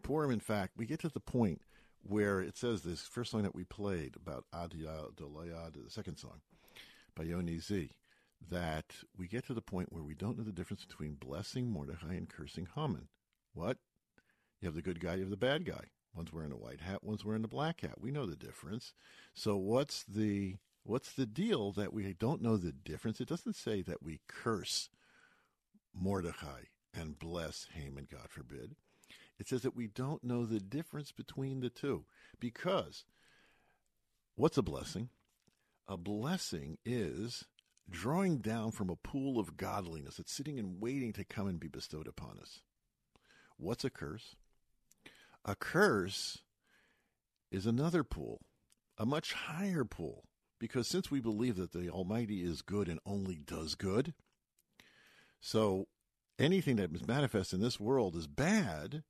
Purim, 0.03 0.31
in 0.31 0.39
fact, 0.39 0.73
we 0.77 0.85
get 0.85 0.99
to 1.01 1.09
the 1.09 1.19
point 1.19 1.61
where 2.03 2.41
it 2.41 2.57
says 2.57 2.81
this 2.81 3.01
first 3.01 3.31
song 3.31 3.43
that 3.43 3.55
we 3.55 3.63
played 3.63 4.15
about 4.15 4.45
Adiyah 4.53 5.13
Dolayad, 5.15 5.73
the 5.73 5.89
second 5.89 6.17
song 6.17 6.41
by 7.15 7.23
Yoni 7.23 7.59
Z, 7.59 7.91
that 8.49 8.95
we 9.17 9.27
get 9.27 9.45
to 9.47 9.53
the 9.53 9.61
point 9.61 9.91
where 9.91 10.03
we 10.03 10.15
don't 10.15 10.37
know 10.37 10.43
the 10.43 10.51
difference 10.51 10.85
between 10.85 11.13
blessing 11.13 11.69
Mordechai 11.69 12.13
and 12.13 12.29
cursing 12.29 12.67
Haman. 12.75 13.07
What? 13.53 13.77
You 14.59 14.67
have 14.67 14.75
the 14.75 14.81
good 14.81 14.99
guy, 14.99 15.15
you 15.15 15.21
have 15.21 15.29
the 15.29 15.37
bad 15.37 15.65
guy. 15.65 15.89
One's 16.15 16.33
wearing 16.33 16.51
a 16.51 16.57
white 16.57 16.81
hat, 16.81 17.03
one's 17.03 17.23
wearing 17.23 17.43
a 17.43 17.47
black 17.47 17.81
hat. 17.81 18.01
We 18.01 18.11
know 18.11 18.25
the 18.25 18.35
difference. 18.35 18.93
So 19.33 19.55
what's 19.55 20.03
the 20.03 20.57
what's 20.83 21.13
the 21.13 21.25
deal 21.25 21.71
that 21.73 21.93
we 21.93 22.13
don't 22.13 22.41
know 22.41 22.57
the 22.57 22.71
difference? 22.71 23.21
It 23.21 23.29
doesn't 23.29 23.55
say 23.55 23.81
that 23.83 24.03
we 24.03 24.19
curse 24.27 24.89
Mordechai 25.93 26.63
and 26.93 27.17
bless 27.17 27.67
Haman, 27.73 28.07
God 28.11 28.29
forbid. 28.29 28.75
It 29.39 29.47
says 29.47 29.61
that 29.63 29.75
we 29.75 29.87
don't 29.87 30.23
know 30.23 30.45
the 30.45 30.59
difference 30.59 31.11
between 31.11 31.61
the 31.61 31.69
two. 31.69 32.05
Because 32.39 33.05
what's 34.35 34.57
a 34.57 34.61
blessing? 34.61 35.09
A 35.87 35.97
blessing 35.97 36.77
is 36.85 37.45
drawing 37.89 38.37
down 38.37 38.71
from 38.71 38.89
a 38.89 38.95
pool 38.95 39.39
of 39.39 39.57
godliness 39.57 40.17
that's 40.17 40.31
sitting 40.31 40.59
and 40.59 40.81
waiting 40.81 41.11
to 41.13 41.23
come 41.23 41.47
and 41.47 41.59
be 41.59 41.67
bestowed 41.67 42.07
upon 42.07 42.37
us. 42.39 42.61
What's 43.57 43.83
a 43.83 43.89
curse? 43.89 44.35
A 45.43 45.55
curse 45.55 46.39
is 47.51 47.65
another 47.65 48.03
pool, 48.03 48.41
a 48.97 49.05
much 49.05 49.33
higher 49.33 49.83
pool. 49.83 50.23
Because 50.59 50.87
since 50.87 51.09
we 51.09 51.19
believe 51.19 51.55
that 51.55 51.71
the 51.71 51.89
Almighty 51.89 52.43
is 52.43 52.61
good 52.61 52.87
and 52.87 52.99
only 53.03 53.35
does 53.35 53.73
good, 53.73 54.13
so 55.39 55.87
anything 56.41 56.75
that 56.77 56.93
is 56.93 57.07
manifest 57.07 57.53
in 57.53 57.61
this 57.61 57.79
world 57.79 58.15
is 58.15 58.27
bad 58.27 59.03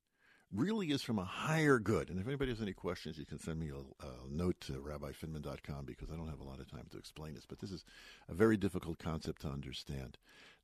really 0.54 0.92
is 0.92 1.02
from 1.02 1.18
a 1.18 1.24
higher 1.24 1.80
good. 1.80 2.10
And 2.10 2.20
if 2.20 2.28
anybody 2.28 2.52
has 2.52 2.62
any 2.62 2.74
questions, 2.74 3.18
you 3.18 3.26
can 3.26 3.40
send 3.40 3.60
me 3.60 3.70
a, 3.70 4.06
a 4.06 4.12
note 4.30 4.60
to 4.62 4.74
rabbifinman.com 4.74 5.86
because 5.86 6.12
I 6.12 6.16
don't 6.16 6.30
have 6.30 6.42
a 6.42 6.48
lot 6.48 6.60
of 6.60 6.70
time 6.70 6.88
to 6.92 6.98
explain 6.98 7.34
this. 7.34 7.46
But 7.46 7.60
this 7.60 7.72
is 7.72 7.86
a 8.28 8.34
very 8.34 8.58
difficult 8.58 9.00
concept 9.00 9.42
to 9.44 9.48
understand 9.48 10.18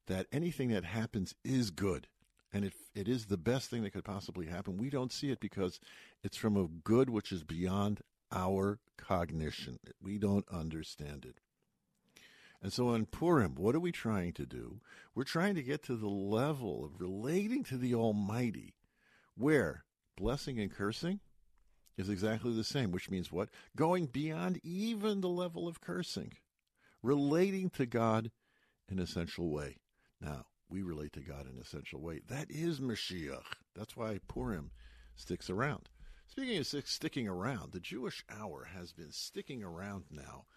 that 0.08 0.28
anything 0.32 0.70
that 0.70 0.84
happens 0.84 1.36
is 1.44 1.72
good. 1.72 2.08
And 2.54 2.66
it, 2.66 2.74
it 2.96 3.08
is 3.08 3.26
the 3.26 3.38
best 3.38 3.70
thing 3.70 3.84
that 3.84 3.92
could 3.92 4.06
possibly 4.06 4.48
happen. 4.48 4.78
We 4.78 4.90
don't 4.90 5.12
see 5.12 5.32
it 5.32 5.40
because 5.40 5.80
it's 6.24 6.38
from 6.38 6.58
a 6.58 6.68
good 6.68 7.10
which 7.10 7.32
is 7.32 7.44
beyond 7.44 8.02
our 8.32 8.80
cognition. 8.98 9.80
We 10.02 10.18
don't 10.18 10.46
understand 10.50 11.26
it. 11.26 11.40
And 12.68 12.74
so 12.74 12.90
on 12.90 13.06
Purim, 13.06 13.56
what 13.56 13.76
are 13.76 13.80
we 13.80 13.94
trying 13.94 14.34
to 14.34 14.46
do? 14.46 14.82
We're 15.16 15.24
trying 15.24 15.56
to 15.56 15.64
get 15.64 15.84
to 15.84 15.96
the 15.96 16.10
level 16.10 16.84
of 16.84 17.00
relating 17.00 17.64
to 17.64 17.78
the 17.78 17.96
Almighty, 17.96 18.76
where 19.38 19.86
blessing 20.18 20.60
and 20.60 20.70
cursing 20.70 21.22
is 21.96 22.10
exactly 22.10 22.54
the 22.54 22.66
same, 22.66 22.92
which 22.92 23.10
means 23.10 23.32
what? 23.32 23.48
Going 23.78 24.08
beyond 24.08 24.60
even 24.66 25.22
the 25.22 25.30
level 25.30 25.66
of 25.66 25.80
cursing, 25.80 26.34
relating 27.02 27.70
to 27.70 27.86
God 27.86 28.32
in 28.90 28.98
an 28.98 29.04
essential 29.06 29.50
way. 29.50 29.78
Now, 30.20 30.48
we 30.70 30.82
relate 30.82 31.14
to 31.14 31.22
God 31.22 31.46
in 31.46 31.54
an 31.54 31.62
essential 31.62 32.02
way. 32.02 32.20
That 32.28 32.52
is 32.52 32.82
Mashiach. 32.82 33.46
That's 33.78 33.96
why 33.96 34.20
Purim 34.28 34.72
sticks 35.16 35.50
around. 35.50 35.88
Speaking 36.28 36.58
of 36.58 36.68
sticking 36.68 37.30
around, 37.30 37.72
the 37.72 37.80
Jewish 37.80 38.26
hour 38.30 38.68
has 38.76 38.92
been 38.92 39.14
sticking 39.14 39.64
around 39.64 40.04
now 40.12 40.48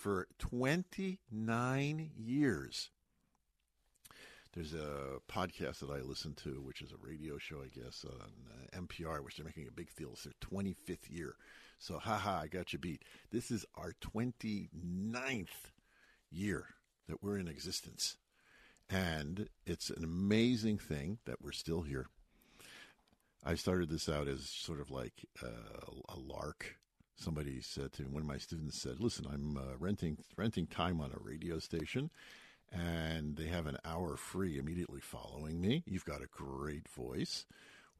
for 0.00 0.26
29 0.38 2.10
years. 2.16 2.90
There's 4.54 4.72
a 4.72 5.20
podcast 5.30 5.80
that 5.80 5.90
I 5.90 6.00
listen 6.00 6.34
to, 6.42 6.62
which 6.62 6.80
is 6.80 6.90
a 6.90 7.06
radio 7.06 7.36
show, 7.36 7.58
I 7.62 7.68
guess, 7.68 8.04
on 8.04 8.30
uh, 8.50 8.80
NPR, 8.80 9.22
which 9.22 9.36
they're 9.36 9.44
making 9.44 9.68
a 9.68 9.72
big 9.72 9.94
deal. 9.94 10.10
It's 10.12 10.24
their 10.24 10.32
25th 10.40 11.10
year. 11.10 11.34
So, 11.78 11.98
haha, 11.98 12.40
I 12.40 12.46
got 12.46 12.72
you 12.72 12.78
beat. 12.78 13.04
This 13.30 13.50
is 13.50 13.66
our 13.76 13.92
29th 14.00 15.48
year 16.30 16.66
that 17.06 17.22
we're 17.22 17.38
in 17.38 17.46
existence. 17.46 18.16
And 18.88 19.50
it's 19.66 19.90
an 19.90 20.02
amazing 20.02 20.78
thing 20.78 21.18
that 21.26 21.42
we're 21.42 21.52
still 21.52 21.82
here. 21.82 22.06
I 23.44 23.54
started 23.54 23.90
this 23.90 24.08
out 24.08 24.28
as 24.28 24.48
sort 24.48 24.80
of 24.80 24.90
like 24.90 25.26
uh, 25.42 25.90
a 26.08 26.18
lark. 26.18 26.76
Somebody 27.20 27.60
said 27.60 27.92
to 27.92 28.02
me, 28.02 28.08
one 28.08 28.22
of 28.22 28.28
my 28.28 28.38
students 28.38 28.80
said, 28.80 28.98
"Listen, 28.98 29.26
I'm 29.30 29.58
uh, 29.58 29.76
renting 29.78 30.16
renting 30.38 30.66
time 30.66 31.02
on 31.02 31.12
a 31.12 31.22
radio 31.22 31.58
station, 31.58 32.10
and 32.72 33.36
they 33.36 33.48
have 33.48 33.66
an 33.66 33.76
hour 33.84 34.16
free 34.16 34.56
immediately 34.56 35.00
following 35.00 35.60
me. 35.60 35.82
You've 35.86 36.06
got 36.06 36.22
a 36.22 36.26
great 36.26 36.88
voice. 36.88 37.44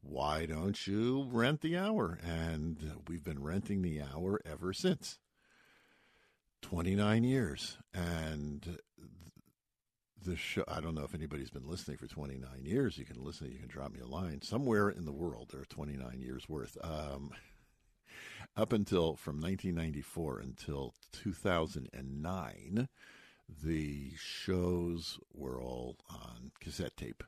Why 0.01 0.47
don't 0.47 0.87
you 0.87 1.29
rent 1.31 1.61
the 1.61 1.77
hour?" 1.77 2.19
And 2.25 3.03
we've 3.09 3.23
been 3.23 3.43
renting 3.43 3.83
the 3.83 4.01
hour 4.01 4.41
ever 4.47 4.73
since. 4.73 5.19
29 6.63 7.23
years, 7.23 7.77
and 7.93 8.79
the 10.23 10.37
show 10.37 10.63
i 10.69 10.81
don't 10.81 10.95
know 10.95 11.05
if 11.05 11.15
anybody's 11.15 11.49
been 11.49 11.67
listening 11.67 11.97
for 11.97 12.07
29 12.07 12.47
years 12.63 12.99
you 12.99 13.07
can 13.07 13.25
listen 13.25 13.51
you 13.51 13.59
can 13.59 13.69
drop 13.69 13.91
me 13.91 14.01
a 14.01 14.07
line 14.07 14.43
somewhere 14.43 14.91
in 14.91 15.07
the 15.07 15.13
world 15.13 15.49
there 15.51 15.63
are 15.63 15.65
29 15.65 16.21
years 16.21 16.47
worth 16.47 16.77
um, 16.83 17.31
up 18.57 18.73
until 18.73 19.17
from 19.17 19.41
1994 19.41 20.41
until 20.41 20.95
2009 21.13 22.89
the 23.63 24.13
shows 24.17 25.19
were 25.35 25.61
all 25.61 25.97
on 26.09 26.53
cassette 26.61 26.97
tape 26.97 27.25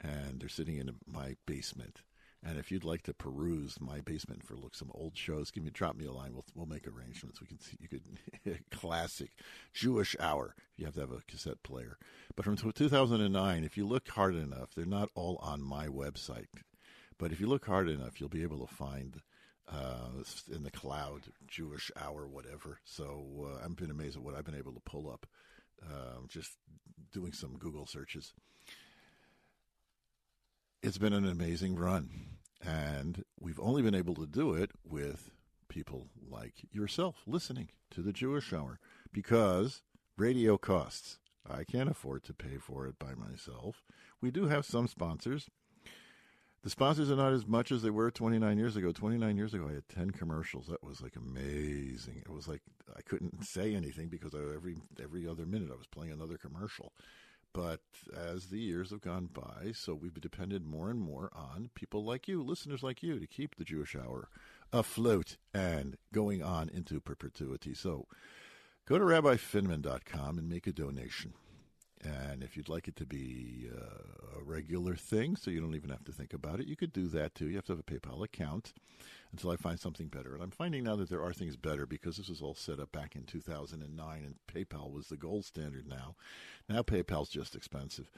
and 0.00 0.40
they're 0.40 0.48
sitting 0.48 0.76
in 0.76 0.90
my 1.06 1.36
basement 1.46 2.02
and 2.44 2.58
if 2.58 2.72
you'd 2.72 2.84
like 2.84 3.02
to 3.02 3.14
peruse 3.14 3.80
my 3.80 4.00
basement 4.00 4.44
for 4.44 4.56
look 4.56 4.74
some 4.74 4.90
old 4.94 5.16
shows, 5.16 5.52
give 5.52 5.62
me 5.62 5.70
drop 5.70 5.94
me 5.94 6.06
a 6.06 6.12
line. 6.12 6.32
We'll 6.32 6.44
we'll 6.56 6.66
make 6.66 6.88
arrangements. 6.88 7.40
We 7.40 7.46
can 7.46 7.60
see 7.60 7.76
you 7.80 7.88
could 7.88 8.64
classic 8.72 9.30
Jewish 9.72 10.16
hour. 10.18 10.56
You 10.76 10.86
have 10.86 10.94
to 10.94 11.00
have 11.02 11.12
a 11.12 11.22
cassette 11.28 11.62
player. 11.62 11.98
But 12.34 12.44
from 12.44 12.56
2009, 12.56 13.64
if 13.64 13.76
you 13.76 13.86
look 13.86 14.08
hard 14.08 14.34
enough, 14.34 14.70
they're 14.74 14.84
not 14.84 15.10
all 15.14 15.38
on 15.40 15.62
my 15.62 15.86
website. 15.86 16.46
But 17.16 17.30
if 17.30 17.40
you 17.40 17.46
look 17.46 17.66
hard 17.66 17.88
enough, 17.88 18.18
you'll 18.18 18.28
be 18.28 18.42
able 18.42 18.66
to 18.66 18.74
find 18.74 19.20
uh, 19.72 20.22
in 20.54 20.62
the 20.62 20.70
cloud 20.70 21.22
Jewish 21.46 21.90
hour, 22.00 22.26
whatever. 22.26 22.78
So 22.84 23.48
uh, 23.48 23.64
I've 23.64 23.76
been 23.76 23.90
amazed 23.90 24.16
at 24.16 24.22
what 24.22 24.34
I've 24.34 24.44
been 24.44 24.54
able 24.54 24.72
to 24.72 24.80
pull 24.80 25.10
up 25.10 25.26
uh, 25.82 26.20
just 26.28 26.56
doing 27.12 27.32
some 27.32 27.56
Google 27.58 27.86
searches 27.86 28.32
it's 30.82 30.98
been 30.98 31.12
an 31.12 31.28
amazing 31.28 31.76
run. 31.76 32.10
And 32.60 33.24
we've 33.40 33.60
only 33.60 33.82
been 33.82 33.94
able 33.94 34.14
to 34.16 34.26
do 34.26 34.54
it 34.54 34.72
with 34.84 35.30
people 35.68 36.08
like 36.28 36.54
yourself 36.70 37.22
listening 37.26 37.68
to 37.90 38.02
the 38.02 38.12
Jewish 38.12 38.52
Hour 38.52 38.78
because 39.12 39.82
radio 40.16 40.58
costs. 40.58 41.18
I 41.48 41.64
can't 41.64 41.90
afford 41.90 42.22
to 42.24 42.34
pay 42.34 42.56
for 42.58 42.86
it 42.86 43.00
by 43.00 43.14
myself. 43.14 43.82
We 44.20 44.30
do 44.30 44.46
have 44.46 44.64
some 44.64 44.86
sponsors. 44.86 45.48
The 46.62 46.70
sponsors 46.70 47.10
are 47.10 47.16
not 47.16 47.32
as 47.32 47.46
much 47.46 47.72
as 47.72 47.82
they 47.82 47.90
were 47.90 48.10
29 48.10 48.56
years 48.56 48.76
ago. 48.76 48.92
29 48.92 49.36
years 49.36 49.52
ago, 49.52 49.66
I 49.68 49.74
had 49.74 49.88
10 49.88 50.12
commercials. 50.12 50.68
That 50.68 50.84
was 50.84 51.00
like 51.00 51.16
amazing. 51.16 52.22
It 52.24 52.30
was 52.30 52.46
like 52.46 52.62
I 52.96 53.02
couldn't 53.02 53.44
say 53.44 53.74
anything 53.74 54.08
because 54.08 54.32
I, 54.34 54.38
every 54.54 54.76
every 55.02 55.26
other 55.26 55.44
minute 55.44 55.70
I 55.72 55.76
was 55.76 55.88
playing 55.88 56.12
another 56.12 56.38
commercial. 56.38 56.92
But 57.52 57.80
as 58.16 58.46
the 58.46 58.60
years 58.60 58.90
have 58.90 59.02
gone 59.02 59.28
by, 59.32 59.72
so 59.72 59.94
we've 59.94 60.18
depended 60.20 60.64
more 60.64 60.88
and 60.88 61.00
more 61.00 61.30
on 61.34 61.70
people 61.74 62.02
like 62.02 62.26
you, 62.26 62.42
listeners 62.42 62.82
like 62.82 63.02
you, 63.02 63.18
to 63.18 63.26
keep 63.26 63.56
the 63.56 63.64
Jewish 63.64 63.94
Hour 63.94 64.28
afloat 64.72 65.36
and 65.52 65.98
going 66.14 66.42
on 66.42 66.70
into 66.70 66.98
perpetuity. 67.00 67.74
So 67.74 68.06
go 68.86 68.98
to 68.98 69.04
rabbifinman.com 69.04 70.38
and 70.38 70.48
make 70.48 70.66
a 70.66 70.72
donation. 70.72 71.34
And 72.02 72.42
if 72.42 72.56
you'd 72.56 72.68
like 72.68 72.88
it 72.88 72.96
to 72.96 73.06
be 73.06 73.68
uh, 73.72 74.38
a 74.40 74.42
regular 74.42 74.96
thing, 74.96 75.36
so 75.36 75.50
you 75.50 75.60
don't 75.60 75.76
even 75.76 75.90
have 75.90 76.04
to 76.04 76.12
think 76.12 76.32
about 76.32 76.58
it, 76.58 76.66
you 76.66 76.74
could 76.76 76.92
do 76.92 77.06
that 77.08 77.34
too. 77.34 77.48
You 77.48 77.56
have 77.56 77.64
to 77.66 77.72
have 77.72 77.78
a 77.78 77.82
PayPal 77.84 78.24
account 78.24 78.72
until 79.30 79.50
I 79.50 79.56
find 79.56 79.78
something 79.78 80.08
better. 80.08 80.34
And 80.34 80.42
I'm 80.42 80.50
finding 80.50 80.84
now 80.84 80.96
that 80.96 81.08
there 81.08 81.22
are 81.22 81.32
things 81.32 81.56
better 81.56 81.86
because 81.86 82.16
this 82.16 82.28
was 82.28 82.42
all 82.42 82.54
set 82.54 82.80
up 82.80 82.90
back 82.90 83.14
in 83.14 83.22
2009 83.22 84.24
and 84.24 84.34
PayPal 84.52 84.90
was 84.90 85.08
the 85.08 85.16
gold 85.16 85.44
standard 85.44 85.86
now. 85.86 86.16
Now 86.68 86.82
PayPal's 86.82 87.28
just 87.28 87.54
expensive. 87.54 88.10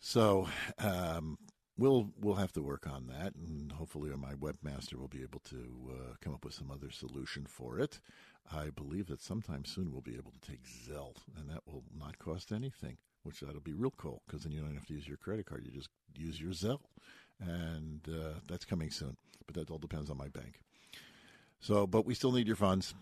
So 0.00 0.48
um, 0.78 1.38
we'll 1.76 2.10
we'll 2.20 2.34
have 2.34 2.52
to 2.52 2.62
work 2.62 2.86
on 2.86 3.06
that, 3.06 3.34
and 3.34 3.72
hopefully 3.72 4.10
my 4.16 4.34
webmaster 4.34 4.94
will 4.94 5.08
be 5.08 5.22
able 5.22 5.40
to 5.40 5.90
uh, 5.90 6.14
come 6.20 6.34
up 6.34 6.44
with 6.44 6.54
some 6.54 6.70
other 6.70 6.90
solution 6.90 7.46
for 7.46 7.78
it. 7.78 8.00
I 8.52 8.70
believe 8.70 9.06
that 9.08 9.20
sometime 9.20 9.64
soon 9.64 9.92
we'll 9.92 10.00
be 10.00 10.16
able 10.16 10.32
to 10.32 10.50
take 10.50 10.64
Zelle, 10.64 11.16
and 11.36 11.48
that 11.50 11.66
will 11.66 11.84
not 11.98 12.18
cost 12.18 12.52
anything, 12.52 12.96
which 13.22 13.40
that'll 13.40 13.60
be 13.60 13.74
real 13.74 13.92
cool 13.96 14.22
because 14.26 14.42
then 14.42 14.52
you 14.52 14.60
don't 14.60 14.74
have 14.74 14.86
to 14.86 14.94
use 14.94 15.06
your 15.06 15.16
credit 15.16 15.46
card; 15.46 15.64
you 15.64 15.72
just 15.72 15.90
use 16.16 16.40
your 16.40 16.52
Zelle, 16.52 16.80
and 17.40 18.00
uh, 18.08 18.40
that's 18.48 18.64
coming 18.64 18.90
soon. 18.90 19.16
But 19.46 19.54
that 19.56 19.70
all 19.70 19.78
depends 19.78 20.10
on 20.10 20.16
my 20.16 20.28
bank. 20.28 20.60
So, 21.60 21.86
but 21.86 22.06
we 22.06 22.14
still 22.14 22.32
need 22.32 22.46
your 22.46 22.56
funds. 22.56 22.94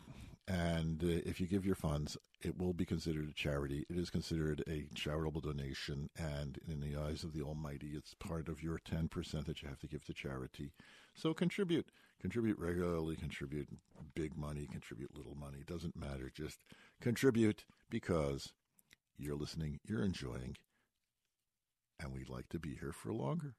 And 0.48 1.02
uh, 1.02 1.22
if 1.26 1.40
you 1.40 1.46
give 1.46 1.66
your 1.66 1.74
funds, 1.74 2.16
it 2.40 2.56
will 2.56 2.72
be 2.72 2.84
considered 2.84 3.28
a 3.28 3.32
charity. 3.32 3.84
It 3.90 3.96
is 3.96 4.10
considered 4.10 4.62
a 4.68 4.86
charitable 4.94 5.40
donation. 5.40 6.08
And 6.16 6.58
in 6.68 6.80
the 6.80 6.96
eyes 6.96 7.24
of 7.24 7.32
the 7.32 7.42
Almighty, 7.42 7.92
it's 7.94 8.14
part 8.14 8.48
of 8.48 8.62
your 8.62 8.78
10% 8.78 9.44
that 9.46 9.62
you 9.62 9.68
have 9.68 9.80
to 9.80 9.88
give 9.88 10.04
to 10.04 10.14
charity. 10.14 10.72
So 11.14 11.34
contribute. 11.34 11.88
Contribute 12.20 12.58
regularly, 12.58 13.14
contribute 13.16 13.68
big 14.14 14.36
money, 14.36 14.66
contribute 14.70 15.14
little 15.16 15.34
money. 15.34 15.58
Doesn't 15.66 15.96
matter. 15.96 16.30
Just 16.34 16.64
contribute 17.00 17.64
because 17.90 18.52
you're 19.18 19.36
listening, 19.36 19.78
you're 19.86 20.02
enjoying, 20.02 20.56
and 22.00 22.12
we'd 22.12 22.28
like 22.28 22.48
to 22.50 22.58
be 22.58 22.74
here 22.80 22.92
for 22.92 23.12
longer. 23.12 23.54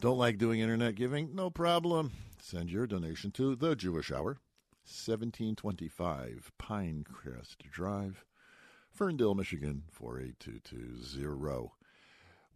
Don't 0.00 0.18
like 0.18 0.38
doing 0.38 0.60
internet 0.60 0.96
giving? 0.96 1.34
No 1.34 1.50
problem. 1.50 2.12
Send 2.40 2.70
your 2.70 2.86
donation 2.86 3.30
to 3.32 3.54
The 3.54 3.74
Jewish 3.76 4.10
Hour, 4.10 4.38
1725 4.84 6.52
Pinecrest 6.60 7.56
Drive, 7.70 8.24
Ferndale, 8.90 9.34
Michigan, 9.34 9.84
48220. 9.90 11.70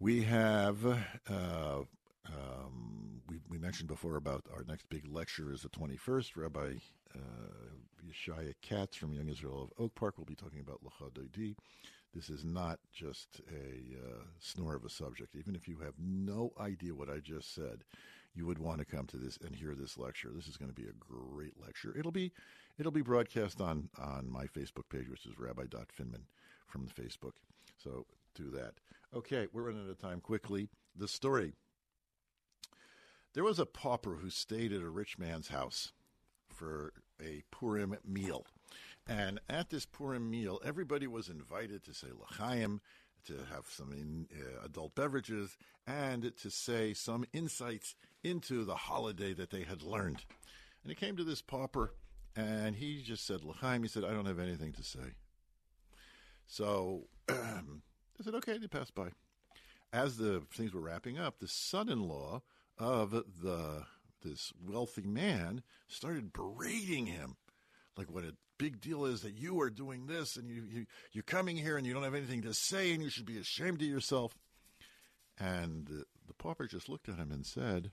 We 0.01 0.25
have, 0.25 0.85
uh, 1.29 1.83
um, 2.29 3.23
we, 3.29 3.39
we 3.49 3.59
mentioned 3.59 3.89
before 3.89 4.17
about 4.17 4.45
our 4.53 4.65
next 4.69 4.89
big 4.89 5.07
lecture 5.09 5.53
is 5.53 5.63
the 5.63 5.69
21st. 5.69 6.37
Rabbi 6.37 6.75
uh, 7.15 7.19
Yeshaya 8.07 8.55
Katz 8.63 8.97
from 8.97 9.13
Young 9.13 9.29
Israel 9.29 9.63
of 9.63 9.85
Oak 9.85 9.95
Park 9.95 10.19
will 10.19 10.25
be 10.25 10.35
talking 10.35 10.61
about 10.61 10.81
Lecha 10.83 11.11
Dodi. 11.13 11.55
This 12.15 12.31
is 12.31 12.45
not 12.45 12.79
just 12.93 13.41
a 13.51 13.97
uh, 13.99 14.23
snore 14.39 14.75
of 14.75 14.85
a 14.85 14.91
subject. 14.91 15.37
Even 15.37 15.55
if 15.55 15.69
you 15.69 15.79
have 15.79 15.95
no 15.99 16.53
idea 16.59 16.95
what 16.95 17.11
I 17.11 17.19
just 17.19 17.55
said, 17.55 17.85
you 18.35 18.47
would 18.47 18.59
want 18.59 18.79
to 18.79 18.85
come 18.85 19.07
to 19.07 19.17
this 19.17 19.39
and 19.45 19.55
hear 19.55 19.75
this 19.75 19.99
lecture. 19.99 20.31
This 20.35 20.49
is 20.49 20.57
going 20.57 20.71
to 20.71 20.75
be 20.75 20.89
a 20.89 20.93
great 20.99 21.61
lecture. 21.61 21.95
It'll 21.99 22.13
be 22.13 22.33
it'll 22.79 22.93
be 22.93 23.03
broadcast 23.03 23.61
on 23.61 23.91
on 23.99 24.31
my 24.31 24.47
Facebook 24.47 24.89
page, 24.91 25.09
which 25.09 25.27
is 25.27 25.39
Rabbi 25.39 25.65
Finman 25.65 26.23
from 26.67 26.87
the 26.87 27.03
Facebook. 27.03 27.33
So 27.77 28.07
do 28.35 28.51
that. 28.51 28.75
Okay, 29.15 29.49
we're 29.53 29.65
running 29.65 29.85
out 29.85 29.91
of 29.91 29.99
time 29.99 30.21
quickly. 30.21 30.69
The 30.97 31.09
story. 31.09 31.55
There 33.39 33.45
was 33.45 33.61
a 33.61 33.67
pauper 33.67 34.17
who 34.17 34.31
stayed 34.31 34.73
at 34.73 34.83
a 34.83 34.91
rich 34.91 35.17
man's 35.17 35.47
house 35.47 35.93
for 36.49 36.93
a 37.23 37.45
Purim 37.53 37.97
meal. 38.05 38.45
And 39.07 39.39
at 39.49 39.71
this 39.71 39.87
Purim 39.87 40.29
meal, 40.29 40.61
everybody 40.65 41.07
was 41.07 41.29
invited 41.29 41.85
to 41.85 41.95
say 41.95 42.09
L'chaim, 42.09 42.81
to 43.29 43.35
have 43.55 43.67
some 43.69 43.93
in, 43.93 44.27
uh, 44.37 44.65
adult 44.67 44.97
beverages, 44.97 45.57
and 45.87 46.37
to 46.37 46.51
say 46.51 46.93
some 46.93 47.25
insights 47.33 47.95
into 48.25 48.65
the 48.65 48.75
holiday 48.75 49.33
that 49.35 49.51
they 49.51 49.63
had 49.63 49.83
learned. 49.83 50.25
And 50.83 50.91
it 50.91 50.99
came 50.99 51.17
to 51.17 51.23
this 51.23 51.41
pauper, 51.41 51.95
and 52.35 52.75
he 52.75 53.03
just 53.03 53.25
said 53.25 53.45
L'chaim. 53.45 53.83
He 53.83 53.89
said, 53.89 54.03
I 54.03 54.11
don't 54.11 54.27
have 54.27 54.41
anything 54.41 54.73
to 54.73 54.83
say. 54.83 55.15
So 56.49 57.05
I 57.29 57.63
said, 58.21 58.35
okay, 58.35 58.59
they 58.59 58.67
passed 58.67 58.97
by. 58.97 59.11
As 59.93 60.17
the 60.17 60.43
things 60.53 60.75
were 60.75 60.81
wrapping 60.81 61.21
up, 61.21 61.39
the 61.39 61.47
son-in-law 61.47 62.43
of 62.79 63.11
the 63.11 63.85
this 64.23 64.53
wealthy 64.61 65.07
man 65.07 65.63
started 65.87 66.33
berating 66.33 67.07
him, 67.07 67.37
like 67.97 68.11
what 68.11 68.25
a 68.25 68.35
big 68.59 68.81
deal 68.81 69.05
is 69.05 69.23
that 69.23 69.39
you 69.39 69.61
are 69.61 69.71
doing 69.71 70.07
this 70.07 70.37
and 70.37 70.51
you, 70.51 70.65
you 70.69 70.87
you're 71.13 71.23
coming 71.23 71.57
here 71.57 71.77
and 71.77 71.87
you 71.87 71.95
don't 71.95 72.03
have 72.03 72.15
anything 72.15 72.43
to 72.43 72.53
say 72.53 72.93
and 72.93 73.03
you 73.03 73.11
should 73.11 73.27
be 73.27 73.39
ashamed 73.39 73.81
of 73.81 73.89
yourself. 73.89 74.35
And 75.39 75.87
the, 75.87 76.05
the 76.27 76.35
pauper 76.35 76.67
just 76.67 76.89
looked 76.89 77.09
at 77.09 77.17
him 77.17 77.31
and 77.31 77.47
said, 77.47 77.93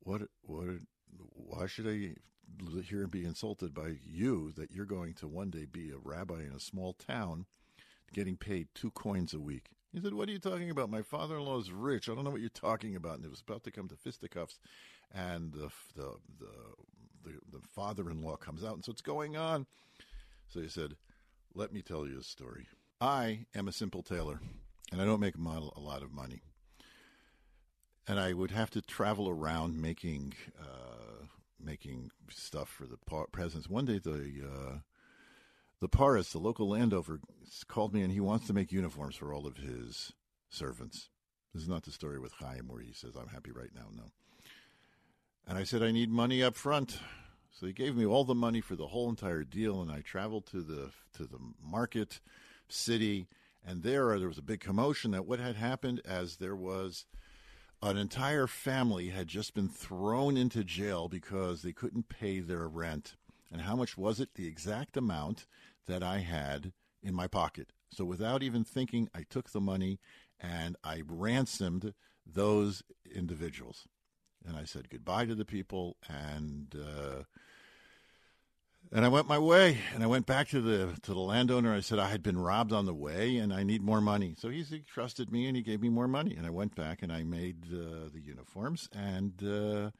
"What? 0.00 0.22
What? 0.42 0.66
Why 1.34 1.66
should 1.66 1.86
I 1.86 2.14
hear 2.82 3.02
and 3.02 3.10
be 3.10 3.24
insulted 3.24 3.74
by 3.74 3.96
you 4.02 4.52
that 4.56 4.70
you're 4.70 4.86
going 4.86 5.14
to 5.14 5.28
one 5.28 5.50
day 5.50 5.66
be 5.70 5.90
a 5.90 5.98
rabbi 5.98 6.40
in 6.40 6.52
a 6.52 6.60
small 6.60 6.94
town, 6.94 7.44
getting 8.14 8.36
paid 8.36 8.68
two 8.74 8.90
coins 8.90 9.34
a 9.34 9.40
week?" 9.40 9.72
He 9.92 10.00
said, 10.00 10.14
"What 10.14 10.28
are 10.28 10.32
you 10.32 10.38
talking 10.38 10.70
about? 10.70 10.90
My 10.90 11.02
father-in-law 11.02 11.58
is 11.60 11.70
rich. 11.70 12.08
I 12.08 12.14
don't 12.14 12.24
know 12.24 12.30
what 12.30 12.40
you're 12.40 12.50
talking 12.50 12.96
about." 12.96 13.16
And 13.16 13.24
it 13.24 13.30
was 13.30 13.42
about 13.46 13.64
to 13.64 13.70
come 13.70 13.88
to 13.88 13.96
fisticuffs, 13.96 14.58
and 15.12 15.52
the 15.52 15.70
the 15.94 16.16
the 16.38 16.52
the, 17.24 17.30
the 17.52 17.60
father-in-law 17.74 18.36
comes 18.36 18.64
out, 18.64 18.74
and 18.74 18.84
so 18.84 18.92
what's 18.92 19.02
going 19.02 19.36
on? 19.36 19.66
So 20.48 20.60
he 20.60 20.68
said, 20.68 20.96
"Let 21.54 21.72
me 21.72 21.82
tell 21.82 22.06
you 22.06 22.20
a 22.20 22.22
story. 22.22 22.66
I 23.00 23.46
am 23.54 23.68
a 23.68 23.72
simple 23.72 24.02
tailor, 24.02 24.40
and 24.90 25.00
I 25.00 25.04
don't 25.04 25.20
make 25.20 25.36
a 25.36 25.40
model- 25.40 25.74
a 25.76 25.80
lot 25.80 26.02
of 26.02 26.12
money." 26.12 26.42
and 28.08 28.18
I 28.18 28.32
would 28.32 28.50
have 28.50 28.70
to 28.70 28.82
travel 28.82 29.28
around 29.28 29.80
making 29.80 30.34
uh, 30.60 31.26
making 31.60 32.10
stuff 32.30 32.68
for 32.68 32.86
the 32.86 32.98
presents. 33.30 33.68
One 33.68 33.84
day, 33.84 33.98
the 33.98 34.32
uh, 34.44 34.78
the 35.82 35.88
Poritz, 35.88 36.30
the 36.30 36.38
local 36.38 36.68
landowner, 36.68 37.18
called 37.66 37.92
me 37.92 38.02
and 38.02 38.12
he 38.12 38.20
wants 38.20 38.46
to 38.46 38.52
make 38.52 38.70
uniforms 38.70 39.16
for 39.16 39.34
all 39.34 39.48
of 39.48 39.56
his 39.56 40.12
servants. 40.48 41.10
This 41.52 41.64
is 41.64 41.68
not 41.68 41.82
the 41.82 41.90
story 41.90 42.20
with 42.20 42.34
Chaim 42.34 42.68
where 42.68 42.80
he 42.80 42.92
says, 42.92 43.16
"I'm 43.16 43.26
happy 43.26 43.50
right 43.50 43.74
now." 43.74 43.88
No. 43.92 44.12
And 45.44 45.58
I 45.58 45.64
said, 45.64 45.82
"I 45.82 45.90
need 45.90 46.08
money 46.08 46.40
up 46.40 46.54
front." 46.54 47.00
So 47.50 47.66
he 47.66 47.72
gave 47.72 47.96
me 47.96 48.06
all 48.06 48.24
the 48.24 48.32
money 48.32 48.60
for 48.60 48.76
the 48.76 48.86
whole 48.86 49.10
entire 49.10 49.42
deal, 49.42 49.82
and 49.82 49.90
I 49.90 50.02
traveled 50.02 50.46
to 50.46 50.62
the 50.62 50.92
to 51.14 51.26
the 51.26 51.40
market 51.60 52.20
city, 52.68 53.26
and 53.64 53.82
there 53.82 54.16
there 54.20 54.28
was 54.28 54.38
a 54.38 54.42
big 54.42 54.60
commotion 54.60 55.10
that 55.10 55.26
what 55.26 55.40
had 55.40 55.56
happened 55.56 56.00
as 56.04 56.36
there 56.36 56.56
was 56.56 57.06
an 57.82 57.96
entire 57.96 58.46
family 58.46 59.08
had 59.08 59.26
just 59.26 59.52
been 59.52 59.68
thrown 59.68 60.36
into 60.36 60.62
jail 60.62 61.08
because 61.08 61.62
they 61.62 61.72
couldn't 61.72 62.08
pay 62.08 62.38
their 62.38 62.68
rent. 62.68 63.16
And 63.50 63.62
how 63.62 63.74
much 63.76 63.98
was 63.98 64.20
it? 64.20 64.34
The 64.34 64.46
exact 64.46 64.96
amount 64.96 65.46
that 65.86 66.02
I 66.02 66.18
had 66.18 66.72
in 67.02 67.14
my 67.14 67.26
pocket. 67.26 67.72
So 67.90 68.04
without 68.04 68.42
even 68.42 68.64
thinking, 68.64 69.08
I 69.14 69.24
took 69.28 69.50
the 69.50 69.60
money 69.60 70.00
and 70.40 70.76
I 70.82 71.02
ransomed 71.06 71.94
those 72.26 72.82
individuals. 73.12 73.86
And 74.46 74.56
I 74.56 74.64
said 74.64 74.90
goodbye 74.90 75.26
to 75.26 75.34
the 75.34 75.44
people 75.44 75.96
and 76.08 76.74
uh, 76.74 77.22
and 78.90 79.06
I 79.06 79.08
went 79.08 79.26
my 79.26 79.38
way, 79.38 79.78
and 79.94 80.02
I 80.02 80.06
went 80.06 80.26
back 80.26 80.48
to 80.48 80.60
the 80.60 80.94
to 81.02 81.14
the 81.14 81.20
landowner. 81.20 81.72
I 81.72 81.80
said 81.80 81.98
I 81.98 82.10
had 82.10 82.22
been 82.22 82.38
robbed 82.38 82.72
on 82.72 82.84
the 82.84 82.94
way, 82.94 83.38
and 83.38 83.52
I 83.52 83.62
need 83.62 83.82
more 83.82 84.00
money. 84.00 84.34
So 84.36 84.50
he, 84.50 84.64
trusted 84.86 85.30
me, 85.30 85.46
and 85.46 85.56
he 85.56 85.62
gave 85.62 85.80
me 85.80 85.88
more 85.88 86.08
money. 86.08 86.34
And 86.36 86.46
I 86.46 86.50
went 86.50 86.74
back, 86.74 87.02
and 87.02 87.10
I 87.10 87.22
made 87.22 87.64
uh, 87.72 88.10
the 88.12 88.20
uniforms, 88.20 88.88
and 88.92 89.32
uh, 89.42 89.90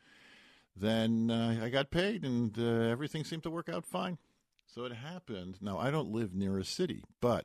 then 0.77 1.31
uh, 1.31 1.65
I 1.65 1.71
got 1.71 1.91
paid, 1.91 2.25
and 2.25 2.59
uh, 2.59 2.91
everything 2.91 3.25
seemed 3.25 3.45
to 3.45 3.51
work 3.51 3.69
out 3.69 3.87
fine. 3.87 4.19
So 4.75 4.87
it 4.87 4.93
happened. 4.93 5.59
Now 5.61 5.79
I 5.79 5.91
don't 5.91 6.13
live 6.13 6.35
near 6.35 6.59
a 6.59 6.65
city, 6.65 7.05
but 7.21 7.45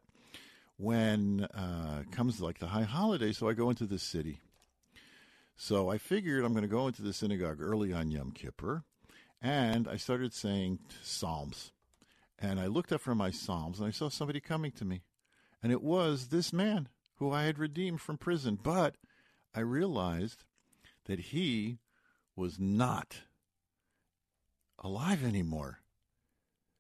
when 0.78 1.44
uh, 1.54 2.04
comes 2.10 2.40
like 2.40 2.60
the 2.60 2.68
high 2.68 2.84
holiday, 2.84 3.34
so 3.34 3.50
I 3.50 3.54
go 3.54 3.70
into 3.70 3.86
the 3.86 4.00
city. 4.00 4.40
So 5.58 5.90
I 5.90 5.98
figured 5.98 6.46
I'm 6.46 6.54
going 6.54 6.62
to 6.62 6.70
go 6.70 6.88
into 6.88 7.02
the 7.02 7.12
synagogue 7.12 7.58
early 7.60 7.92
on 7.92 8.12
Yom 8.12 8.32
Kippur, 8.32 8.84
and 9.42 9.90
I 9.90 9.98
started 9.98 10.34
saying 10.34 10.80
Psalms. 11.04 11.74
And 12.40 12.62
I 12.62 12.68
looked 12.68 12.94
up 12.94 13.02
from 13.02 13.18
my 13.18 13.32
Psalms, 13.32 13.80
and 13.80 13.88
I 13.88 13.92
saw 13.92 14.08
somebody 14.08 14.40
coming 14.40 14.72
to 14.74 14.86
me. 14.86 15.02
And 15.62 15.72
it 15.72 15.82
was 15.84 16.28
this 16.28 16.54
man 16.54 16.88
who 17.16 17.32
I 17.32 17.44
had 17.44 17.60
redeemed 17.60 18.00
from 18.00 18.18
prison. 18.18 18.58
But 18.62 18.96
I 19.54 19.60
realized 19.60 20.46
that 21.08 21.20
he 21.20 21.80
was 22.38 22.58
not 22.58 23.24
alive 24.80 25.26
anymore. 25.26 25.80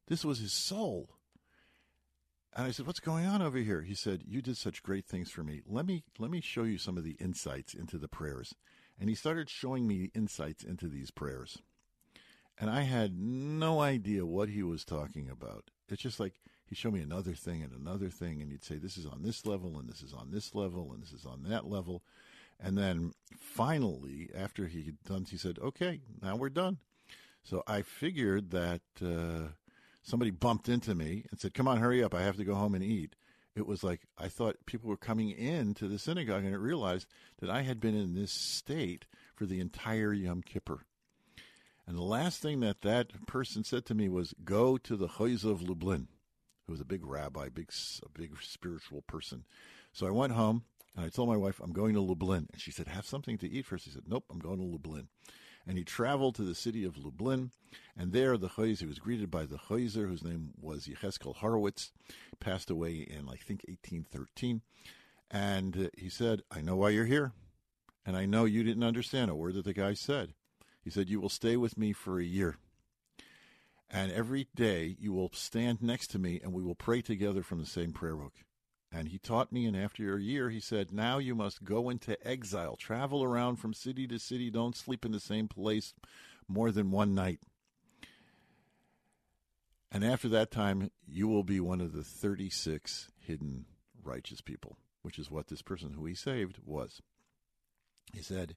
This 0.07 0.25
was 0.25 0.39
his 0.39 0.53
soul. 0.53 1.09
And 2.53 2.65
I 2.65 2.71
said, 2.71 2.87
"What's 2.87 2.99
going 2.99 3.25
on 3.25 3.41
over 3.41 3.59
here?" 3.59 3.83
He 3.83 3.93
said, 3.93 4.23
"You 4.25 4.41
did 4.41 4.57
such 4.57 4.81
great 4.81 5.05
things 5.05 5.29
for 5.29 5.43
me. 5.43 5.61
Let 5.65 5.85
me 5.85 6.03
let 6.17 6.31
me 6.31 6.41
show 6.41 6.63
you 6.63 6.77
some 6.77 6.97
of 6.97 7.03
the 7.03 7.17
insights 7.19 7.73
into 7.73 7.97
the 7.97 8.07
prayers." 8.07 8.55
And 8.99 9.09
he 9.09 9.15
started 9.15 9.49
showing 9.49 9.87
me 9.87 10.09
insights 10.15 10.63
into 10.63 10.87
these 10.87 11.11
prayers. 11.11 11.61
And 12.57 12.69
I 12.69 12.81
had 12.81 13.19
no 13.19 13.79
idea 13.81 14.25
what 14.25 14.49
he 14.49 14.63
was 14.63 14.83
talking 14.83 15.29
about. 15.29 15.69
It's 15.87 16.01
just 16.01 16.19
like 16.19 16.41
he 16.65 16.73
showed 16.73 16.93
me 16.93 17.01
another 17.01 17.33
thing 17.33 17.61
and 17.61 17.71
another 17.71 18.09
thing 18.09 18.41
and 18.41 18.51
he'd 18.51 18.63
say 18.63 18.77
this 18.77 18.97
is 18.97 19.05
on 19.05 19.21
this 19.21 19.45
level 19.45 19.77
and 19.77 19.87
this 19.87 20.01
is 20.01 20.13
on 20.13 20.31
this 20.31 20.55
level 20.55 20.91
and 20.91 21.03
this 21.03 21.13
is 21.13 21.25
on 21.25 21.43
that 21.43 21.67
level. 21.67 22.03
And 22.59 22.75
then 22.75 23.13
finally, 23.39 24.31
after 24.35 24.65
he 24.65 24.83
had 24.83 25.03
done, 25.03 25.25
he 25.29 25.37
said, 25.37 25.59
"Okay, 25.59 26.01
now 26.23 26.35
we're 26.35 26.49
done." 26.49 26.79
So 27.43 27.61
I 27.67 27.83
figured 27.83 28.49
that 28.49 28.81
uh, 28.99 29.53
somebody 30.07 30.31
bumped 30.31 30.69
into 30.69 30.95
me 30.95 31.25
and 31.29 31.39
said, 31.39 31.53
"Come 31.53 31.67
on, 31.67 31.77
hurry 31.77 32.01
up! 32.01 32.13
I 32.13 32.23
have 32.23 32.37
to 32.37 32.45
go 32.45 32.55
home 32.55 32.73
and 32.73 32.83
eat." 32.83 33.15
It 33.55 33.67
was 33.67 33.83
like 33.83 34.07
I 34.17 34.29
thought 34.29 34.65
people 34.65 34.89
were 34.89 34.97
coming 34.97 35.31
into 35.31 35.87
the 35.87 35.99
synagogue, 35.99 36.45
and 36.45 36.53
it 36.53 36.59
realized 36.59 37.07
that 37.39 37.49
I 37.49 37.63
had 37.63 37.79
been 37.79 37.95
in 37.95 38.13
this 38.13 38.31
state 38.31 39.05
for 39.35 39.45
the 39.45 39.59
entire 39.59 40.13
Yom 40.13 40.41
Kippur. 40.43 40.85
And 41.85 41.97
the 41.97 42.03
last 42.03 42.41
thing 42.41 42.61
that 42.61 42.81
that 42.81 43.25
person 43.27 43.63
said 43.63 43.85
to 43.87 43.95
me 43.95 44.07
was, 44.07 44.33
"Go 44.43 44.77
to 44.77 44.95
the 44.95 45.07
Chozeh 45.07 45.51
of 45.51 45.61
Lublin," 45.61 46.07
who 46.65 46.71
was 46.71 46.81
a 46.81 46.85
big 46.85 47.05
rabbi, 47.05 47.49
big 47.49 47.71
a 48.03 48.09
big 48.09 48.41
spiritual 48.41 49.01
person. 49.01 49.43
So 49.91 50.07
I 50.07 50.11
went 50.11 50.33
home 50.33 50.63
and 50.95 51.05
I 51.05 51.09
told 51.09 51.27
my 51.27 51.37
wife, 51.37 51.59
"I'm 51.59 51.73
going 51.73 51.93
to 51.95 52.01
Lublin," 52.01 52.47
and 52.51 52.61
she 52.61 52.71
said, 52.71 52.87
"Have 52.87 53.05
something 53.05 53.37
to 53.39 53.49
eat 53.49 53.65
first. 53.65 53.85
He 53.85 53.91
said, 53.91 54.07
"Nope, 54.07 54.25
I'm 54.29 54.39
going 54.39 54.59
to 54.59 54.65
Lublin." 54.65 55.09
And 55.67 55.77
he 55.77 55.83
traveled 55.83 56.35
to 56.35 56.43
the 56.43 56.55
city 56.55 56.85
of 56.85 56.97
Lublin, 56.97 57.51
and 57.97 58.13
there 58.13 58.37
the 58.37 58.47
Chozeh, 58.47 58.79
he 58.79 58.85
was 58.85 58.99
greeted 58.99 59.29
by 59.29 59.45
the 59.45 59.57
Choizer, 59.57 60.07
whose 60.07 60.23
name 60.23 60.51
was 60.59 60.87
Yecheskel 60.87 61.35
Horowitz, 61.35 61.91
passed 62.39 62.69
away 62.69 62.93
in, 62.95 63.27
I 63.27 63.35
think, 63.35 63.65
1813. 63.67 64.61
And 65.29 65.77
uh, 65.77 65.89
he 65.97 66.09
said, 66.09 66.41
I 66.49 66.61
know 66.61 66.77
why 66.77 66.91
you're 66.91 67.05
here, 67.05 67.33
and 68.05 68.15
I 68.15 68.25
know 68.25 68.45
you 68.45 68.63
didn't 68.63 68.83
understand 68.83 69.29
a 69.29 69.35
word 69.35 69.55
that 69.55 69.65
the 69.65 69.73
guy 69.73 69.93
said. 69.93 70.33
He 70.81 70.89
said, 70.89 71.09
You 71.09 71.19
will 71.19 71.27
stay 71.27 71.57
with 71.57 71.77
me 71.77 71.91
for 71.91 72.17
a 72.17 72.23
year. 72.23 72.57
And 73.89 74.11
every 74.11 74.47
day 74.55 74.95
you 74.99 75.11
will 75.11 75.31
stand 75.33 75.81
next 75.81 76.07
to 76.11 76.19
me, 76.19 76.39
and 76.41 76.53
we 76.53 76.63
will 76.63 76.75
pray 76.75 77.01
together 77.01 77.43
from 77.43 77.59
the 77.59 77.65
same 77.65 77.91
prayer 77.91 78.15
book. 78.15 78.33
And 78.91 79.09
he 79.09 79.17
taught 79.17 79.51
me, 79.51 79.65
and 79.65 79.75
after 79.75 80.15
a 80.15 80.21
year, 80.21 80.49
he 80.49 80.59
said, 80.59 80.93
Now 80.93 81.17
you 81.17 81.35
must 81.35 81.63
go 81.63 81.89
into 81.89 82.17
exile, 82.25 82.77
travel 82.77 83.23
around 83.23 83.57
from 83.57 83.73
city 83.73 84.07
to 84.07 84.17
city, 84.17 84.49
don't 84.49 84.75
sleep 84.75 85.05
in 85.05 85.11
the 85.11 85.19
same 85.19 85.47
place 85.47 85.93
more 86.47 86.71
than 86.71 86.91
one 86.91 87.13
night. 87.13 87.39
And 89.91 90.03
after 90.03 90.29
that 90.29 90.51
time, 90.51 90.91
you 91.05 91.27
will 91.27 91.43
be 91.43 91.59
one 91.59 91.81
of 91.81 91.93
the 91.93 92.03
36 92.03 93.09
hidden 93.19 93.65
righteous 94.03 94.41
people, 94.41 94.77
which 95.01 95.19
is 95.19 95.31
what 95.31 95.47
this 95.47 95.61
person 95.61 95.93
who 95.93 96.05
he 96.05 96.13
saved 96.13 96.59
was. 96.65 97.01
He 98.13 98.21
said, 98.21 98.55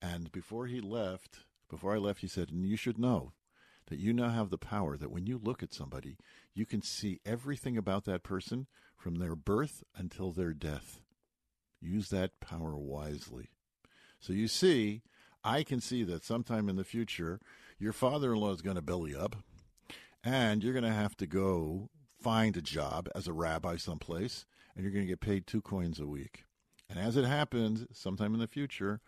and 0.00 0.32
before 0.32 0.66
he 0.66 0.80
left, 0.80 1.40
before 1.68 1.94
I 1.94 1.98
left, 1.98 2.20
he 2.20 2.28
said, 2.28 2.50
and 2.50 2.66
you 2.66 2.76
should 2.76 2.98
know 2.98 3.32
that 3.88 3.98
you 3.98 4.12
now 4.12 4.30
have 4.30 4.50
the 4.50 4.58
power 4.58 4.96
that 4.96 5.10
when 5.10 5.26
you 5.26 5.38
look 5.42 5.62
at 5.62 5.72
somebody, 5.72 6.16
you 6.54 6.66
can 6.66 6.82
see 6.82 7.20
everything 7.24 7.76
about 7.76 8.04
that 8.04 8.22
person 8.22 8.66
from 8.96 9.16
their 9.16 9.36
birth 9.36 9.84
until 9.96 10.32
their 10.32 10.52
death. 10.52 11.00
Use 11.80 12.08
that 12.08 12.40
power 12.40 12.76
wisely. 12.76 13.50
So 14.18 14.32
you 14.32 14.48
see, 14.48 15.02
I 15.44 15.62
can 15.62 15.80
see 15.80 16.02
that 16.04 16.24
sometime 16.24 16.68
in 16.68 16.76
the 16.76 16.84
future, 16.84 17.40
your 17.78 17.92
father 17.92 18.32
in 18.32 18.40
law 18.40 18.52
is 18.52 18.62
going 18.62 18.76
to 18.76 18.82
belly 18.82 19.14
up, 19.14 19.36
and 20.24 20.64
you're 20.64 20.72
going 20.72 20.82
to 20.84 20.90
have 20.90 21.16
to 21.18 21.26
go 21.26 21.90
find 22.20 22.56
a 22.56 22.62
job 22.62 23.08
as 23.14 23.28
a 23.28 23.32
rabbi 23.32 23.76
someplace, 23.76 24.46
and 24.74 24.82
you're 24.82 24.92
going 24.92 25.04
to 25.04 25.10
get 25.10 25.20
paid 25.20 25.46
two 25.46 25.60
coins 25.60 26.00
a 26.00 26.06
week. 26.06 26.44
And 26.88 26.98
as 26.98 27.16
it 27.16 27.24
happens, 27.24 27.86
sometime 27.92 28.34
in 28.34 28.40
the 28.40 28.48
future, 28.48 29.00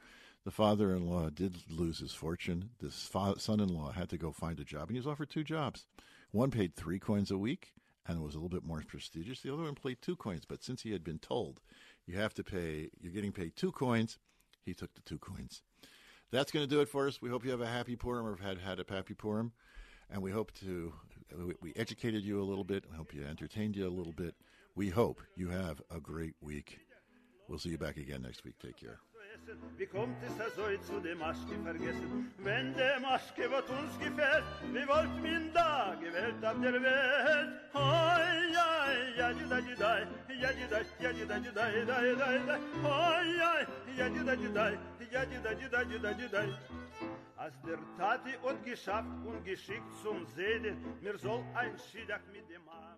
the 0.44 0.50
father 0.50 0.94
in 0.94 1.06
law 1.06 1.30
did 1.30 1.56
lose 1.70 1.98
his 1.98 2.12
fortune. 2.12 2.70
This 2.80 3.10
son 3.38 3.60
in 3.60 3.68
law 3.68 3.92
had 3.92 4.08
to 4.10 4.18
go 4.18 4.32
find 4.32 4.60
a 4.60 4.64
job, 4.64 4.88
and 4.88 4.92
he 4.92 4.98
was 4.98 5.06
offered 5.06 5.30
two 5.30 5.44
jobs. 5.44 5.86
One 6.30 6.50
paid 6.50 6.76
three 6.76 6.98
coins 6.98 7.30
a 7.30 7.38
week 7.38 7.72
and 8.08 8.18
it 8.18 8.24
was 8.24 8.34
a 8.34 8.38
little 8.38 8.48
bit 8.48 8.64
more 8.64 8.82
prestigious. 8.86 9.40
The 9.42 9.52
other 9.52 9.62
one 9.62 9.74
played 9.74 9.98
two 10.00 10.16
coins, 10.16 10.44
but 10.46 10.64
since 10.64 10.82
he 10.82 10.92
had 10.92 11.04
been 11.04 11.18
told 11.18 11.60
you 12.06 12.16
have 12.16 12.34
to 12.34 12.42
pay, 12.42 12.90
you're 13.00 13.12
getting 13.12 13.32
paid 13.32 13.54
two 13.54 13.70
coins, 13.70 14.18
he 14.64 14.74
took 14.74 14.94
the 14.94 15.02
two 15.02 15.18
coins. 15.18 15.62
That's 16.30 16.50
going 16.50 16.66
to 16.66 16.74
do 16.74 16.80
it 16.80 16.88
for 16.88 17.06
us. 17.06 17.22
We 17.22 17.28
hope 17.28 17.44
you 17.44 17.50
have 17.50 17.60
a 17.60 17.66
happy 17.66 17.96
Purim 17.96 18.26
or 18.26 18.36
have 18.36 18.40
had, 18.40 18.58
had 18.58 18.80
a 18.80 18.92
happy 18.92 19.14
Purim. 19.14 19.52
And 20.10 20.22
we 20.22 20.30
hope 20.30 20.52
to, 20.60 20.92
we 21.60 21.72
educated 21.76 22.24
you 22.24 22.40
a 22.40 22.44
little 22.44 22.64
bit. 22.64 22.84
We 22.90 22.96
hope 22.96 23.14
you 23.14 23.24
entertained 23.24 23.76
you 23.76 23.86
a 23.86 23.90
little 23.90 24.12
bit. 24.12 24.34
We 24.74 24.88
hope 24.88 25.20
you 25.36 25.48
have 25.48 25.82
a 25.94 26.00
great 26.00 26.34
week. 26.40 26.78
We'll 27.46 27.58
see 27.58 27.70
you 27.70 27.78
back 27.78 27.96
again 27.98 28.22
next 28.22 28.44
week. 28.44 28.54
Take 28.58 28.78
care. 28.78 29.00
Wie 29.76 29.86
kommt 29.86 30.22
es 30.22 30.38
er 30.38 30.50
soll 30.50 30.78
zu 30.80 31.00
dem 31.00 31.18
Maschke 31.18 31.56
vergessen? 31.64 32.32
Wenn 32.38 32.74
der 32.74 33.00
Maschke 33.00 33.50
wat 33.50 33.68
uns 33.70 33.98
gefällt, 33.98 34.44
wie 34.72 34.86
wollt 34.86 35.22
min 35.22 35.50
da 35.54 35.94
gewählt 36.00 36.44
auf 36.44 36.60
der 36.60 36.82
Welt? 36.82 37.50
Hoi, 37.72 38.52
ja, 38.52 38.70
ja, 39.16 39.30
juda, 39.30 39.58
juda, 39.58 39.98
ja, 40.28 40.50
juda, 40.50 40.80
ja, 41.00 41.10
juda, 41.10 41.36
juda, 41.38 41.68
juda, 41.70 42.04
juda, 42.04 42.32
juda, 42.36 42.58
hoi, 42.82 43.36
ja, 43.38 43.54
ja, 43.96 44.06
juda, 44.08 44.34
juda, 44.34 44.70
ja, 45.12 45.22
juda, 45.24 45.52
juda, 45.52 45.82
juda, 45.82 46.10
juda. 46.10 46.42
Als 47.36 47.54
der 47.62 47.78
Tati 47.96 48.36
und 48.42 48.64
geschafft 48.64 49.08
und 49.24 49.44
geschickt 49.44 49.94
zum 50.02 50.26
Seden, 50.26 50.76
mir 51.00 51.16
soll 51.16 51.42
ein 51.54 51.78
Schiedach 51.78 52.20
mit 52.32 52.50
dem 52.50 52.68
Arme. 52.68 52.97